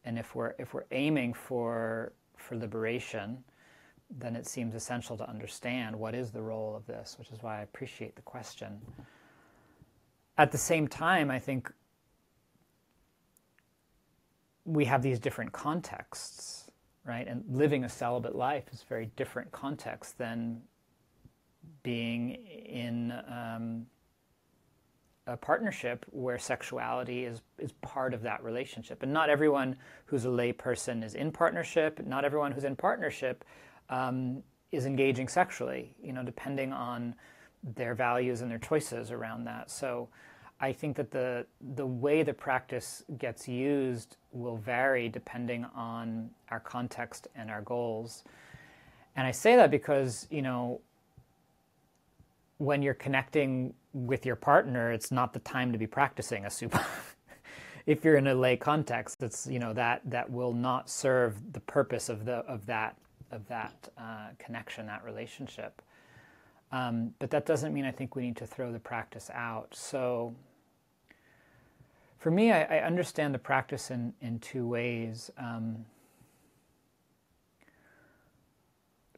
And 0.05 0.17
if 0.17 0.35
we're 0.35 0.53
if 0.59 0.73
we're 0.73 0.85
aiming 0.91 1.33
for 1.33 2.13
for 2.37 2.55
liberation, 2.55 3.43
then 4.09 4.35
it 4.35 4.47
seems 4.47 4.75
essential 4.75 5.17
to 5.17 5.29
understand 5.29 5.95
what 5.95 6.15
is 6.15 6.31
the 6.31 6.41
role 6.41 6.75
of 6.75 6.85
this, 6.85 7.15
which 7.17 7.31
is 7.31 7.41
why 7.41 7.59
I 7.59 7.61
appreciate 7.61 8.15
the 8.15 8.21
question. 8.21 8.81
At 10.37 10.51
the 10.51 10.57
same 10.57 10.87
time, 10.87 11.29
I 11.29 11.39
think 11.39 11.71
we 14.65 14.85
have 14.85 15.01
these 15.01 15.19
different 15.19 15.51
contexts 15.51 16.71
right? 17.05 17.27
And 17.27 17.43
living 17.49 17.83
a 17.83 17.89
celibate 17.89 18.35
life 18.35 18.65
is 18.71 18.83
a 18.83 18.85
very 18.85 19.11
different 19.15 19.51
context 19.51 20.17
than 20.17 20.61
being 21.83 22.35
in 22.35 23.11
um, 23.27 23.85
a 25.27 25.37
partnership 25.37 26.05
where 26.09 26.39
sexuality 26.39 27.25
is, 27.25 27.41
is 27.59 27.71
part 27.81 28.13
of 28.13 28.21
that 28.23 28.43
relationship. 28.43 29.03
And 29.03 29.13
not 29.13 29.29
everyone 29.29 29.75
who's 30.05 30.25
a 30.25 30.29
lay 30.29 30.51
person 30.51 31.03
is 31.03 31.13
in 31.13 31.31
partnership. 31.31 32.05
Not 32.05 32.25
everyone 32.25 32.51
who's 32.51 32.63
in 32.63 32.75
partnership 32.75 33.45
um, 33.89 34.41
is 34.71 34.85
engaging 34.85 35.27
sexually, 35.27 35.95
you 36.01 36.13
know, 36.13 36.23
depending 36.23 36.73
on 36.73 37.13
their 37.75 37.93
values 37.93 38.41
and 38.41 38.49
their 38.49 38.57
choices 38.59 39.11
around 39.11 39.45
that. 39.45 39.69
So 39.69 40.09
I 40.59 40.73
think 40.73 40.95
that 40.97 41.11
the 41.11 41.45
the 41.75 41.85
way 41.85 42.23
the 42.23 42.33
practice 42.33 43.03
gets 43.17 43.47
used 43.47 44.17
will 44.31 44.57
vary 44.57 45.09
depending 45.09 45.65
on 45.75 46.29
our 46.49 46.59
context 46.59 47.27
and 47.35 47.49
our 47.49 47.61
goals. 47.61 48.23
And 49.15 49.27
I 49.27 49.31
say 49.31 49.55
that 49.55 49.71
because, 49.71 50.27
you 50.31 50.41
know, 50.41 50.81
when 52.57 52.81
you're 52.81 52.93
connecting 52.93 53.73
with 53.93 54.25
your 54.25 54.35
partner, 54.35 54.91
it's 54.91 55.11
not 55.11 55.33
the 55.33 55.39
time 55.39 55.71
to 55.71 55.77
be 55.77 55.87
practicing 55.87 56.43
asubha. 56.43 56.83
if 57.85 58.05
you're 58.05 58.17
in 58.17 58.27
a 58.27 58.35
lay 58.35 58.57
context, 58.57 59.21
it's 59.23 59.47
you 59.47 59.59
know 59.59 59.73
that 59.73 60.01
that 60.05 60.29
will 60.29 60.53
not 60.53 60.89
serve 60.89 61.53
the 61.53 61.59
purpose 61.61 62.09
of 62.09 62.25
the 62.25 62.37
of 62.47 62.65
that 62.65 62.97
of 63.31 63.47
that 63.47 63.89
uh, 63.97 64.29
connection, 64.37 64.85
that 64.87 65.03
relationship. 65.03 65.81
Um, 66.71 67.13
but 67.19 67.31
that 67.31 67.45
doesn't 67.45 67.73
mean 67.73 67.85
I 67.85 67.91
think 67.91 68.15
we 68.15 68.23
need 68.23 68.37
to 68.37 68.45
throw 68.45 68.71
the 68.71 68.79
practice 68.79 69.29
out. 69.33 69.75
So 69.75 70.33
for 72.17 72.31
me, 72.31 72.51
I, 72.51 72.63
I, 72.63 72.79
understand 72.85 73.33
the 73.33 73.39
practice 73.39 73.91
in, 73.91 74.13
in 74.21 74.39
two 74.39 74.65
ways. 74.65 75.31
Um, 75.37 75.85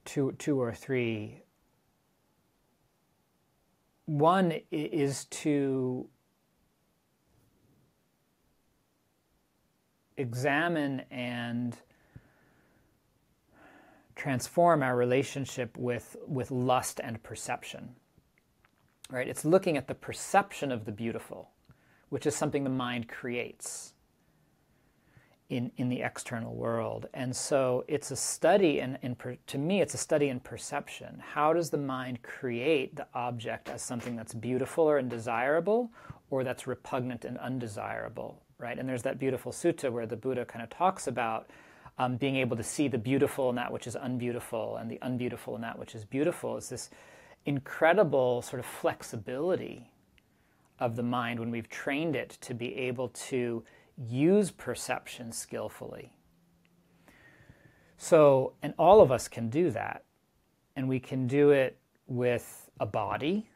two, 0.06 0.34
two 0.40 0.60
or 0.60 0.74
three. 0.74 1.43
One 4.06 4.54
is 4.72 5.26
to 5.26 6.08
examine 10.18 11.04
and 11.10 11.78
transform 14.16 14.84
our 14.84 14.96
relationship 14.96 15.78
with, 15.78 16.16
with 16.28 16.52
lust 16.52 17.00
and 17.04 17.22
perception. 17.24 17.96
Right? 19.10 19.28
It's 19.28 19.46
looking 19.46 19.78
at 19.78 19.88
the 19.88 19.96
perception 19.96 20.72
of 20.72 20.86
the 20.86 20.92
beautiful, 20.92 21.52
which 22.10 22.26
is 22.26 22.36
something 22.36 22.64
the 22.64 22.70
mind 22.70 23.08
creates 23.08 23.93
in, 25.54 25.72
in 25.78 25.88
the 25.90 26.02
external 26.02 26.56
world. 26.56 27.08
And 27.14 27.36
so 27.36 27.86
it's 27.88 28.10
a 28.12 28.16
study, 28.16 28.80
and 28.80 28.98
in, 29.04 29.16
in, 29.24 29.38
to 29.48 29.58
me, 29.58 29.82
it's 29.82 29.94
a 29.94 29.98
study 29.98 30.30
in 30.30 30.40
perception. 30.40 31.22
How 31.34 31.54
does 31.54 31.70
the 31.70 31.78
mind 31.78 32.24
create 32.24 32.96
the 32.96 33.08
object 33.14 33.70
as 33.70 33.82
something 33.82 34.16
that's 34.16 34.34
beautiful 34.34 34.86
or 34.86 34.98
undesirable, 34.98 35.92
or 36.32 36.44
that's 36.44 36.66
repugnant 36.66 37.24
and 37.24 37.38
undesirable? 37.38 38.42
Right? 38.58 38.80
And 38.80 38.90
there's 38.90 39.04
that 39.04 39.20
beautiful 39.20 39.52
sutta 39.52 39.92
where 39.92 40.08
the 40.08 40.16
Buddha 40.16 40.46
kind 40.46 40.64
of 40.64 40.70
talks 40.70 41.08
about 41.08 41.50
um, 42.00 42.18
being 42.18 42.38
able 42.38 42.58
to 42.58 42.64
see 42.64 42.88
the 42.88 42.98
beautiful 42.98 43.50
in 43.50 43.56
that 43.58 43.72
which 43.72 43.86
is 43.86 43.96
unbeautiful 43.96 44.78
and 44.78 44.90
the 44.90 44.98
unbeautiful 45.04 45.56
in 45.56 45.62
that 45.62 45.78
which 45.78 45.94
is 45.94 46.06
beautiful 46.06 46.58
is 46.58 46.70
this 46.70 46.90
incredible 47.46 48.42
sort 48.42 48.60
of 48.60 48.66
flexibility 48.66 49.92
of 50.80 50.96
the 50.96 51.04
mind 51.04 51.40
when 51.40 51.52
we've 51.52 51.70
trained 51.70 52.16
it 52.16 52.38
to 52.42 52.56
be 52.56 52.76
able 52.76 53.10
to 53.10 53.64
use 53.98 54.52
perception 54.52 55.32
skillfully. 55.32 56.14
So, 57.98 58.54
and 58.62 58.74
all 58.78 59.02
of 59.02 59.12
us 59.12 59.28
can 59.28 59.50
do 59.50 59.70
that. 59.72 60.04
And 60.76 60.90
we 60.90 61.00
can 61.00 61.28
do 61.28 61.52
it 61.52 61.78
with 62.08 62.70
a 62.80 62.86
body. 62.86 63.48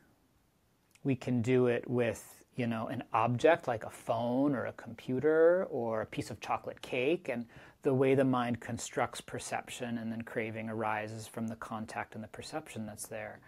We 1.03 1.15
can 1.15 1.41
do 1.41 1.67
it 1.67 1.89
with, 1.89 2.45
you 2.55 2.67
know, 2.67 2.87
an 2.87 3.03
object 3.13 3.67
like 3.67 3.83
a 3.83 3.89
phone 3.89 4.55
or 4.55 4.67
a 4.67 4.73
computer 4.73 5.67
or 5.69 6.01
a 6.01 6.05
piece 6.05 6.29
of 6.29 6.39
chocolate 6.39 6.81
cake. 6.81 7.29
And 7.29 7.45
the 7.81 7.93
way 7.93 8.15
the 8.15 8.23
mind 8.23 8.59
constructs 8.59 9.21
perception 9.21 9.97
and 9.97 10.11
then 10.11 10.21
craving 10.21 10.69
arises 10.69 11.27
from 11.27 11.47
the 11.47 11.55
contact 11.55 12.15
and 12.15 12.23
the 12.23 12.27
perception 12.29 12.85
that's 12.85 13.07
there. 13.07 13.39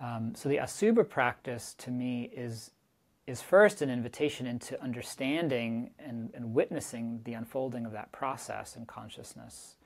Um, 0.00 0.34
so 0.34 0.48
the 0.48 0.56
asubha 0.56 1.08
practice 1.08 1.74
to 1.78 1.90
me 1.90 2.30
is 2.34 2.72
is 3.30 3.40
first 3.40 3.80
an 3.80 3.88
invitation 3.88 4.46
into 4.46 4.80
understanding 4.82 5.90
and, 5.98 6.30
and 6.34 6.52
witnessing 6.52 7.20
the 7.24 7.32
unfolding 7.32 7.86
of 7.86 7.92
that 7.92 8.10
process 8.12 8.76
in 8.76 8.84
consciousness, 8.84 9.76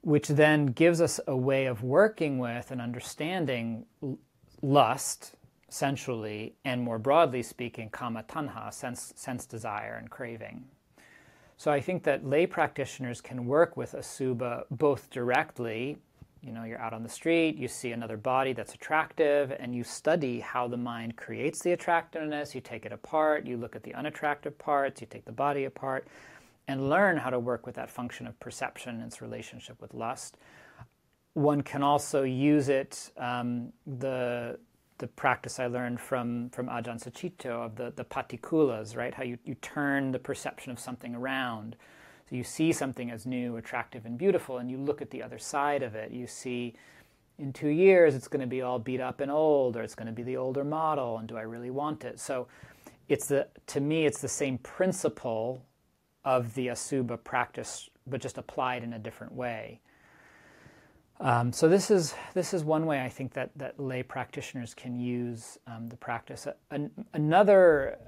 which 0.00 0.28
then 0.28 0.66
gives 0.66 1.00
us 1.00 1.20
a 1.26 1.36
way 1.36 1.66
of 1.66 1.82
working 1.82 2.38
with 2.38 2.70
and 2.70 2.80
understanding 2.80 3.84
lust, 4.62 5.34
sensually, 5.68 6.54
and 6.64 6.82
more 6.82 6.98
broadly 6.98 7.42
speaking, 7.42 7.90
kama 7.90 8.22
tanha, 8.22 8.72
sense, 8.72 9.12
sense 9.14 9.44
desire 9.44 9.96
and 10.00 10.10
craving. 10.10 10.64
So 11.58 11.70
I 11.70 11.80
think 11.80 12.04
that 12.04 12.24
lay 12.24 12.46
practitioners 12.46 13.20
can 13.20 13.46
work 13.46 13.76
with 13.76 13.92
asubha 13.92 14.64
both 14.70 15.10
directly. 15.10 15.98
You 16.42 16.52
know, 16.52 16.64
you're 16.64 16.80
out 16.80 16.92
on 16.92 17.02
the 17.02 17.08
street, 17.08 17.56
you 17.56 17.66
see 17.68 17.90
another 17.92 18.16
body 18.16 18.52
that's 18.52 18.74
attractive, 18.74 19.52
and 19.58 19.74
you 19.74 19.82
study 19.82 20.40
how 20.40 20.68
the 20.68 20.76
mind 20.76 21.16
creates 21.16 21.60
the 21.60 21.72
attractiveness. 21.72 22.54
You 22.54 22.60
take 22.60 22.86
it 22.86 22.92
apart, 22.92 23.44
you 23.44 23.56
look 23.56 23.74
at 23.74 23.82
the 23.82 23.94
unattractive 23.94 24.56
parts, 24.56 25.00
you 25.00 25.06
take 25.10 25.24
the 25.24 25.32
body 25.32 25.64
apart, 25.64 26.06
and 26.68 26.88
learn 26.88 27.16
how 27.16 27.30
to 27.30 27.38
work 27.38 27.66
with 27.66 27.74
that 27.74 27.90
function 27.90 28.26
of 28.26 28.38
perception 28.38 28.96
and 28.96 29.04
its 29.04 29.20
relationship 29.20 29.80
with 29.82 29.94
lust. 29.94 30.36
One 31.34 31.62
can 31.62 31.82
also 31.82 32.22
use 32.22 32.68
it, 32.68 33.10
um, 33.16 33.72
the 33.86 34.58
the 34.98 35.06
practice 35.06 35.60
I 35.60 35.66
learned 35.66 36.00
from 36.00 36.50
from 36.50 36.66
Ajahn 36.68 37.02
Sucitto 37.02 37.64
of 37.64 37.76
the 37.76 37.92
the 37.94 38.04
patikulas, 38.04 38.96
right? 38.96 39.14
How 39.14 39.22
you, 39.22 39.38
you 39.44 39.54
turn 39.56 40.12
the 40.12 40.18
perception 40.18 40.72
of 40.72 40.78
something 40.78 41.14
around. 41.14 41.76
So 42.28 42.36
you 42.36 42.44
see 42.44 42.72
something 42.72 43.10
as 43.10 43.26
new, 43.26 43.56
attractive, 43.56 44.04
and 44.04 44.18
beautiful, 44.18 44.58
and 44.58 44.70
you 44.70 44.76
look 44.76 45.00
at 45.00 45.10
the 45.10 45.22
other 45.22 45.38
side 45.38 45.82
of 45.82 45.94
it. 45.94 46.10
You 46.10 46.26
see, 46.26 46.74
in 47.38 47.52
two 47.52 47.68
years, 47.68 48.14
it's 48.14 48.28
going 48.28 48.40
to 48.40 48.46
be 48.46 48.62
all 48.62 48.78
beat 48.78 49.00
up 49.00 49.20
and 49.20 49.30
old, 49.30 49.76
or 49.76 49.82
it's 49.82 49.94
going 49.94 50.08
to 50.08 50.12
be 50.12 50.22
the 50.22 50.36
older 50.36 50.64
model, 50.64 51.18
and 51.18 51.28
do 51.28 51.36
I 51.36 51.42
really 51.42 51.70
want 51.70 52.04
it? 52.04 52.20
So, 52.20 52.48
it's 53.08 53.26
the 53.26 53.48
to 53.68 53.80
me, 53.80 54.04
it's 54.04 54.20
the 54.20 54.28
same 54.28 54.58
principle 54.58 55.64
of 56.24 56.54
the 56.54 56.66
asubha 56.66 57.22
practice, 57.22 57.88
but 58.06 58.20
just 58.20 58.36
applied 58.36 58.82
in 58.82 58.92
a 58.92 58.98
different 58.98 59.32
way. 59.32 59.80
Um, 61.20 61.52
so 61.52 61.68
this 61.68 61.90
is 61.90 62.14
this 62.34 62.52
is 62.52 62.62
one 62.62 62.86
way 62.86 63.00
I 63.00 63.08
think 63.08 63.32
that 63.32 63.50
that 63.56 63.80
lay 63.80 64.02
practitioners 64.02 64.74
can 64.74 65.00
use 65.00 65.58
um, 65.66 65.88
the 65.88 65.96
practice. 65.96 66.46
An, 66.70 66.90
another 67.14 67.98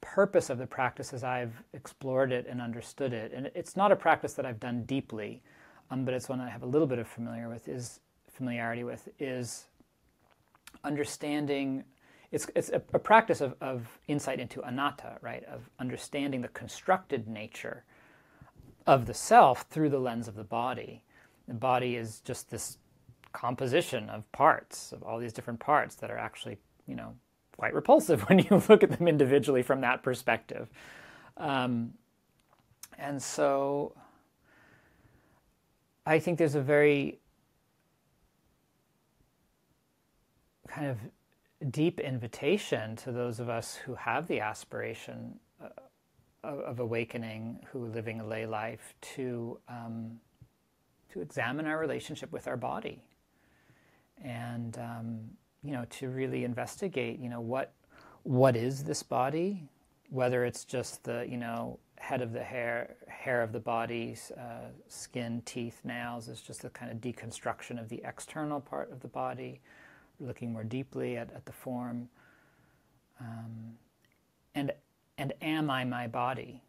purpose 0.00 0.50
of 0.50 0.58
the 0.58 0.66
practice, 0.66 1.12
as 1.12 1.24
I've 1.24 1.62
explored 1.72 2.32
it 2.32 2.46
and 2.48 2.60
understood 2.60 3.12
it, 3.12 3.32
and 3.32 3.50
it's 3.54 3.76
not 3.76 3.92
a 3.92 3.96
practice 3.96 4.34
that 4.34 4.46
I've 4.46 4.60
done 4.60 4.84
deeply, 4.84 5.42
um, 5.90 6.04
but 6.04 6.14
it's 6.14 6.28
one 6.28 6.40
I 6.40 6.48
have 6.50 6.62
a 6.62 6.66
little 6.66 6.86
bit 6.86 6.98
of 6.98 7.08
familiar 7.08 7.48
with 7.48 7.68
is 7.68 8.00
familiarity 8.30 8.84
with 8.84 9.08
is 9.18 9.66
understanding. 10.84 11.84
It's 12.30 12.46
it's 12.54 12.68
a, 12.70 12.82
a 12.92 12.98
practice 12.98 13.40
of, 13.40 13.54
of 13.60 13.98
insight 14.06 14.40
into 14.40 14.60
anatta, 14.62 15.18
right? 15.22 15.44
Of 15.44 15.70
understanding 15.78 16.42
the 16.42 16.48
constructed 16.48 17.26
nature 17.26 17.84
of 18.86 19.06
the 19.06 19.14
self 19.14 19.62
through 19.70 19.90
the 19.90 19.98
lens 19.98 20.28
of 20.28 20.34
the 20.34 20.44
body 20.44 21.02
the 21.48 21.54
body 21.54 21.96
is 21.96 22.20
just 22.20 22.50
this 22.50 22.78
composition 23.32 24.08
of 24.10 24.30
parts, 24.32 24.92
of 24.92 25.02
all 25.02 25.18
these 25.18 25.32
different 25.32 25.58
parts 25.58 25.96
that 25.96 26.10
are 26.10 26.18
actually, 26.18 26.58
you 26.86 26.94
know, 26.94 27.14
quite 27.58 27.74
repulsive 27.74 28.22
when 28.28 28.38
you 28.38 28.62
look 28.68 28.82
at 28.82 28.90
them 28.90 29.06
individually 29.06 29.62
from 29.62 29.82
that 29.82 30.02
perspective. 30.02 30.68
Um, 31.36 31.92
and 32.98 33.22
so 33.22 33.94
I 36.06 36.18
think 36.18 36.38
there's 36.38 36.54
a 36.54 36.60
very 36.60 37.18
kind 40.66 40.86
of 40.86 40.98
deep 41.70 42.00
invitation 42.00 42.96
to 42.96 43.12
those 43.12 43.40
of 43.40 43.48
us 43.48 43.74
who 43.74 43.94
have 43.94 44.26
the 44.26 44.40
aspiration 44.40 45.38
uh, 45.62 45.68
of, 46.44 46.60
of, 46.60 46.80
awakening, 46.80 47.60
who 47.70 47.84
are 47.84 47.88
living 47.88 48.20
a 48.20 48.26
lay 48.26 48.46
life, 48.46 48.94
to 49.00 49.58
um, 49.68 50.20
to 51.12 51.20
examine 51.20 51.66
our 51.66 51.78
relationship 51.78 52.30
with 52.32 52.46
our 52.46 52.56
body 52.56 53.02
and 54.22 54.78
um, 54.78 55.20
you 55.62 55.72
know 55.72 55.84
to 55.90 56.08
really 56.08 56.44
investigate 56.44 57.18
you 57.18 57.28
know 57.28 57.40
what 57.40 57.72
what 58.22 58.56
is 58.56 58.84
this 58.84 59.02
body? 59.02 59.62
Whether 60.10 60.44
it's 60.44 60.64
just 60.64 61.04
the 61.04 61.26
you 61.28 61.36
know 61.36 61.78
head 61.96 62.20
of 62.20 62.32
the 62.32 62.42
hair 62.42 62.96
hair 63.06 63.42
of 63.42 63.52
the 63.52 63.60
body 63.60 64.16
uh, 64.36 64.68
skin 64.88 65.42
teeth 65.44 65.80
nails 65.84 66.28
is 66.28 66.40
just 66.40 66.64
a 66.64 66.70
kind 66.70 66.90
of 66.90 66.98
deconstruction 66.98 67.80
of 67.80 67.88
the 67.88 68.02
external 68.04 68.60
part 68.60 68.92
of 68.92 69.00
the 69.00 69.08
body 69.08 69.60
looking 70.20 70.52
more 70.52 70.64
deeply 70.64 71.16
at, 71.16 71.32
at 71.32 71.46
the 71.46 71.52
form. 71.52 72.08
Um, 73.20 73.74
and 74.54 74.72
and 75.16 75.32
am 75.40 75.70
i 75.70 75.84
my 75.84 76.06
body? 76.06 76.62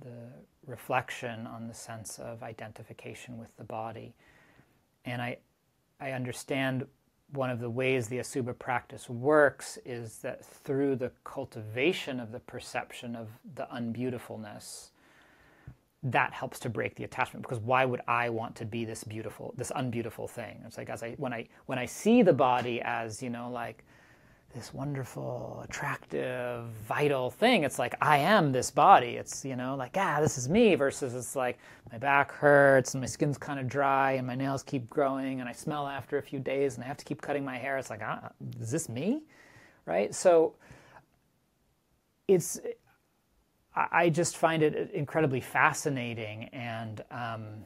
The 0.00 0.32
reflection 0.66 1.46
on 1.46 1.66
the 1.66 1.74
sense 1.74 2.18
of 2.18 2.42
identification 2.42 3.38
with 3.38 3.56
the 3.56 3.64
body. 3.64 4.14
And 5.04 5.22
I, 5.22 5.38
I 6.00 6.10
understand 6.10 6.86
one 7.32 7.50
of 7.50 7.60
the 7.60 7.70
ways 7.70 8.08
the 8.08 8.18
Asubha 8.18 8.56
practice 8.58 9.10
works 9.10 9.78
is 9.84 10.18
that 10.18 10.44
through 10.44 10.96
the 10.96 11.10
cultivation 11.24 12.20
of 12.20 12.32
the 12.32 12.40
perception 12.40 13.16
of 13.16 13.28
the 13.54 13.66
unbeautifulness, 13.74 14.90
that 16.02 16.32
helps 16.32 16.60
to 16.60 16.68
break 16.68 16.94
the 16.94 17.04
attachment 17.04 17.42
because 17.42 17.58
why 17.58 17.84
would 17.84 18.00
I 18.06 18.28
want 18.28 18.54
to 18.56 18.64
be 18.64 18.84
this 18.84 19.02
beautiful, 19.02 19.54
this 19.56 19.72
unbeautiful 19.74 20.28
thing? 20.28 20.62
It's 20.64 20.78
like 20.78 20.88
as 20.88 21.02
I 21.02 21.12
when 21.18 21.32
I 21.32 21.48
when 21.66 21.78
I 21.78 21.86
see 21.86 22.22
the 22.22 22.32
body 22.32 22.80
as 22.82 23.22
you 23.22 23.30
know 23.30 23.50
like 23.50 23.84
this 24.54 24.72
wonderful, 24.72 25.60
attractive, 25.64 26.64
vital 26.88 27.30
thing. 27.30 27.64
It's 27.64 27.78
like 27.78 27.94
I 28.00 28.18
am 28.18 28.52
this 28.52 28.70
body. 28.70 29.16
It's 29.16 29.44
you 29.44 29.56
know 29.56 29.76
like 29.76 29.96
ah, 29.96 30.18
this 30.20 30.38
is 30.38 30.48
me. 30.48 30.74
Versus 30.74 31.14
it's 31.14 31.36
like 31.36 31.58
my 31.92 31.98
back 31.98 32.32
hurts 32.32 32.94
and 32.94 33.00
my 33.00 33.06
skin's 33.06 33.38
kind 33.38 33.60
of 33.60 33.68
dry 33.68 34.12
and 34.12 34.26
my 34.26 34.34
nails 34.34 34.62
keep 34.62 34.88
growing 34.88 35.40
and 35.40 35.48
I 35.48 35.52
smell 35.52 35.86
after 35.86 36.18
a 36.18 36.22
few 36.22 36.38
days 36.38 36.76
and 36.76 36.84
I 36.84 36.86
have 36.86 36.96
to 36.96 37.04
keep 37.04 37.20
cutting 37.20 37.44
my 37.44 37.58
hair. 37.58 37.76
It's 37.78 37.90
like 37.90 38.02
ah, 38.02 38.30
is 38.60 38.70
this 38.70 38.88
me? 38.88 39.22
Right. 39.84 40.14
So 40.14 40.54
it's 42.28 42.58
I 43.74 44.08
just 44.08 44.38
find 44.38 44.62
it 44.62 44.90
incredibly 44.92 45.40
fascinating 45.40 46.44
and. 46.52 47.02
Um, 47.10 47.64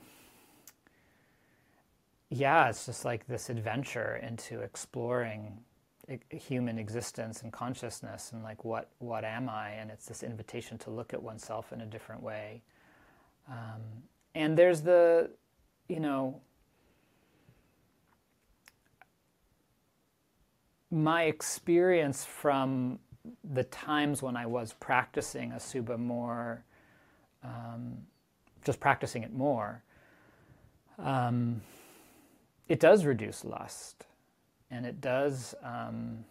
yeah, 2.30 2.68
it's 2.68 2.86
just 2.86 3.04
like 3.04 3.26
this 3.26 3.50
adventure 3.50 4.20
into 4.22 4.60
exploring 4.60 5.58
human 6.30 6.78
existence 6.78 7.42
and 7.42 7.52
consciousness 7.52 8.32
and 8.32 8.42
like 8.42 8.64
what 8.64 8.88
what 8.98 9.24
am 9.24 9.48
I? 9.48 9.70
And 9.70 9.90
it's 9.90 10.06
this 10.06 10.22
invitation 10.22 10.78
to 10.78 10.90
look 10.90 11.14
at 11.14 11.22
oneself 11.22 11.72
in 11.72 11.80
a 11.80 11.86
different 11.86 12.22
way. 12.22 12.62
Um, 13.48 13.82
and 14.34 14.56
there's 14.56 14.82
the 14.82 15.30
you 15.88 16.00
know, 16.00 16.40
my 20.90 21.24
experience 21.24 22.24
from 22.24 22.98
the 23.52 23.64
times 23.64 24.22
when 24.22 24.36
I 24.36 24.46
was 24.46 24.72
practicing 24.80 25.50
Asubha 25.50 25.98
more, 25.98 26.64
um, 27.44 27.98
just 28.64 28.80
practicing 28.80 29.22
it 29.22 29.32
more, 29.32 29.82
um, 30.98 31.60
it 32.68 32.80
does 32.80 33.04
reduce 33.04 33.44
lust 33.44 34.06
and 34.70 34.86
it 34.86 35.00
does 35.00 35.54
um, 35.62 36.24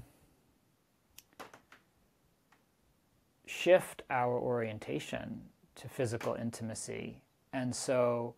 shift 3.46 4.04
our 4.10 4.38
orientation 4.40 5.42
to 5.76 5.88
physical 5.88 6.36
intimacy. 6.36 7.18
And 7.54 7.76
so 7.76 8.36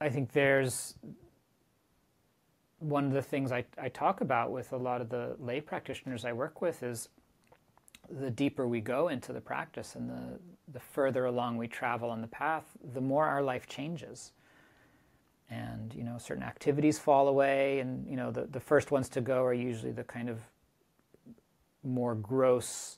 I 0.00 0.08
think 0.08 0.32
there's 0.32 0.94
one 2.80 3.04
of 3.04 3.12
the 3.12 3.22
things 3.22 3.52
I, 3.52 3.64
I 3.80 3.88
talk 3.88 4.20
about 4.20 4.50
with 4.50 4.72
a 4.72 4.76
lot 4.76 5.00
of 5.00 5.08
the 5.08 5.36
lay 5.38 5.60
practitioners 5.60 6.24
I 6.24 6.32
work 6.32 6.60
with 6.60 6.82
is 6.82 7.08
the 8.10 8.30
deeper 8.30 8.66
we 8.66 8.80
go 8.80 9.08
into 9.08 9.32
the 9.32 9.40
practice 9.40 9.94
and 9.94 10.10
the, 10.10 10.40
the 10.72 10.80
further 10.80 11.26
along 11.26 11.56
we 11.56 11.68
travel 11.68 12.10
on 12.10 12.20
the 12.20 12.26
path, 12.26 12.64
the 12.92 13.00
more 13.00 13.26
our 13.26 13.42
life 13.42 13.66
changes. 13.68 14.32
And, 15.52 15.92
you 15.94 16.02
know, 16.02 16.16
certain 16.18 16.42
activities 16.42 16.98
fall 16.98 17.28
away, 17.28 17.80
and, 17.80 18.08
you 18.08 18.16
know, 18.16 18.30
the, 18.30 18.44
the 18.46 18.60
first 18.60 18.90
ones 18.90 19.08
to 19.10 19.20
go 19.20 19.44
are 19.44 19.52
usually 19.52 19.92
the 19.92 20.04
kind 20.04 20.30
of 20.30 20.38
more 21.82 22.14
gross 22.14 22.96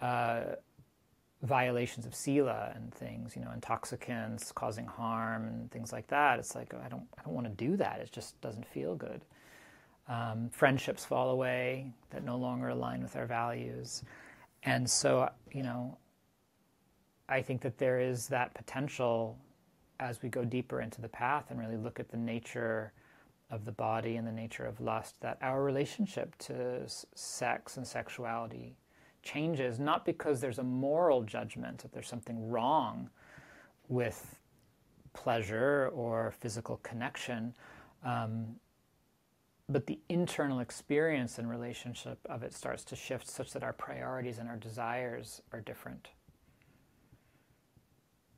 uh, 0.00 0.56
violations 1.42 2.04
of 2.06 2.14
sila 2.14 2.72
and 2.74 2.92
things, 2.94 3.36
you 3.36 3.42
know, 3.42 3.50
intoxicants 3.52 4.50
causing 4.52 4.86
harm 4.86 5.46
and 5.46 5.70
things 5.70 5.92
like 5.92 6.06
that. 6.08 6.38
It's 6.38 6.54
like 6.54 6.74
I 6.74 6.88
don't 6.88 7.06
I 7.18 7.22
don't 7.22 7.34
want 7.34 7.46
to 7.46 7.52
do 7.52 7.76
that. 7.76 8.00
It 8.00 8.10
just 8.10 8.40
doesn't 8.40 8.66
feel 8.66 8.94
good. 8.96 9.20
Um, 10.08 10.50
friendships 10.50 11.04
fall 11.04 11.30
away 11.30 11.92
that 12.10 12.24
no 12.24 12.36
longer 12.36 12.68
align 12.70 13.02
with 13.02 13.14
our 13.16 13.26
values, 13.26 14.02
and 14.64 14.88
so 14.88 15.28
you 15.52 15.62
know, 15.62 15.96
I 17.28 17.42
think 17.42 17.60
that 17.62 17.78
there 17.78 18.00
is 18.00 18.28
that 18.28 18.54
potential 18.54 19.38
as 20.02 20.20
we 20.20 20.28
go 20.28 20.44
deeper 20.44 20.80
into 20.80 21.00
the 21.00 21.08
path 21.08 21.46
and 21.50 21.60
really 21.60 21.76
look 21.76 22.00
at 22.00 22.10
the 22.10 22.16
nature 22.16 22.92
of 23.50 23.64
the 23.64 23.72
body 23.72 24.16
and 24.16 24.26
the 24.26 24.32
nature 24.32 24.64
of 24.64 24.80
lust 24.80 25.14
that 25.20 25.38
our 25.42 25.62
relationship 25.62 26.36
to 26.38 26.82
sex 27.14 27.76
and 27.76 27.86
sexuality 27.86 28.74
changes, 29.22 29.78
not 29.78 30.04
because 30.04 30.40
there's 30.40 30.58
a 30.58 30.64
moral 30.64 31.22
judgment 31.22 31.78
that 31.78 31.92
there's 31.92 32.08
something 32.08 32.48
wrong 32.48 33.08
with 33.88 34.38
pleasure 35.12 35.90
or 35.94 36.32
physical 36.32 36.78
connection, 36.78 37.54
um, 38.04 38.56
but 39.68 39.86
the 39.86 40.00
internal 40.08 40.58
experience 40.58 41.38
and 41.38 41.48
relationship 41.48 42.18
of 42.28 42.42
it 42.42 42.52
starts 42.52 42.82
to 42.82 42.96
shift 42.96 43.28
such 43.28 43.52
that 43.52 43.62
our 43.62 43.72
priorities 43.72 44.38
and 44.38 44.48
our 44.48 44.56
desires 44.56 45.42
are 45.52 45.60
different. 45.60 46.08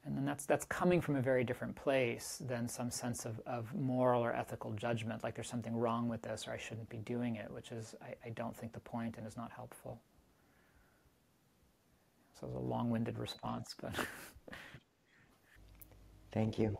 And 0.06 0.16
then 0.16 0.26
that's, 0.26 0.44
that's 0.44 0.66
coming 0.66 1.00
from 1.00 1.16
a 1.16 1.22
very 1.22 1.44
different 1.44 1.74
place 1.74 2.42
than 2.46 2.68
some 2.68 2.90
sense 2.90 3.24
of, 3.24 3.40
of 3.46 3.74
moral 3.74 4.22
or 4.22 4.34
ethical 4.34 4.72
judgment, 4.72 5.24
like 5.24 5.34
there's 5.34 5.48
something 5.48 5.74
wrong 5.74 6.08
with 6.08 6.20
this 6.20 6.46
or 6.46 6.52
I 6.52 6.58
shouldn't 6.58 6.90
be 6.90 6.98
doing 6.98 7.36
it, 7.36 7.50
which 7.50 7.72
is, 7.72 7.94
I, 8.02 8.14
I 8.26 8.30
don't 8.30 8.54
think, 8.54 8.74
the 8.74 8.80
point 8.80 9.16
and 9.16 9.26
is 9.26 9.36
not 9.36 9.50
helpful. 9.50 10.02
So 12.38 12.46
it 12.46 12.52
was 12.52 12.56
a 12.56 12.66
long-winded 12.66 13.18
response, 13.18 13.74
but 13.80 13.94
thank 16.32 16.58
you. 16.58 16.76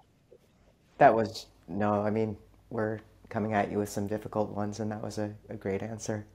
That 0.98 1.14
was 1.14 1.46
no. 1.68 2.02
I 2.02 2.10
mean, 2.10 2.36
we're 2.70 3.00
coming 3.28 3.52
at 3.52 3.70
you 3.70 3.78
with 3.78 3.88
some 3.88 4.06
difficult 4.06 4.50
ones, 4.50 4.80
and 4.80 4.90
that 4.90 5.02
was 5.02 5.18
a, 5.18 5.32
a 5.48 5.54
great 5.54 5.82
answer. 5.82 6.26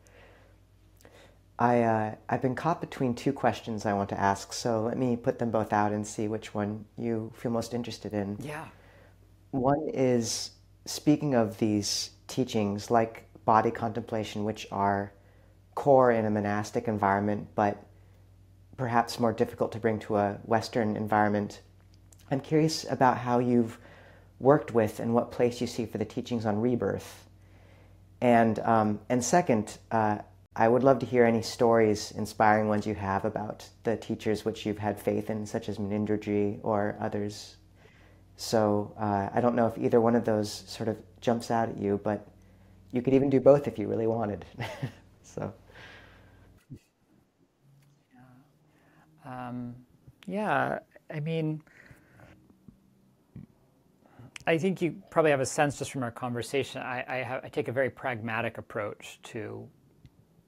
I 1.60 1.82
uh, 1.82 2.16
I've 2.30 2.42
been 2.42 2.56
caught 2.56 2.80
between 2.80 3.14
two 3.14 3.34
questions 3.34 3.86
I 3.86 3.94
want 3.94 4.10
to 4.10 4.20
ask, 4.20 4.54
so 4.54 4.84
let 4.84 4.98
me 4.98 5.18
put 5.18 5.40
them 5.40 5.52
both 5.52 5.74
out 5.74 5.92
and 5.92 6.08
see 6.08 6.30
which 6.30 6.54
one 6.54 6.86
you 6.98 7.34
feel 7.36 7.52
most 7.52 7.74
interested 7.74 8.14
in. 8.14 8.38
Yeah. 8.40 8.66
One 9.52 9.90
is 9.94 10.52
speaking 10.86 11.36
of 11.36 11.58
these 11.58 12.12
teachings, 12.28 12.90
like 12.90 13.26
body 13.44 13.72
contemplation, 13.72 14.46
which 14.46 14.68
are 14.72 15.12
core 15.76 16.12
in 16.12 16.26
a 16.26 16.30
monastic 16.30 16.88
environment, 16.88 17.50
but 17.56 17.84
perhaps 18.78 19.20
more 19.20 19.34
difficult 19.34 19.74
to 19.74 19.80
bring 19.80 20.00
to 20.00 20.16
a 20.16 20.40
Western 20.46 20.96
environment. 20.96 21.62
I'm 22.32 22.40
curious 22.40 22.86
about 22.90 23.18
how 23.18 23.40
you've 23.40 23.78
worked 24.40 24.74
with 24.74 25.02
and 25.02 25.14
what 25.14 25.32
place 25.32 25.60
you 25.60 25.68
see 25.68 25.86
for 25.86 25.98
the 25.98 26.06
teachings 26.06 26.46
on 26.46 26.62
rebirth. 26.62 27.28
And, 28.22 28.60
um, 28.60 29.00
and 29.10 29.22
second, 29.24 29.78
uh, 29.92 30.20
I 30.56 30.68
would 30.68 30.84
love 30.84 31.00
to 31.00 31.06
hear 31.06 31.26
any 31.26 31.42
stories, 31.42 32.12
inspiring 32.12 32.68
ones 32.68 32.86
you 32.86 32.96
have 32.96 33.24
about 33.24 33.70
the 33.84 33.96
teachers 33.96 34.44
which 34.44 34.66
you've 34.66 34.80
had 34.80 35.00
faith 35.00 35.30
in, 35.30 35.46
such 35.46 35.70
as 35.70 35.78
Munindraji 35.78 36.60
or 36.64 36.98
others. 37.00 37.58
So 38.36 38.94
uh, 39.00 39.30
I 39.34 39.42
don't 39.42 39.56
know 39.56 39.68
if 39.68 39.78
either 39.78 40.02
one 40.02 40.16
of 40.16 40.26
those 40.26 40.52
sort 40.52 40.90
of 40.90 40.98
jumps 41.22 41.52
out 41.52 41.70
at 41.70 41.78
you, 41.78 42.00
but 42.04 42.28
you 42.92 43.02
could 43.02 43.14
even 43.14 43.30
do 43.30 43.40
both 43.40 43.68
if 43.68 43.78
you 43.78 43.88
really 43.88 44.08
wanted. 44.08 44.46
so. 45.24 45.54
Um, 49.26 49.76
yeah, 50.26 50.80
I 51.14 51.20
mean, 51.20 51.62
I 54.48 54.58
think 54.58 54.82
you 54.82 54.96
probably 55.12 55.32
have 55.32 55.42
a 55.42 55.46
sense 55.46 55.78
just 55.78 55.92
from 55.92 56.02
our 56.02 56.12
conversation. 56.12 56.82
I, 56.82 57.06
I, 57.08 57.16
have, 57.18 57.46
I 57.46 57.50
take 57.50 57.68
a 57.68 57.72
very 57.72 57.90
pragmatic 57.92 58.58
approach 58.58 59.20
to 59.24 59.70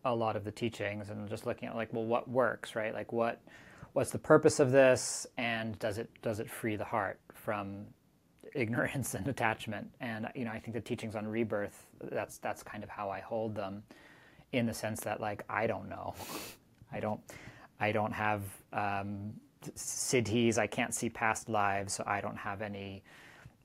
a 0.05 0.13
lot 0.13 0.35
of 0.35 0.43
the 0.43 0.51
teachings 0.51 1.09
and 1.09 1.29
just 1.29 1.45
looking 1.45 1.67
at 1.67 1.75
like, 1.75 1.93
well, 1.93 2.05
what 2.05 2.29
works, 2.29 2.75
right? 2.75 2.93
Like, 2.93 3.11
what 3.11 3.41
what's 3.93 4.11
the 4.11 4.19
purpose 4.19 4.59
of 4.59 4.71
this, 4.71 5.27
and 5.37 5.77
does 5.79 5.97
it 5.97 6.09
does 6.21 6.39
it 6.39 6.49
free 6.49 6.75
the 6.75 6.85
heart 6.85 7.19
from 7.33 7.85
ignorance 8.55 9.13
and 9.13 9.27
attachment? 9.27 9.89
And 9.99 10.27
you 10.35 10.45
know, 10.45 10.51
I 10.51 10.59
think 10.59 10.73
the 10.73 10.81
teachings 10.81 11.15
on 11.15 11.27
rebirth 11.27 11.85
that's 12.01 12.37
that's 12.37 12.63
kind 12.63 12.83
of 12.83 12.89
how 12.89 13.09
I 13.09 13.19
hold 13.19 13.55
them, 13.55 13.83
in 14.51 14.65
the 14.65 14.73
sense 14.73 15.01
that 15.01 15.19
like 15.19 15.43
I 15.49 15.67
don't 15.67 15.89
know, 15.89 16.15
I 16.91 16.99
don't 16.99 17.21
I 17.79 17.91
don't 17.91 18.13
have 18.13 18.43
um, 18.73 19.33
siddhis. 19.75 20.57
I 20.57 20.67
can't 20.67 20.93
see 20.93 21.09
past 21.09 21.49
lives, 21.49 21.93
so 21.93 22.03
I 22.05 22.21
don't 22.21 22.37
have 22.37 22.61
any, 22.61 23.03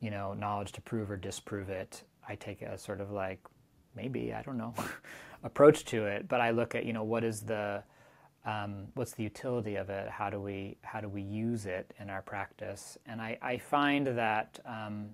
you 0.00 0.10
know, 0.10 0.34
knowledge 0.34 0.72
to 0.72 0.80
prove 0.80 1.10
or 1.10 1.16
disprove 1.16 1.68
it. 1.68 2.02
I 2.28 2.34
take 2.34 2.62
a 2.62 2.76
sort 2.76 3.00
of 3.00 3.10
like 3.10 3.38
maybe 3.94 4.32
I 4.34 4.42
don't 4.42 4.58
know 4.58 4.74
approach 5.42 5.84
to 5.86 6.06
it, 6.06 6.28
but 6.28 6.40
I 6.40 6.50
look 6.50 6.74
at 6.74 6.84
you 6.84 6.92
know 6.92 7.04
what 7.04 7.24
is 7.24 7.42
the 7.42 7.82
um, 8.44 8.86
what's 8.94 9.12
the 9.12 9.24
utility 9.24 9.74
of 9.76 9.90
it? 9.90 10.08
How 10.08 10.30
do 10.30 10.40
we 10.40 10.76
how 10.82 11.00
do 11.00 11.08
we 11.08 11.22
use 11.22 11.66
it 11.66 11.92
in 12.00 12.08
our 12.08 12.22
practice? 12.22 12.96
And 13.06 13.20
I, 13.20 13.36
I 13.42 13.58
find 13.58 14.06
that 14.06 14.60
um, 14.64 15.10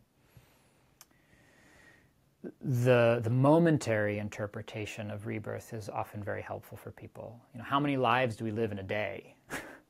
the 2.60 3.20
the 3.22 3.30
momentary 3.30 4.18
interpretation 4.18 5.10
of 5.10 5.26
rebirth 5.26 5.72
is 5.72 5.88
often 5.88 6.22
very 6.22 6.42
helpful 6.42 6.76
for 6.76 6.90
people. 6.90 7.40
You 7.54 7.58
know, 7.58 7.64
how 7.64 7.80
many 7.80 7.96
lives 7.96 8.36
do 8.36 8.44
we 8.44 8.50
live 8.50 8.72
in 8.72 8.78
a 8.78 8.82
day? 8.84 9.34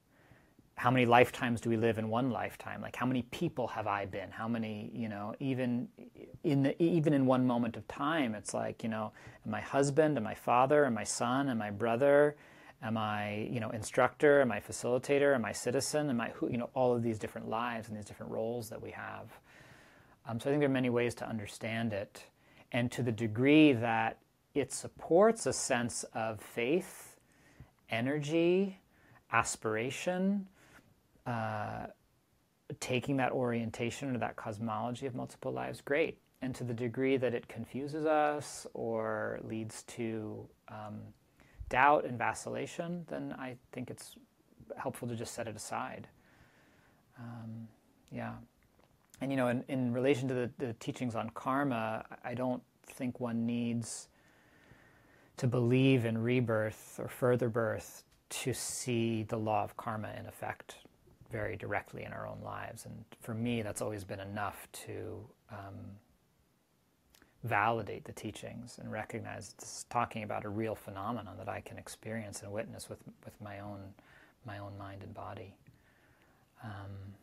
how 0.82 0.90
many 0.90 1.06
lifetimes 1.06 1.60
do 1.60 1.70
we 1.70 1.76
live 1.76 1.98
in 1.98 2.08
one 2.08 2.32
lifetime? 2.32 2.82
Like 2.82 2.96
how 2.96 3.06
many 3.06 3.22
people 3.30 3.68
have 3.68 3.86
I 3.86 4.04
been? 4.04 4.32
How 4.32 4.48
many, 4.48 4.90
you 4.92 5.08
know, 5.08 5.32
even 5.38 5.86
in 6.42 6.64
the, 6.64 6.82
even 6.82 7.12
in 7.12 7.24
one 7.24 7.46
moment 7.46 7.76
of 7.76 7.86
time, 7.86 8.34
it's 8.34 8.52
like, 8.52 8.82
you 8.82 8.88
know, 8.88 9.12
am 9.46 9.54
I 9.54 9.60
husband, 9.60 10.16
am 10.16 10.26
I 10.26 10.34
father, 10.34 10.84
am 10.84 10.98
I 10.98 11.04
son, 11.04 11.48
am 11.50 11.62
I 11.62 11.70
brother, 11.70 12.34
am 12.82 12.98
I, 12.98 13.46
you 13.48 13.60
know, 13.60 13.70
instructor, 13.70 14.40
am 14.40 14.50
I 14.50 14.58
facilitator, 14.58 15.36
am 15.36 15.44
I 15.44 15.52
citizen, 15.52 16.10
am 16.10 16.20
I 16.20 16.30
who, 16.30 16.50
you 16.50 16.58
know, 16.58 16.68
all 16.74 16.92
of 16.92 17.04
these 17.04 17.20
different 17.20 17.48
lives 17.48 17.86
and 17.86 17.96
these 17.96 18.04
different 18.04 18.32
roles 18.32 18.68
that 18.68 18.82
we 18.82 18.90
have. 18.90 19.30
Um, 20.26 20.40
so 20.40 20.50
I 20.50 20.52
think 20.52 20.62
there 20.62 20.68
are 20.68 20.72
many 20.72 20.90
ways 20.90 21.14
to 21.14 21.28
understand 21.28 21.92
it. 21.92 22.24
And 22.72 22.90
to 22.90 23.04
the 23.04 23.12
degree 23.12 23.72
that 23.72 24.18
it 24.52 24.72
supports 24.72 25.46
a 25.46 25.52
sense 25.52 26.04
of 26.12 26.40
faith, 26.40 27.18
energy, 27.88 28.80
aspiration, 29.30 30.48
uh, 31.26 31.86
taking 32.80 33.16
that 33.18 33.32
orientation 33.32 34.14
or 34.14 34.18
that 34.18 34.36
cosmology 34.36 35.06
of 35.06 35.14
multiple 35.14 35.52
lives, 35.52 35.80
great. 35.80 36.18
And 36.40 36.54
to 36.56 36.64
the 36.64 36.74
degree 36.74 37.16
that 37.16 37.34
it 37.34 37.46
confuses 37.48 38.04
us 38.04 38.66
or 38.74 39.38
leads 39.44 39.84
to 39.84 40.48
um, 40.68 41.00
doubt 41.68 42.04
and 42.04 42.18
vacillation, 42.18 43.04
then 43.08 43.34
I 43.38 43.56
think 43.72 43.90
it's 43.90 44.16
helpful 44.76 45.06
to 45.08 45.14
just 45.14 45.34
set 45.34 45.46
it 45.46 45.54
aside. 45.54 46.08
Um, 47.18 47.68
yeah. 48.10 48.32
And 49.20 49.30
you 49.30 49.36
know, 49.36 49.48
in, 49.48 49.64
in 49.68 49.92
relation 49.92 50.26
to 50.28 50.34
the, 50.34 50.50
the 50.58 50.72
teachings 50.74 51.14
on 51.14 51.30
karma, 51.30 52.04
I 52.24 52.34
don't 52.34 52.62
think 52.86 53.20
one 53.20 53.46
needs 53.46 54.08
to 55.36 55.46
believe 55.46 56.04
in 56.04 56.18
rebirth 56.18 56.98
or 56.98 57.08
further 57.08 57.48
birth 57.48 58.02
to 58.28 58.52
see 58.52 59.22
the 59.24 59.36
law 59.36 59.62
of 59.62 59.76
karma 59.76 60.12
in 60.18 60.26
effect 60.26 60.76
very 61.32 61.56
directly 61.56 62.04
in 62.04 62.12
our 62.12 62.28
own 62.28 62.38
lives. 62.44 62.84
And 62.84 63.04
for 63.20 63.34
me, 63.34 63.62
that's 63.62 63.82
always 63.82 64.04
been 64.04 64.20
enough 64.20 64.68
to 64.86 65.18
um, 65.50 65.96
validate 67.42 68.04
the 68.04 68.12
teachings 68.12 68.78
and 68.78 68.92
recognize 68.92 69.54
it's 69.56 69.84
talking 69.90 70.22
about 70.22 70.44
a 70.44 70.48
real 70.48 70.74
phenomenon 70.74 71.34
that 71.38 71.48
I 71.48 71.60
can 71.60 71.78
experience 71.78 72.42
and 72.42 72.52
witness 72.52 72.88
with, 72.88 72.98
with 73.24 73.34
my 73.40 73.60
own 73.60 73.80
my 74.44 74.58
own 74.58 74.76
mind 74.76 75.02
and 75.04 75.14
body. 75.14 75.54
Um, 76.64 77.14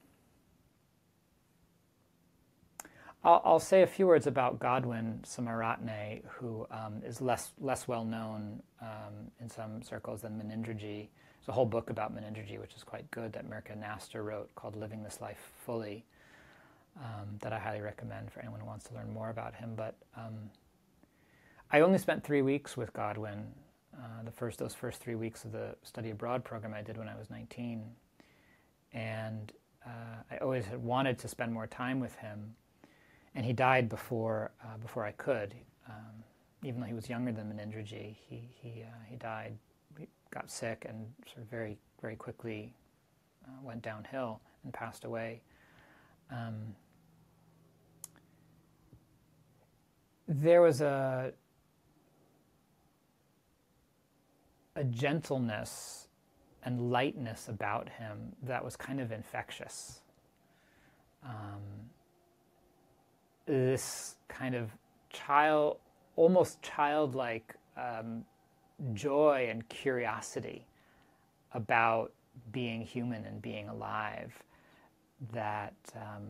I'll, 3.23 3.41
I'll, 3.43 3.59
say 3.59 3.81
a 3.81 3.87
few 3.87 4.07
words 4.07 4.25
about 4.25 4.59
Godwin 4.59 5.19
Samararatne, 5.23 6.21
who 6.25 6.65
um, 6.71 7.01
is 7.05 7.19
less 7.19 7.51
less 7.59 7.87
well 7.87 8.05
known 8.05 8.61
um, 8.81 9.31
in 9.41 9.49
some 9.49 9.81
circles 9.81 10.21
than 10.21 10.39
Munindraji. 10.39 11.07
There's 11.49 11.55
a 11.55 11.61
whole 11.61 11.65
book 11.65 11.89
about 11.89 12.15
Munindraji, 12.15 12.59
which 12.59 12.75
is 12.75 12.83
quite 12.83 13.09
good, 13.09 13.33
that 13.33 13.49
Mirka 13.49 13.75
Knaster 13.75 14.23
wrote 14.23 14.53
called 14.53 14.75
"Living 14.75 15.01
This 15.01 15.19
Life 15.19 15.51
Fully," 15.65 16.05
um, 16.95 17.27
that 17.39 17.51
I 17.51 17.57
highly 17.57 17.81
recommend 17.81 18.31
for 18.31 18.39
anyone 18.39 18.59
who 18.59 18.67
wants 18.67 18.85
to 18.89 18.93
learn 18.93 19.11
more 19.11 19.31
about 19.31 19.55
him. 19.55 19.73
But 19.75 19.95
um, 20.15 20.51
I 21.71 21.79
only 21.79 21.97
spent 21.97 22.23
three 22.23 22.43
weeks 22.43 22.77
with 22.77 22.93
Godwin. 22.93 23.47
Uh, 23.97 24.21
the 24.25 24.31
first 24.31 24.59
those 24.59 24.75
first 24.75 25.01
three 25.01 25.15
weeks 25.15 25.43
of 25.43 25.51
the 25.51 25.75
study 25.81 26.11
abroad 26.11 26.43
program 26.43 26.75
I 26.75 26.83
did 26.83 26.97
when 26.97 27.09
I 27.09 27.17
was 27.17 27.31
19, 27.31 27.83
and 28.93 29.51
uh, 29.87 30.21
I 30.29 30.37
always 30.37 30.65
had 30.65 30.83
wanted 30.83 31.17
to 31.17 31.27
spend 31.27 31.51
more 31.51 31.65
time 31.65 31.99
with 31.99 32.13
him 32.17 32.53
and 33.33 33.43
he 33.43 33.53
died 33.53 33.89
before 33.89 34.51
uh, 34.63 34.77
before 34.77 35.03
I 35.03 35.13
could. 35.13 35.55
Um, 35.87 36.23
even 36.63 36.79
though 36.79 36.87
he 36.87 36.93
was 36.93 37.09
younger 37.09 37.31
than 37.31 37.51
Munindraji, 37.51 38.15
he 38.27 38.49
he 38.61 38.83
uh, 38.83 39.03
he 39.09 39.15
died, 39.15 39.57
got 40.31 40.49
sick, 40.49 40.85
and 40.87 41.05
sort 41.25 41.39
of 41.39 41.49
very 41.49 41.77
very 42.01 42.15
quickly 42.15 42.73
uh, 43.45 43.51
went 43.63 43.81
downhill 43.81 44.41
and 44.63 44.73
passed 44.73 45.05
away. 45.05 45.41
Um, 46.31 46.75
there 50.27 50.61
was 50.61 50.81
a 50.81 51.33
a 54.75 54.83
gentleness 54.83 56.07
and 56.63 56.91
lightness 56.91 57.47
about 57.49 57.89
him 57.89 58.33
that 58.43 58.63
was 58.63 58.75
kind 58.75 58.99
of 58.99 59.11
infectious. 59.11 60.01
Um, 61.23 61.89
this 63.45 64.15
kind 64.27 64.55
of 64.55 64.69
child, 65.09 65.77
almost 66.15 66.61
childlike 66.61 67.55
um, 67.75 68.23
joy 68.93 69.47
and 69.49 69.67
curiosity 69.69 70.65
about 71.53 72.11
being 72.51 72.81
human 72.81 73.25
and 73.25 73.41
being 73.41 73.67
alive 73.69 74.43
that 75.33 75.73
um, 75.95 76.23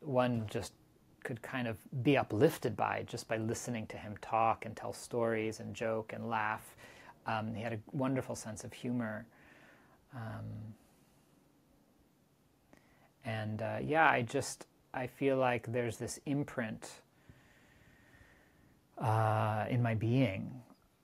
one 0.00 0.46
just 0.50 0.72
could 1.22 1.40
kind 1.40 1.66
of 1.66 1.78
be 2.02 2.16
uplifted 2.16 2.76
by 2.76 3.04
just 3.06 3.26
by 3.28 3.38
listening 3.38 3.86
to 3.86 3.96
him 3.96 4.14
talk 4.20 4.66
and 4.66 4.76
tell 4.76 4.92
stories 4.92 5.60
and 5.60 5.74
joke 5.74 6.12
and 6.12 6.28
laugh. 6.28 6.76
Um, 7.26 7.54
he 7.54 7.62
had 7.62 7.72
a 7.72 7.78
wonderful 7.92 8.34
sense 8.34 8.64
of 8.64 8.72
humor. 8.72 9.24
Um, 10.14 10.44
and 13.24 13.62
uh, 13.62 13.78
yeah, 13.82 14.08
I 14.08 14.22
just, 14.22 14.66
I 14.92 15.06
feel 15.06 15.38
like 15.38 15.72
there's 15.72 15.96
this 15.96 16.20
imprint 16.26 16.90
uh, 18.98 19.64
in 19.70 19.82
my 19.82 19.94
being 19.94 20.50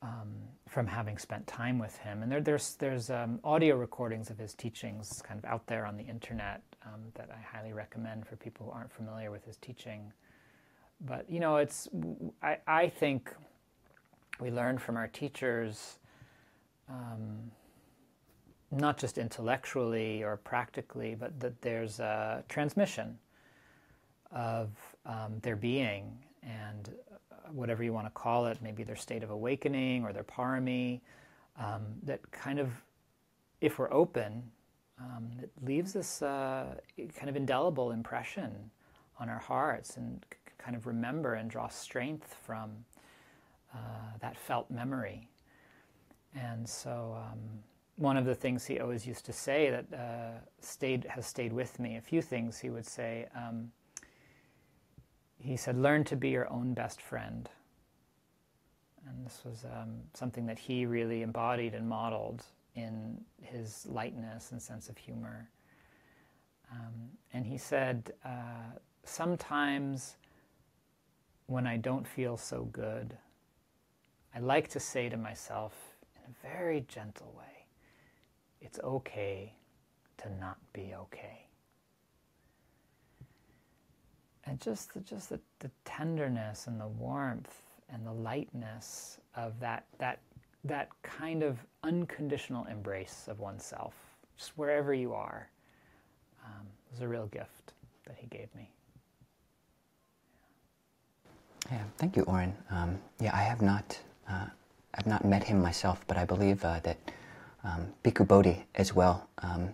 um, 0.03 0.29
from 0.71 0.87
having 0.87 1.19
spent 1.19 1.45
time 1.49 1.81
with 1.81 1.97
him. 1.99 2.23
And 2.23 2.31
there, 2.31 2.41
there's 2.41 2.77
there's 2.77 3.11
um, 3.11 3.41
audio 3.43 3.75
recordings 3.77 4.31
of 4.31 4.39
his 4.39 4.55
teachings 4.55 5.21
kind 5.27 5.37
of 5.37 5.45
out 5.45 5.67
there 5.67 5.85
on 5.85 5.97
the 5.97 6.05
internet 6.05 6.63
um, 6.87 7.01
that 7.15 7.29
I 7.31 7.41
highly 7.43 7.73
recommend 7.73 8.25
for 8.25 8.37
people 8.37 8.67
who 8.67 8.73
aren't 8.73 8.93
familiar 8.93 9.33
with 9.33 9.45
his 9.45 9.57
teaching. 9.57 10.13
But 11.01 11.29
you 11.29 11.41
know, 11.41 11.57
it's 11.57 11.89
I, 12.41 12.59
I 12.69 12.89
think 12.89 13.35
we 14.39 14.53
learn 14.53 14.79
from 14.79 14.97
our 14.97 15.09
teachers. 15.09 15.99
Um, 16.89 17.51
not 18.73 18.97
just 18.99 19.19
intellectually 19.19 20.23
or 20.23 20.37
practically, 20.37 21.17
but 21.17 21.41
that 21.41 21.61
there's 21.61 21.99
a 21.99 22.45
transmission 22.49 23.19
of 24.31 24.69
um, 25.05 25.41
their 25.43 25.57
being 25.57 26.17
and 26.45 26.95
whatever 27.53 27.83
you 27.83 27.93
want 27.93 28.07
to 28.07 28.11
call 28.11 28.47
it, 28.47 28.59
maybe 28.63 28.83
their 28.83 28.97
state 28.97 29.23
of 29.23 29.31
awakening 29.31 30.05
or 30.05 30.13
their 30.13 30.25
parami, 30.25 31.01
um, 31.59 31.83
that 32.03 32.31
kind 32.31 32.59
of, 32.59 32.71
if 33.61 33.79
we're 33.79 33.93
open, 33.93 34.43
um, 34.99 35.31
it 35.43 35.51
leaves 35.63 35.93
this 35.93 36.23
uh, 36.23 36.75
kind 37.17 37.29
of 37.29 37.37
indelible 37.37 37.91
impression 37.93 38.71
on 39.19 39.29
our 39.29 39.39
hearts 39.39 39.97
and 39.97 40.25
c- 40.31 40.39
kind 40.59 40.77
of 40.77 40.87
remember 40.87 41.35
and 41.35 41.51
draw 41.51 41.69
strength 41.69 42.37
from 42.45 42.71
uh, 43.75 43.79
that 44.21 44.37
felt 44.37 44.71
memory. 44.71 45.29
And 46.35 46.69
so, 46.69 47.17
um, 47.17 47.39
one 47.97 48.17
of 48.17 48.25
the 48.25 48.35
things 48.35 48.65
he 48.65 48.81
always 48.81 49.07
used 49.07 49.27
to 49.27 49.33
say 49.33 49.71
that 49.71 49.85
uh, 49.93 50.39
stayed 50.61 51.05
has 51.09 51.27
stayed 51.27 51.53
with 51.53 51.79
me. 51.79 51.97
A 51.97 52.01
few 52.01 52.23
things 52.23 52.59
he 52.59 52.71
would 52.71 52.87
say. 52.87 53.27
Um, 53.37 53.71
he 55.43 55.57
said, 55.57 55.77
Learn 55.77 56.05
to 56.05 56.17
be 56.17 56.31
your 56.31 56.51
own 56.53 56.75
best 56.75 57.01
friend. 57.01 57.49
And 59.07 59.25
this 59.25 59.43
was 59.45 59.65
um, 59.65 59.95
something 60.15 60.47
that 60.47 60.59
he 60.59 60.87
really 60.87 61.23
embodied 61.23 61.75
and 61.75 61.89
modeled 61.89 62.45
in 62.77 63.21
his 63.43 63.87
lightness 63.87 64.53
and 64.53 64.61
sense 64.61 64.89
of 64.89 64.97
humor. 64.97 65.49
Um, 66.71 67.11
and 67.33 67.47
he 67.47 67.59
said, 67.59 68.13
uh, 68.25 68.79
Sometimes 69.05 70.17
when 71.47 71.67
I 71.67 71.79
don't 71.79 72.07
feel 72.07 72.37
so 72.37 72.65
good, 72.65 73.17
I 74.35 74.39
like 74.39 74.69
to 74.69 74.81
say 74.81 75.09
to 75.09 75.17
myself 75.17 75.75
in 76.15 76.23
a 76.31 76.49
very 76.55 76.85
gentle 76.87 77.35
way, 77.37 77.67
it's 78.61 78.79
okay 78.81 79.55
to 80.19 80.31
not 80.39 80.59
be 80.73 80.93
okay 80.95 81.50
and 84.47 84.61
just 84.61 84.95
the, 84.95 85.01
just 85.01 85.29
the, 85.31 85.41
the 85.59 85.71
tenderness 85.85 86.67
and 86.67 86.81
the 86.81 86.89
warmth 86.89 87.63
and 87.93 88.07
the 88.07 88.13
lightness 88.13 89.19
of 89.35 89.59
that 89.61 89.85
that 89.99 90.21
that 90.65 90.89
kind 91.03 91.43
of 91.43 91.59
unconditional 91.85 92.65
embrace 92.67 93.27
of 93.29 93.41
oneself, 93.41 93.95
just 94.37 94.53
wherever 94.57 94.93
you 94.93 95.15
are, 95.15 95.49
um, 96.45 96.67
was 96.91 97.01
a 97.01 97.09
real 97.09 97.27
gift 97.27 97.73
that 98.07 98.17
he 98.19 98.27
gave 98.27 98.55
me. 98.55 98.71
Yeah, 101.71 101.85
thank 101.99 102.17
you, 102.17 102.23
Oren. 102.25 102.55
Um, 102.71 102.99
yeah, 103.21 103.35
I 103.35 103.43
have 103.43 103.63
not, 103.63 103.99
uh, 104.29 104.47
I've 104.95 105.07
not 105.07 105.25
met 105.25 105.45
him 105.45 105.63
myself, 105.63 106.05
but 106.07 106.17
I 106.17 106.25
believe 106.25 106.65
uh, 106.65 106.81
that 106.81 106.99
um, 107.65 107.87
Bhikkhu 108.05 108.27
Bodhi 108.27 108.65
as 108.75 108.95
well 108.95 109.29
um, 109.43 109.71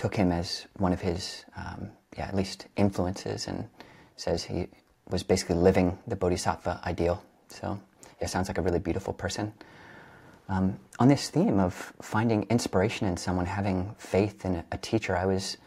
took 0.00 0.16
him 0.16 0.32
as 0.32 0.66
one 0.78 0.94
of 0.94 1.00
his, 1.02 1.44
um, 1.58 1.90
yeah, 2.16 2.26
at 2.26 2.34
least 2.34 2.68
influences 2.76 3.46
and 3.46 3.68
says 4.16 4.42
he 4.42 4.66
was 5.10 5.22
basically 5.22 5.56
living 5.56 5.98
the 6.06 6.16
bodhisattva 6.16 6.80
ideal. 6.86 7.22
So, 7.48 7.78
yeah, 8.18 8.26
sounds 8.26 8.48
like 8.48 8.56
a 8.56 8.62
really 8.62 8.78
beautiful 8.78 9.12
person. 9.12 9.52
Um, 10.48 10.78
on 10.98 11.08
this 11.08 11.28
theme 11.28 11.60
of 11.60 11.92
finding 12.00 12.44
inspiration 12.44 13.06
in 13.08 13.18
someone, 13.18 13.44
having 13.44 13.94
faith 13.98 14.46
in 14.46 14.64
a, 14.72 14.78
teacher, 14.78 15.14
I 15.14 15.26
was, 15.26 15.58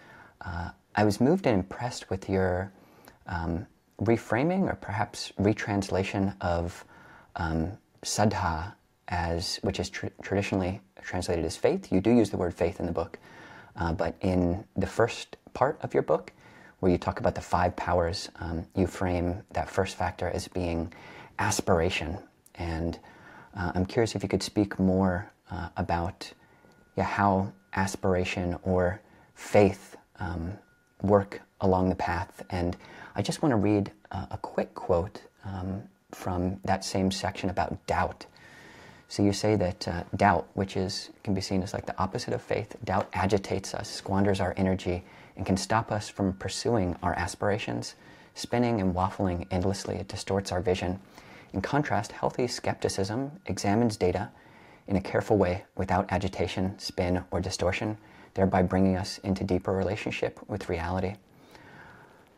uh, 0.42 0.72
I 0.96 1.04
was 1.04 1.22
moved 1.22 1.46
and 1.46 1.54
impressed 1.54 2.10
with 2.10 2.28
your 2.28 2.72
um, 3.28 3.68
reframing 4.02 4.64
or 4.64 4.76
perhaps 4.76 5.32
retranslation 5.38 6.36
of 6.42 6.84
um, 7.36 7.78
saddha, 8.04 8.74
as, 9.10 9.60
which 9.62 9.80
is 9.80 9.92
tr- 9.92 10.08
traditionally 10.24 10.82
translated 11.04 11.46
as 11.46 11.56
faith. 11.56 11.92
You 11.92 12.02
do 12.02 12.10
use 12.10 12.32
the 12.32 12.38
word 12.38 12.56
faith 12.56 12.80
in 12.80 12.88
the 12.88 12.92
book, 12.92 13.20
uh, 13.76 13.94
but 13.94 14.16
in 14.22 14.64
the 14.76 14.88
first 14.88 15.38
part 15.54 15.78
of 15.82 15.94
your 15.94 16.04
book, 16.04 16.32
where 16.80 16.92
you 16.92 16.98
talk 16.98 17.20
about 17.20 17.36
the 17.36 17.42
five 17.42 17.76
powers, 17.76 18.30
um, 18.40 18.66
you 18.76 18.88
frame 18.88 19.42
that 19.54 19.70
first 19.70 19.96
factor 19.96 20.30
as 20.30 20.48
being 20.48 20.92
aspiration. 21.40 22.18
And 22.56 23.00
uh, 23.56 23.72
I'm 23.74 23.86
curious 23.86 24.16
if 24.16 24.24
you 24.24 24.30
could 24.30 24.44
speak 24.44 24.80
more 24.80 25.32
uh, 25.50 25.70
about 25.78 26.32
yeah, 26.98 27.04
how 27.04 27.52
aspiration 27.76 28.58
or 28.64 29.02
faith 29.36 29.96
um, 30.20 30.54
work 31.02 31.42
along 31.62 31.90
the 31.90 31.96
path. 31.96 32.44
And 32.50 32.76
I 33.16 33.22
just 33.22 33.42
want 33.42 33.52
to 33.52 33.58
read 33.58 33.92
uh, 34.12 34.28
a 34.32 34.38
quick 34.38 34.74
quote 34.76 35.22
um, 35.46 35.84
from 36.12 36.60
that 36.66 36.84
same 36.86 37.12
section 37.12 37.50
about 37.50 37.86
doubt. 37.88 38.26
So 39.08 39.22
you 39.24 39.34
say 39.34 39.56
that 39.56 39.88
uh, 39.88 40.04
doubt, 40.16 40.48
which 40.54 40.76
is 40.76 41.12
can 41.24 41.34
be 41.34 41.42
seen 41.42 41.62
as 41.62 41.74
like 41.74 41.86
the 41.86 41.98
opposite 42.02 42.34
of 42.34 42.42
faith, 42.42 42.76
doubt 42.84 43.10
agitates 43.14 43.74
us, 43.74 43.90
squanders 43.90 44.40
our 44.40 44.54
energy, 44.58 45.04
and 45.38 45.46
can 45.46 45.58
stop 45.58 45.92
us 45.92 46.10
from 46.10 46.34
pursuing 46.34 46.96
our 47.04 47.14
aspirations. 47.14 47.96
Spinning 48.36 48.82
and 48.82 48.96
waffling 48.96 49.46
endlessly, 49.52 49.96
it 49.96 50.08
distorts 50.08 50.52
our 50.52 50.62
vision. 50.62 51.00
In 51.54 51.62
contrast, 51.62 52.12
healthy 52.12 52.48
skepticism 52.48 53.32
examines 53.46 53.98
data 53.98 54.30
in 54.88 54.96
a 54.96 55.02
careful 55.02 55.38
way 55.38 55.66
without 55.76 56.12
agitation, 56.12 56.78
spin, 56.80 57.24
or 57.32 57.40
distortion. 57.40 57.98
thereby 58.34 58.64
bringing 58.64 58.98
us 58.98 59.20
into 59.20 59.44
deeper 59.44 59.72
relationship 59.72 60.40
with 60.48 60.68
reality. 60.70 61.14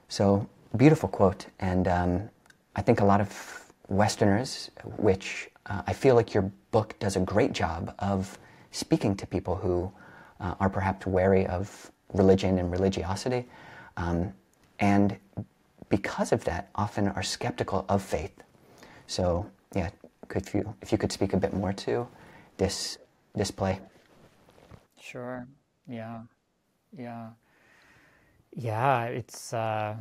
So, 0.09 0.47
beautiful 0.75 1.09
quote. 1.09 1.45
And 1.59 1.87
um, 1.87 2.29
I 2.75 2.81
think 2.81 2.99
a 2.99 3.05
lot 3.05 3.21
of 3.21 3.71
Westerners, 3.87 4.71
which 4.97 5.49
uh, 5.67 5.81
I 5.87 5.93
feel 5.93 6.15
like 6.15 6.33
your 6.33 6.51
book 6.71 6.95
does 6.99 7.15
a 7.15 7.19
great 7.19 7.53
job 7.53 7.93
of 7.99 8.37
speaking 8.71 9.15
to 9.15 9.27
people 9.27 9.55
who 9.55 9.91
uh, 10.39 10.55
are 10.59 10.69
perhaps 10.69 11.05
wary 11.05 11.45
of 11.47 11.91
religion 12.13 12.57
and 12.59 12.71
religiosity. 12.71 13.45
Um, 13.97 14.33
and 14.79 15.17
because 15.89 16.31
of 16.31 16.43
that, 16.45 16.69
often 16.75 17.07
are 17.07 17.23
skeptical 17.23 17.85
of 17.89 18.01
faith. 18.01 18.33
So, 19.07 19.49
yeah, 19.73 19.89
could 20.27 20.53
you, 20.53 20.75
if 20.81 20.91
you 20.91 20.97
could 20.97 21.11
speak 21.11 21.33
a 21.33 21.37
bit 21.37 21.53
more 21.53 21.73
to 21.73 22.07
this 22.57 22.97
display. 23.35 23.79
Sure. 24.99 25.47
Yeah. 25.87 26.21
Yeah. 26.97 27.29
Yeah. 28.55 29.05
It's 29.05 29.53
uh, 29.53 29.95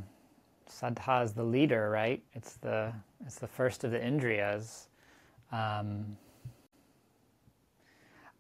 Saddha 0.70 1.24
is 1.24 1.32
the 1.32 1.44
leader, 1.44 1.90
right? 1.90 2.22
It's 2.34 2.54
the 2.54 2.92
it's 3.26 3.36
the 3.36 3.46
first 3.46 3.84
of 3.84 3.90
the 3.90 3.98
Indriyas. 3.98 4.86
Um, 5.54 6.16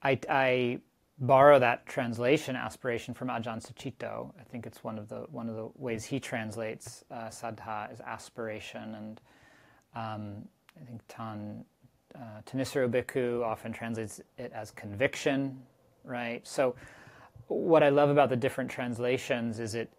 I, 0.02 0.18
I 0.28 0.78
borrow 1.18 1.60
that 1.60 1.86
translation 1.86 2.56
aspiration 2.56 3.14
from 3.14 3.28
Ajahn 3.28 3.64
Sucitto. 3.64 4.32
I 4.38 4.42
think 4.42 4.66
it's 4.66 4.82
one 4.82 4.98
of 4.98 5.08
the 5.08 5.26
one 5.30 5.48
of 5.48 5.54
the 5.54 5.68
ways 5.76 6.04
he 6.04 6.18
translates 6.18 7.04
uh, 7.10 7.28
Saddha 7.28 7.90
as 7.92 8.00
aspiration, 8.00 8.94
and 8.96 9.20
um, 9.94 10.48
I 10.80 10.84
think 10.84 11.02
Tan 11.06 11.64
uh, 12.16 12.40
Thanissaro 12.46 12.88
Bhikkhu 12.90 13.44
often 13.44 13.72
translates 13.72 14.20
it 14.36 14.52
as 14.52 14.72
conviction, 14.72 15.62
right? 16.02 16.46
So, 16.46 16.74
what 17.46 17.84
I 17.84 17.90
love 17.90 18.10
about 18.10 18.28
the 18.28 18.36
different 18.36 18.70
translations 18.70 19.60
is 19.60 19.76
it 19.76 19.90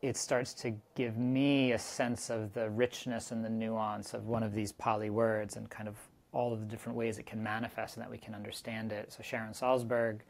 it 0.00 0.16
starts 0.16 0.54
to 0.54 0.72
give 0.94 1.16
me 1.16 1.72
a 1.72 1.78
sense 1.78 2.30
of 2.30 2.52
the 2.54 2.70
richness 2.70 3.32
and 3.32 3.44
the 3.44 3.50
nuance 3.50 4.14
of 4.14 4.26
one 4.26 4.42
of 4.42 4.54
these 4.54 4.72
Pali 4.72 5.10
words 5.10 5.56
and 5.56 5.68
kind 5.68 5.88
of 5.88 5.96
all 6.32 6.52
of 6.52 6.60
the 6.60 6.66
different 6.66 6.96
ways 6.96 7.18
it 7.18 7.26
can 7.26 7.42
manifest 7.42 7.96
and 7.96 8.04
that 8.04 8.10
we 8.10 8.18
can 8.18 8.34
understand 8.34 8.92
it. 8.92 9.12
So 9.12 9.22
Sharon 9.22 9.52
Salzberg, 9.52 10.20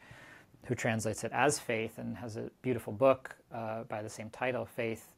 who 0.65 0.75
translates 0.75 1.23
it 1.23 1.31
as 1.33 1.59
faith 1.59 1.99
and 1.99 2.17
has 2.17 2.35
a 2.37 2.49
beautiful 2.61 2.93
book 2.93 3.35
uh, 3.53 3.83
by 3.83 4.01
the 4.01 4.09
same 4.09 4.29
title, 4.29 4.65
Faith, 4.65 5.13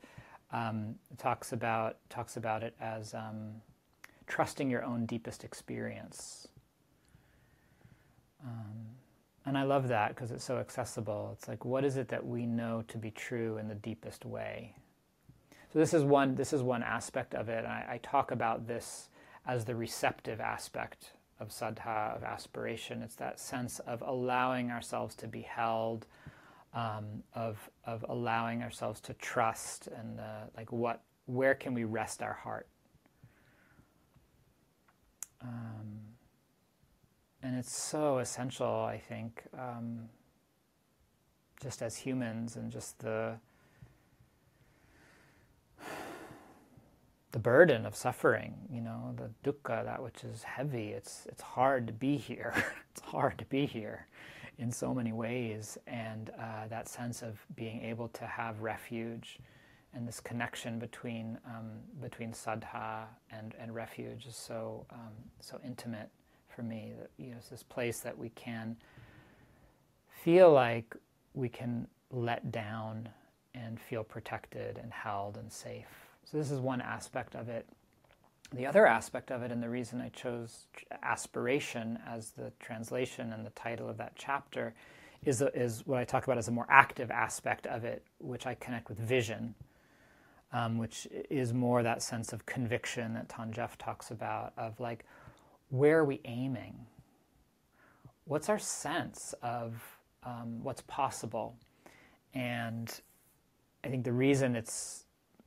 um, 0.52 0.96
talks 1.18 1.54
about 1.54 1.98
talks 2.10 2.36
about 2.36 2.62
it 2.62 2.76
as 2.82 3.14
um, 3.14 3.54
trusting 4.28 4.70
your 4.70 4.84
own 4.84 5.06
deepest 5.06 5.46
experience. 5.46 6.48
Um, 8.44 8.88
and 9.46 9.58
I 9.58 9.64
love 9.64 9.88
that 9.88 10.10
because 10.10 10.32
it's 10.32 10.44
so 10.44 10.58
accessible. 10.58 11.32
It's 11.38 11.48
like, 11.48 11.66
what 11.66 11.84
is 11.84 11.98
it 11.98 12.08
that 12.10 12.26
we 12.26 12.46
know 12.46 12.84
to 12.88 12.98
be 12.98 13.12
true 13.12 13.58
in 13.58 13.68
the 13.68 13.76
deepest 13.76 14.26
way? 14.26 14.76
So 15.74 15.80
this 15.80 15.94
is 15.94 16.04
one. 16.04 16.36
This 16.36 16.54
is 16.54 16.62
one 16.62 16.84
aspect 16.84 17.34
of 17.34 17.50
it. 17.50 17.66
I, 17.66 17.86
I 17.92 18.00
talk 18.04 18.32
about 18.32 18.68
this 18.68 19.10
as 19.48 19.66
the 19.66 19.76
receptive 19.76 20.40
aspect 20.42 21.14
of 21.40 21.50
saddha, 21.50 22.16
of 22.16 22.24
aspiration. 22.24 23.02
It's 23.02 23.16
that 23.16 23.40
sense 23.40 23.80
of 23.80 24.04
allowing 24.06 24.70
ourselves 24.70 25.16
to 25.16 25.28
be 25.28 25.42
held, 25.42 26.06
um, 26.74 27.24
of 27.34 27.70
of 27.86 28.06
allowing 28.10 28.62
ourselves 28.62 29.00
to 29.02 29.14
trust, 29.16 29.88
and 29.88 30.20
uh, 30.20 30.24
like 30.58 30.72
what, 30.72 31.02
where 31.26 31.56
can 31.56 31.74
we 31.74 31.86
rest 31.86 32.22
our 32.22 32.34
heart? 32.34 32.68
Um, 35.42 36.01
and 37.44 37.56
it's 37.56 37.76
so 37.76 38.20
essential, 38.20 38.86
I 38.86 38.98
think, 38.98 39.44
um, 39.58 40.10
just 41.62 41.82
as 41.82 41.98
humans, 41.98 42.56
and 42.56 42.72
just 42.72 43.00
the 43.00 43.36
the 47.32 47.40
burden 47.40 47.86
of 47.86 47.96
suffering, 47.96 48.54
you 48.70 48.82
know, 48.82 49.16
the 49.16 49.30
dukkha, 49.50 49.86
that 49.86 50.04
which 50.04 50.24
is 50.24 50.44
heavy. 50.44 50.90
It's 50.90 51.26
it's 51.28 51.42
hard 51.42 51.88
to 51.88 51.94
be 51.94 52.18
here. 52.18 52.54
it's 52.92 53.02
hard 53.02 53.38
to 53.40 53.46
be 53.46 53.66
here, 53.66 54.08
in 54.58 54.72
so 54.72 54.94
many 54.94 55.14
ways, 55.14 55.78
and 55.88 56.30
uh, 56.40 56.68
that 56.70 56.88
sense 56.88 57.22
of 57.22 57.40
being 57.56 57.82
able 57.82 58.10
to 58.10 58.26
have 58.26 58.62
refuge, 58.62 59.40
and 59.94 60.08
this 60.08 60.20
connection 60.20 60.78
between 60.78 61.38
um, 61.46 61.72
between 62.02 62.32
saddha 62.34 63.06
and 63.32 63.56
and 63.60 63.74
refuge 63.74 64.26
is 64.28 64.36
so 64.36 64.86
um, 64.92 65.14
so 65.40 65.60
intimate 65.66 66.10
for 66.56 66.64
me. 66.64 66.94
You 67.18 67.32
know, 67.32 67.38
it's 67.38 67.50
this 67.50 67.64
place 67.64 68.00
that 68.02 68.18
we 68.18 68.30
can 68.30 68.76
feel 70.24 70.52
like 70.52 70.96
we 71.34 71.50
can 71.50 71.88
let 72.12 72.52
down 72.52 73.10
and 73.54 73.80
feel 73.80 74.04
protected 74.04 74.78
and 74.78 74.92
held 74.92 75.38
and 75.38 75.52
safe. 75.52 75.88
So 76.26 76.38
this 76.38 76.52
is 76.52 76.60
one 76.60 76.82
aspect 76.82 77.36
of 77.36 77.50
it. 77.50 77.68
The 78.54 78.66
other 78.66 78.86
aspect 78.86 79.32
of 79.32 79.44
it, 79.44 79.52
and 79.52 79.64
the 79.64 79.70
reason 79.70 80.02
I 80.02 80.10
chose 80.10 80.68
aspiration 81.04 81.98
as 82.06 82.32
the 82.32 82.52
translation 82.60 83.32
and 83.32 83.46
the 83.46 83.52
title 83.52 83.90
of 83.90 83.98
that 83.98 84.14
chapter, 84.16 84.74
is, 85.24 85.42
is 85.54 85.86
what 85.86 86.00
I 86.00 86.04
talk 86.04 86.26
about 86.26 86.38
as 86.38 86.48
a 86.48 86.52
more 86.52 86.68
active 86.70 87.12
aspect 87.12 87.66
of 87.68 87.86
it, 87.86 88.04
which 88.20 88.46
I 88.46 88.56
connect 88.56 88.90
with 88.90 88.98
vision, 88.98 89.56
um, 90.52 90.78
which 90.78 91.08
is 91.30 91.54
more 91.54 91.82
that 91.84 92.02
sense 92.02 92.34
of 92.34 92.46
conviction 92.46 93.14
that 93.14 93.30
Than 93.30 93.54
Geoff 93.54 93.78
talks 93.78 94.12
about, 94.12 94.52
of 94.58 94.80
like, 94.80 95.06
where 95.72 96.00
are 96.00 96.06
we 96.06 96.20
aiming? 96.26 96.76
What's 98.26 98.50
our 98.50 98.60
sense 98.60 99.34
of 99.42 99.82
um, 100.24 100.64
what's 100.64 100.82
possible? 100.82 101.58
And 102.34 102.94
I 103.84 103.88
think 103.88 104.04
the 104.04 104.14
reason 104.14 104.56
it's 104.56 105.06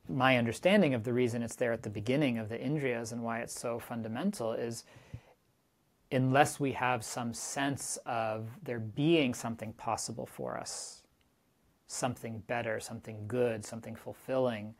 my 0.09 0.37
understanding 0.37 0.93
of 0.93 1.03
the 1.03 1.13
reason 1.13 1.41
it's 1.41 1.55
there 1.55 1.71
at 1.71 1.83
the 1.83 1.89
beginning 1.89 2.37
of 2.37 2.49
the 2.49 2.57
Indriyas 2.57 3.11
and 3.11 3.23
why 3.23 3.39
it's 3.39 3.57
so 3.59 3.79
fundamental 3.79 4.53
is 4.53 4.83
unless 6.11 6.59
we 6.59 6.71
have 6.71 7.03
some 7.03 7.33
sense 7.33 7.97
of 8.05 8.47
there 8.63 8.79
being 8.79 9.33
something 9.33 9.73
possible 9.73 10.25
for 10.25 10.57
us, 10.57 11.03
something 11.87 12.43
better, 12.47 12.79
something 12.79 13.25
good, 13.27 13.65
something 13.65 13.95
fulfilling, 13.95 14.75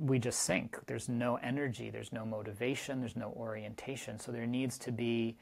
we 0.00 0.18
just 0.18 0.40
sink. 0.40 0.78
There's 0.86 1.08
no 1.08 1.36
energy, 1.36 1.90
there's 1.90 2.12
no 2.12 2.24
motivation, 2.24 3.00
there's 3.00 3.16
no 3.16 3.32
orientation. 3.36 4.18
So 4.18 4.32
there 4.32 4.46
needs 4.46 4.78
to 4.78 4.92
be 4.92 5.36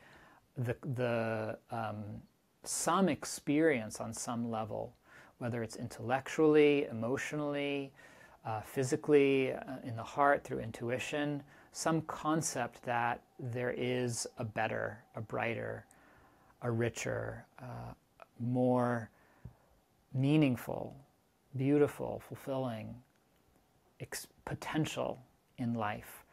the, 0.57 0.77
the 0.95 1.59
um, 1.71 2.05
some 2.63 3.09
experience 3.09 4.01
on 4.01 4.13
some 4.13 4.51
level, 4.51 4.95
whether 5.39 5.63
it's 5.63 5.77
intellectually, 5.77 6.87
emotionally, 6.91 7.93
uh, 8.45 8.61
physically, 8.61 9.53
uh, 9.53 9.59
in 9.85 9.97
the 9.97 10.03
heart, 10.03 10.45
through 10.45 10.61
intuition, 10.61 11.43
some 11.73 12.01
concept 12.03 12.83
that 12.85 13.23
there 13.39 13.75
is 13.77 14.27
a 14.39 14.45
better, 14.45 15.03
a 15.15 15.21
brighter, 15.21 15.85
a 16.63 16.71
richer, 16.71 17.45
uh, 17.61 17.93
more 18.41 19.11
meaningful, 20.15 20.97
beautiful, 21.57 22.23
fulfilling 22.27 22.95
ex- 24.01 24.27
potential 24.45 25.23
in 25.59 25.75
life 25.75 26.25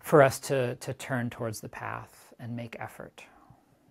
for 0.00 0.22
us 0.22 0.38
to, 0.40 0.74
to 0.76 0.94
turn 0.94 1.30
towards 1.30 1.60
the 1.60 1.68
path 1.68 2.32
and 2.38 2.54
make 2.56 2.76
effort. 2.78 3.24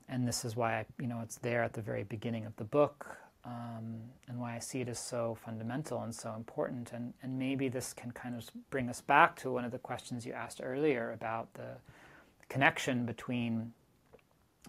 And 0.09 0.27
this 0.27 0.45
is 0.45 0.55
why 0.55 0.79
I, 0.79 0.85
you 0.99 1.07
know 1.07 1.19
it's 1.21 1.37
there 1.37 1.63
at 1.63 1.73
the 1.73 1.81
very 1.81 2.03
beginning 2.03 2.45
of 2.45 2.55
the 2.55 2.63
book 2.63 3.17
um, 3.47 3.99
and 4.27 4.39
why 4.39 4.55
I 4.55 4.59
see 4.59 4.81
it 4.81 4.89
as 4.89 4.99
so 4.99 5.37
fundamental 5.45 6.01
and 6.01 6.13
so 6.13 6.33
important. 6.35 6.91
And, 6.91 7.13
and 7.23 7.37
maybe 7.39 7.69
this 7.69 7.93
can 7.93 8.11
kind 8.11 8.35
of 8.35 8.49
bring 8.69 8.89
us 8.89 9.01
back 9.01 9.35
to 9.37 9.51
one 9.51 9.63
of 9.63 9.71
the 9.71 9.79
questions 9.79 10.25
you 10.25 10.33
asked 10.33 10.59
earlier 10.61 11.11
about 11.13 11.53
the 11.53 11.77
connection 12.49 13.05
between 13.05 13.71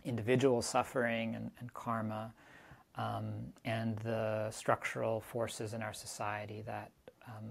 individual 0.05 0.63
suffering 0.63 1.35
and, 1.35 1.51
and 1.59 1.73
karma 1.75 2.33
um, 2.97 3.33
and 3.65 3.97
the 3.99 4.51
structural 4.51 5.21
forces 5.21 5.73
in 5.73 5.83
our 5.83 5.93
society 5.93 6.63
that 6.67 6.91
um, 7.29 7.45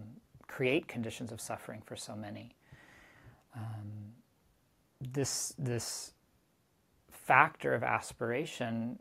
create 0.47 0.87
conditions 0.87 1.31
of 1.31 1.39
suffering 1.39 1.81
for 1.85 1.95
so 1.95 2.15
many. 2.15 2.55
Um, 3.55 4.13
this, 4.99 5.53
this 5.57 6.13
factor 7.11 7.73
of 7.73 7.83
aspiration 7.83 8.99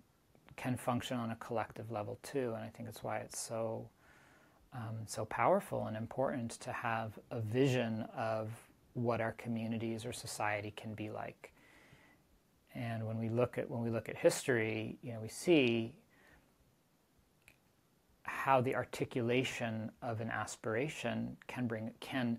can 0.57 0.77
function 0.77 1.19
on 1.19 1.31
a 1.31 1.37
collective 1.37 1.91
level 1.91 2.19
too. 2.23 2.53
And 2.55 2.65
I 2.65 2.69
think 2.69 2.89
it's 2.89 3.03
why 3.03 3.19
it's 3.19 3.39
so 3.39 3.89
um, 4.73 4.97
so 5.07 5.25
powerful 5.25 5.87
and 5.87 5.97
important 5.97 6.53
to 6.61 6.73
have 6.73 7.19
a 7.31 7.41
vision 7.41 8.05
of 8.17 8.51
what 8.95 9.21
our 9.21 9.33
communities 9.33 10.05
or 10.05 10.13
society 10.13 10.73
can 10.77 10.95
be 10.95 11.11
like. 11.11 11.53
And 12.75 13.07
when 13.07 13.19
we 13.19 13.29
look 13.29 13.57
at 13.57 13.71
when 13.71 13.83
we 13.83 13.91
look 13.91 14.09
at 14.09 14.17
history, 14.17 14.99
you 15.03 15.13
know, 15.13 15.21
we 15.21 15.29
see 15.29 15.95
how 18.27 18.61
the 18.61 18.75
articulation 18.75 19.91
of 20.03 20.21
an 20.21 20.31
aspiration 20.31 21.37
can 21.47 21.67
bring 21.67 21.93
can 22.01 22.39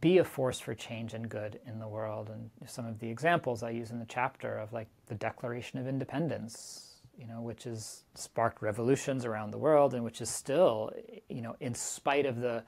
be 0.00 0.18
a 0.18 0.24
force 0.24 0.58
for 0.58 0.74
change 0.74 1.12
and 1.12 1.28
good 1.28 1.60
in 1.66 1.78
the 1.78 1.88
world. 1.88 2.30
And 2.30 2.50
some 2.66 2.86
of 2.86 2.98
the 2.98 3.08
examples 3.08 3.62
I 3.62 3.70
use 3.70 3.90
in 3.90 3.98
the 3.98 4.06
chapter 4.06 4.58
of 4.58 4.72
like 4.72 4.88
the 5.06 5.14
Declaration 5.14 5.78
of 5.78 5.86
Independence 5.86 6.92
you 7.18 7.26
know, 7.26 7.40
which 7.40 7.64
has 7.64 8.04
sparked 8.14 8.62
revolutions 8.62 9.24
around 9.24 9.50
the 9.50 9.58
world, 9.58 9.94
and 9.94 10.04
which 10.04 10.20
is 10.20 10.28
still, 10.28 10.90
you 11.28 11.42
know, 11.42 11.56
in 11.60 11.74
spite 11.74 12.26
of 12.26 12.40
the 12.40 12.64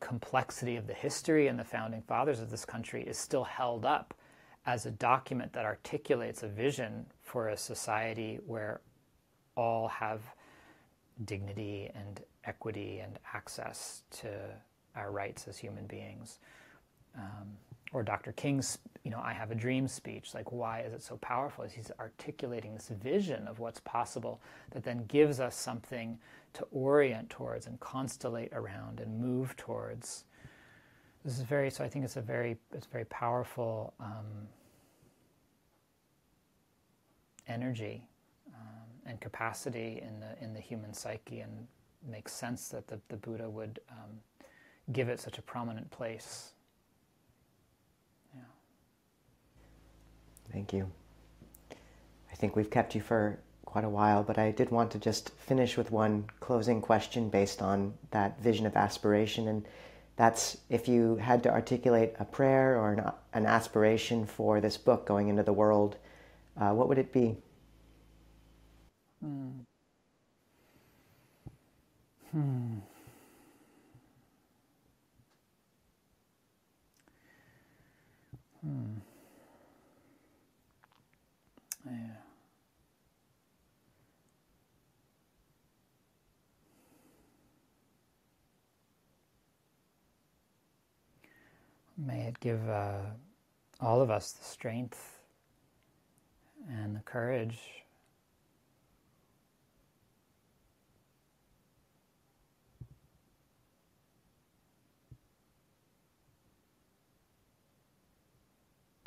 complexity 0.00 0.76
of 0.76 0.86
the 0.86 0.94
history 0.94 1.48
and 1.48 1.58
the 1.58 1.64
founding 1.64 2.02
fathers 2.02 2.40
of 2.40 2.50
this 2.50 2.64
country, 2.64 3.02
is 3.04 3.18
still 3.18 3.44
held 3.44 3.84
up 3.84 4.14
as 4.66 4.86
a 4.86 4.90
document 4.90 5.52
that 5.52 5.64
articulates 5.64 6.42
a 6.42 6.48
vision 6.48 7.06
for 7.22 7.48
a 7.48 7.56
society 7.56 8.38
where 8.46 8.80
all 9.56 9.88
have 9.88 10.20
dignity 11.24 11.90
and 11.94 12.20
equity 12.44 13.00
and 13.00 13.18
access 13.32 14.02
to 14.10 14.28
our 14.96 15.10
rights 15.10 15.48
as 15.48 15.56
human 15.58 15.86
beings. 15.86 16.38
Um, 17.16 17.56
or 17.92 18.02
Dr. 18.02 18.32
King's, 18.32 18.78
you 19.04 19.10
know, 19.10 19.20
I 19.22 19.32
have 19.32 19.52
a 19.52 19.54
dream 19.54 19.86
speech. 19.86 20.34
Like, 20.34 20.50
why 20.50 20.80
is 20.80 20.92
it 20.92 21.02
so 21.02 21.16
powerful? 21.18 21.62
Is 21.64 21.72
he's 21.72 21.92
articulating 22.00 22.74
this 22.74 22.88
vision 22.88 23.46
of 23.46 23.60
what's 23.60 23.80
possible 23.80 24.40
that 24.72 24.82
then 24.82 25.04
gives 25.06 25.38
us 25.38 25.54
something 25.54 26.18
to 26.54 26.66
orient 26.72 27.30
towards 27.30 27.66
and 27.66 27.78
constellate 27.78 28.52
around 28.52 29.00
and 29.00 29.20
move 29.20 29.56
towards. 29.56 30.24
This 31.24 31.38
is 31.38 31.44
very. 31.44 31.70
So 31.70 31.84
I 31.84 31.88
think 31.88 32.04
it's 32.04 32.16
a 32.16 32.20
very, 32.20 32.56
it's 32.72 32.86
very 32.86 33.04
powerful 33.06 33.94
um, 34.00 34.48
energy 37.46 38.02
and 39.06 39.20
capacity 39.20 40.02
in 40.06 40.20
the 40.20 40.42
in 40.42 40.54
the 40.54 40.60
human 40.60 40.94
psyche, 40.94 41.40
and 41.40 41.66
makes 42.08 42.32
sense 42.32 42.68
that 42.68 42.86
the, 42.86 43.00
the 43.08 43.16
Buddha 43.16 43.48
would 43.48 43.80
um, 43.90 44.20
give 44.92 45.08
it 45.08 45.20
such 45.20 45.38
a 45.38 45.42
prominent 45.42 45.90
place 45.90 46.52
Yeah. 48.34 48.42
Thank 50.52 50.72
you. 50.72 50.90
I 51.70 52.36
think 52.36 52.56
we've 52.56 52.70
kept 52.70 52.94
you 52.94 53.00
for 53.00 53.38
quite 53.64 53.84
a 53.84 53.88
while, 53.88 54.22
but 54.22 54.38
I 54.38 54.50
did 54.50 54.70
want 54.70 54.90
to 54.92 54.98
just 54.98 55.30
finish 55.30 55.76
with 55.76 55.90
one 55.90 56.24
closing 56.40 56.80
question 56.80 57.28
based 57.28 57.62
on 57.62 57.94
that 58.10 58.40
vision 58.40 58.66
of 58.66 58.76
aspiration. 58.76 59.48
And 59.48 59.64
that's 60.16 60.58
if 60.68 60.88
you 60.88 61.16
had 61.16 61.42
to 61.44 61.50
articulate 61.50 62.14
a 62.18 62.24
prayer 62.24 62.78
or 62.78 62.92
an, 62.92 63.10
an 63.32 63.46
aspiration 63.46 64.26
for 64.26 64.60
this 64.60 64.76
book 64.76 65.06
going 65.06 65.28
into 65.28 65.42
the 65.42 65.52
world, 65.52 65.96
uh, 66.56 66.70
what 66.70 66.88
would 66.88 66.98
it 66.98 67.12
be? 67.12 67.36
Hmm. 69.24 69.50
Hmm. 72.30 72.78
Hmm. 78.60 78.94
Yeah. 81.86 81.92
May 91.96 92.22
it 92.26 92.40
give 92.40 92.68
uh, 92.68 93.00
all 93.80 94.02
of 94.02 94.10
us 94.10 94.32
the 94.32 94.44
strength 94.44 95.18
and 96.68 96.94
the 96.94 97.00
courage 97.00 97.83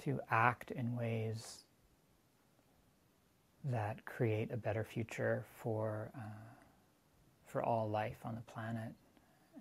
to 0.08 0.22
act 0.32 0.72
in 0.72 0.95
ways 0.95 1.66
that 3.66 4.05
create 4.05 4.53
a 4.53 4.55
better 4.55 4.86
future 4.86 5.43
for, 5.62 6.10
uh, 6.16 6.22
for 7.45 7.62
all 7.62 7.89
life 7.89 8.16
on 8.24 8.34
the 8.34 8.41
planet. 8.53 8.93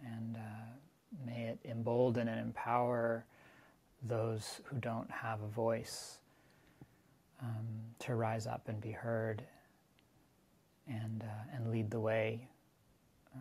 And 0.05 0.37
uh, 0.37 1.27
may 1.27 1.47
it 1.47 1.59
embolden 1.65 2.29
and 2.29 2.39
empower 2.39 3.25
those 4.05 4.61
who 4.67 4.77
don't 4.77 5.11
have 5.11 5.43
a 5.43 5.49
voice 5.49 6.19
um, 7.43 7.67
to 7.99 8.15
rise 8.15 8.47
up 8.47 8.69
and 8.69 8.81
be 8.81 8.93
heard 8.93 9.43
and, 10.87 11.25
uh, 11.25 11.57
and 11.57 11.73
lead 11.73 11.91
the 11.91 11.99
way 11.99 12.47
uh, 13.35 13.39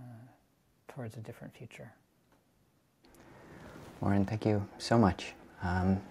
towards 0.88 1.18
a 1.18 1.20
different 1.20 1.56
future. 1.56 1.92
Oren, 4.02 4.26
thank 4.26 4.44
you 4.44 4.68
so 4.80 4.98
much. 4.98 5.34
Um, 5.62 6.02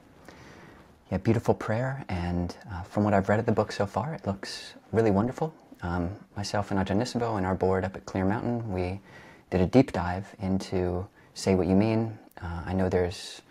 yeah, 1.14 1.18
beautiful 1.18 1.54
prayer, 1.54 2.04
and 2.08 2.56
uh, 2.72 2.82
from 2.82 3.04
what 3.04 3.14
I've 3.14 3.28
read 3.28 3.38
of 3.38 3.46
the 3.46 3.52
book 3.52 3.70
so 3.70 3.86
far, 3.86 4.14
it 4.14 4.26
looks 4.26 4.74
really 4.90 5.12
wonderful. 5.12 5.54
Um, 5.82 6.10
myself 6.36 6.72
and 6.72 6.80
Ajahn 6.80 6.98
Nisabho 6.98 7.36
and 7.36 7.46
our 7.46 7.54
board 7.54 7.84
up 7.84 7.94
at 7.94 8.04
Clear 8.04 8.24
Mountain, 8.24 8.72
we 8.72 9.00
did 9.48 9.60
a 9.60 9.66
deep 9.66 9.92
dive 9.92 10.26
into 10.40 11.06
Say 11.34 11.54
What 11.54 11.68
You 11.68 11.76
Mean. 11.76 12.18
Uh, 12.42 12.64
I 12.66 12.72
know 12.72 12.88
there's 12.88 13.42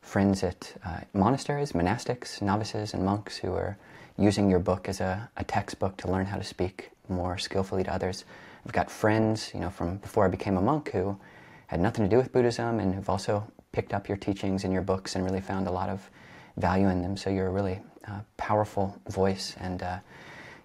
friends 0.00 0.42
at 0.42 0.72
uh, 0.82 1.00
monasteries, 1.12 1.72
monastics, 1.72 2.40
novices, 2.40 2.94
and 2.94 3.04
monks 3.04 3.36
who 3.36 3.52
are 3.52 3.76
using 4.16 4.48
your 4.48 4.58
book 4.58 4.88
as 4.88 5.02
a, 5.02 5.28
a, 5.36 5.44
textbook 5.44 5.98
to 5.98 6.10
learn 6.10 6.24
how 6.24 6.38
to 6.38 6.44
speak 6.44 6.88
more 7.10 7.36
skillfully 7.36 7.84
to 7.84 7.92
others. 7.92 8.24
I've 8.64 8.72
got 8.72 8.90
friends, 8.90 9.50
you 9.52 9.60
know, 9.60 9.68
from 9.68 9.98
before 9.98 10.24
I 10.24 10.28
became 10.28 10.56
a 10.56 10.62
monk 10.62 10.92
who 10.92 11.18
had 11.66 11.80
nothing 11.80 12.02
to 12.02 12.08
do 12.08 12.16
with 12.16 12.32
Buddhism 12.32 12.80
and 12.80 12.94
who've 12.94 13.10
also 13.10 13.46
picked 13.72 13.92
up 13.92 14.08
your 14.08 14.16
teachings 14.16 14.64
and 14.64 14.72
your 14.72 14.80
books 14.80 15.16
and 15.16 15.22
really 15.22 15.42
found 15.42 15.66
a 15.66 15.70
lot 15.70 15.90
of 15.90 16.08
value 16.56 16.88
in 16.88 17.02
them. 17.02 17.16
So 17.16 17.30
you're 17.30 17.48
a 17.48 17.52
really 17.52 17.80
uh, 18.08 18.20
powerful 18.36 18.96
voice. 19.08 19.56
And 19.60 19.82
uh, 19.82 19.98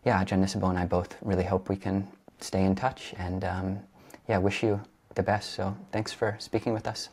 yeah, 0.04 0.24
Ajahn 0.24 0.44
Nisabho 0.44 0.70
and 0.70 0.78
I 0.78 0.86
both 0.86 1.16
really 1.22 1.44
hope 1.44 1.70
we 1.70 1.76
can 1.76 2.08
stay 2.40 2.64
in 2.64 2.76
touch. 2.76 3.14
And 3.18 3.44
um, 3.44 3.80
yeah, 4.28 4.38
wish 4.38 4.64
you 4.64 4.82
the 5.16 5.24
best. 5.24 5.52
So 5.52 5.76
thanks 5.92 6.12
for 6.12 6.36
speaking 6.40 6.74
with 6.74 6.88
us. 6.88 7.10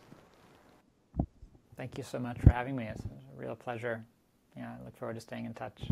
Thank 1.77 1.99
you 1.99 2.05
so 2.05 2.19
much 2.19 2.39
for 2.39 2.51
having 2.51 2.77
me. 2.77 2.85
It's 2.85 3.03
a 3.03 3.41
real 3.41 3.57
pleasure. 3.57 4.05
Yeah, 4.57 4.71
I 4.81 4.85
look 4.85 4.97
forward 4.97 5.15
to 5.15 5.21
staying 5.21 5.47
in 5.47 5.55
touch. 5.55 5.91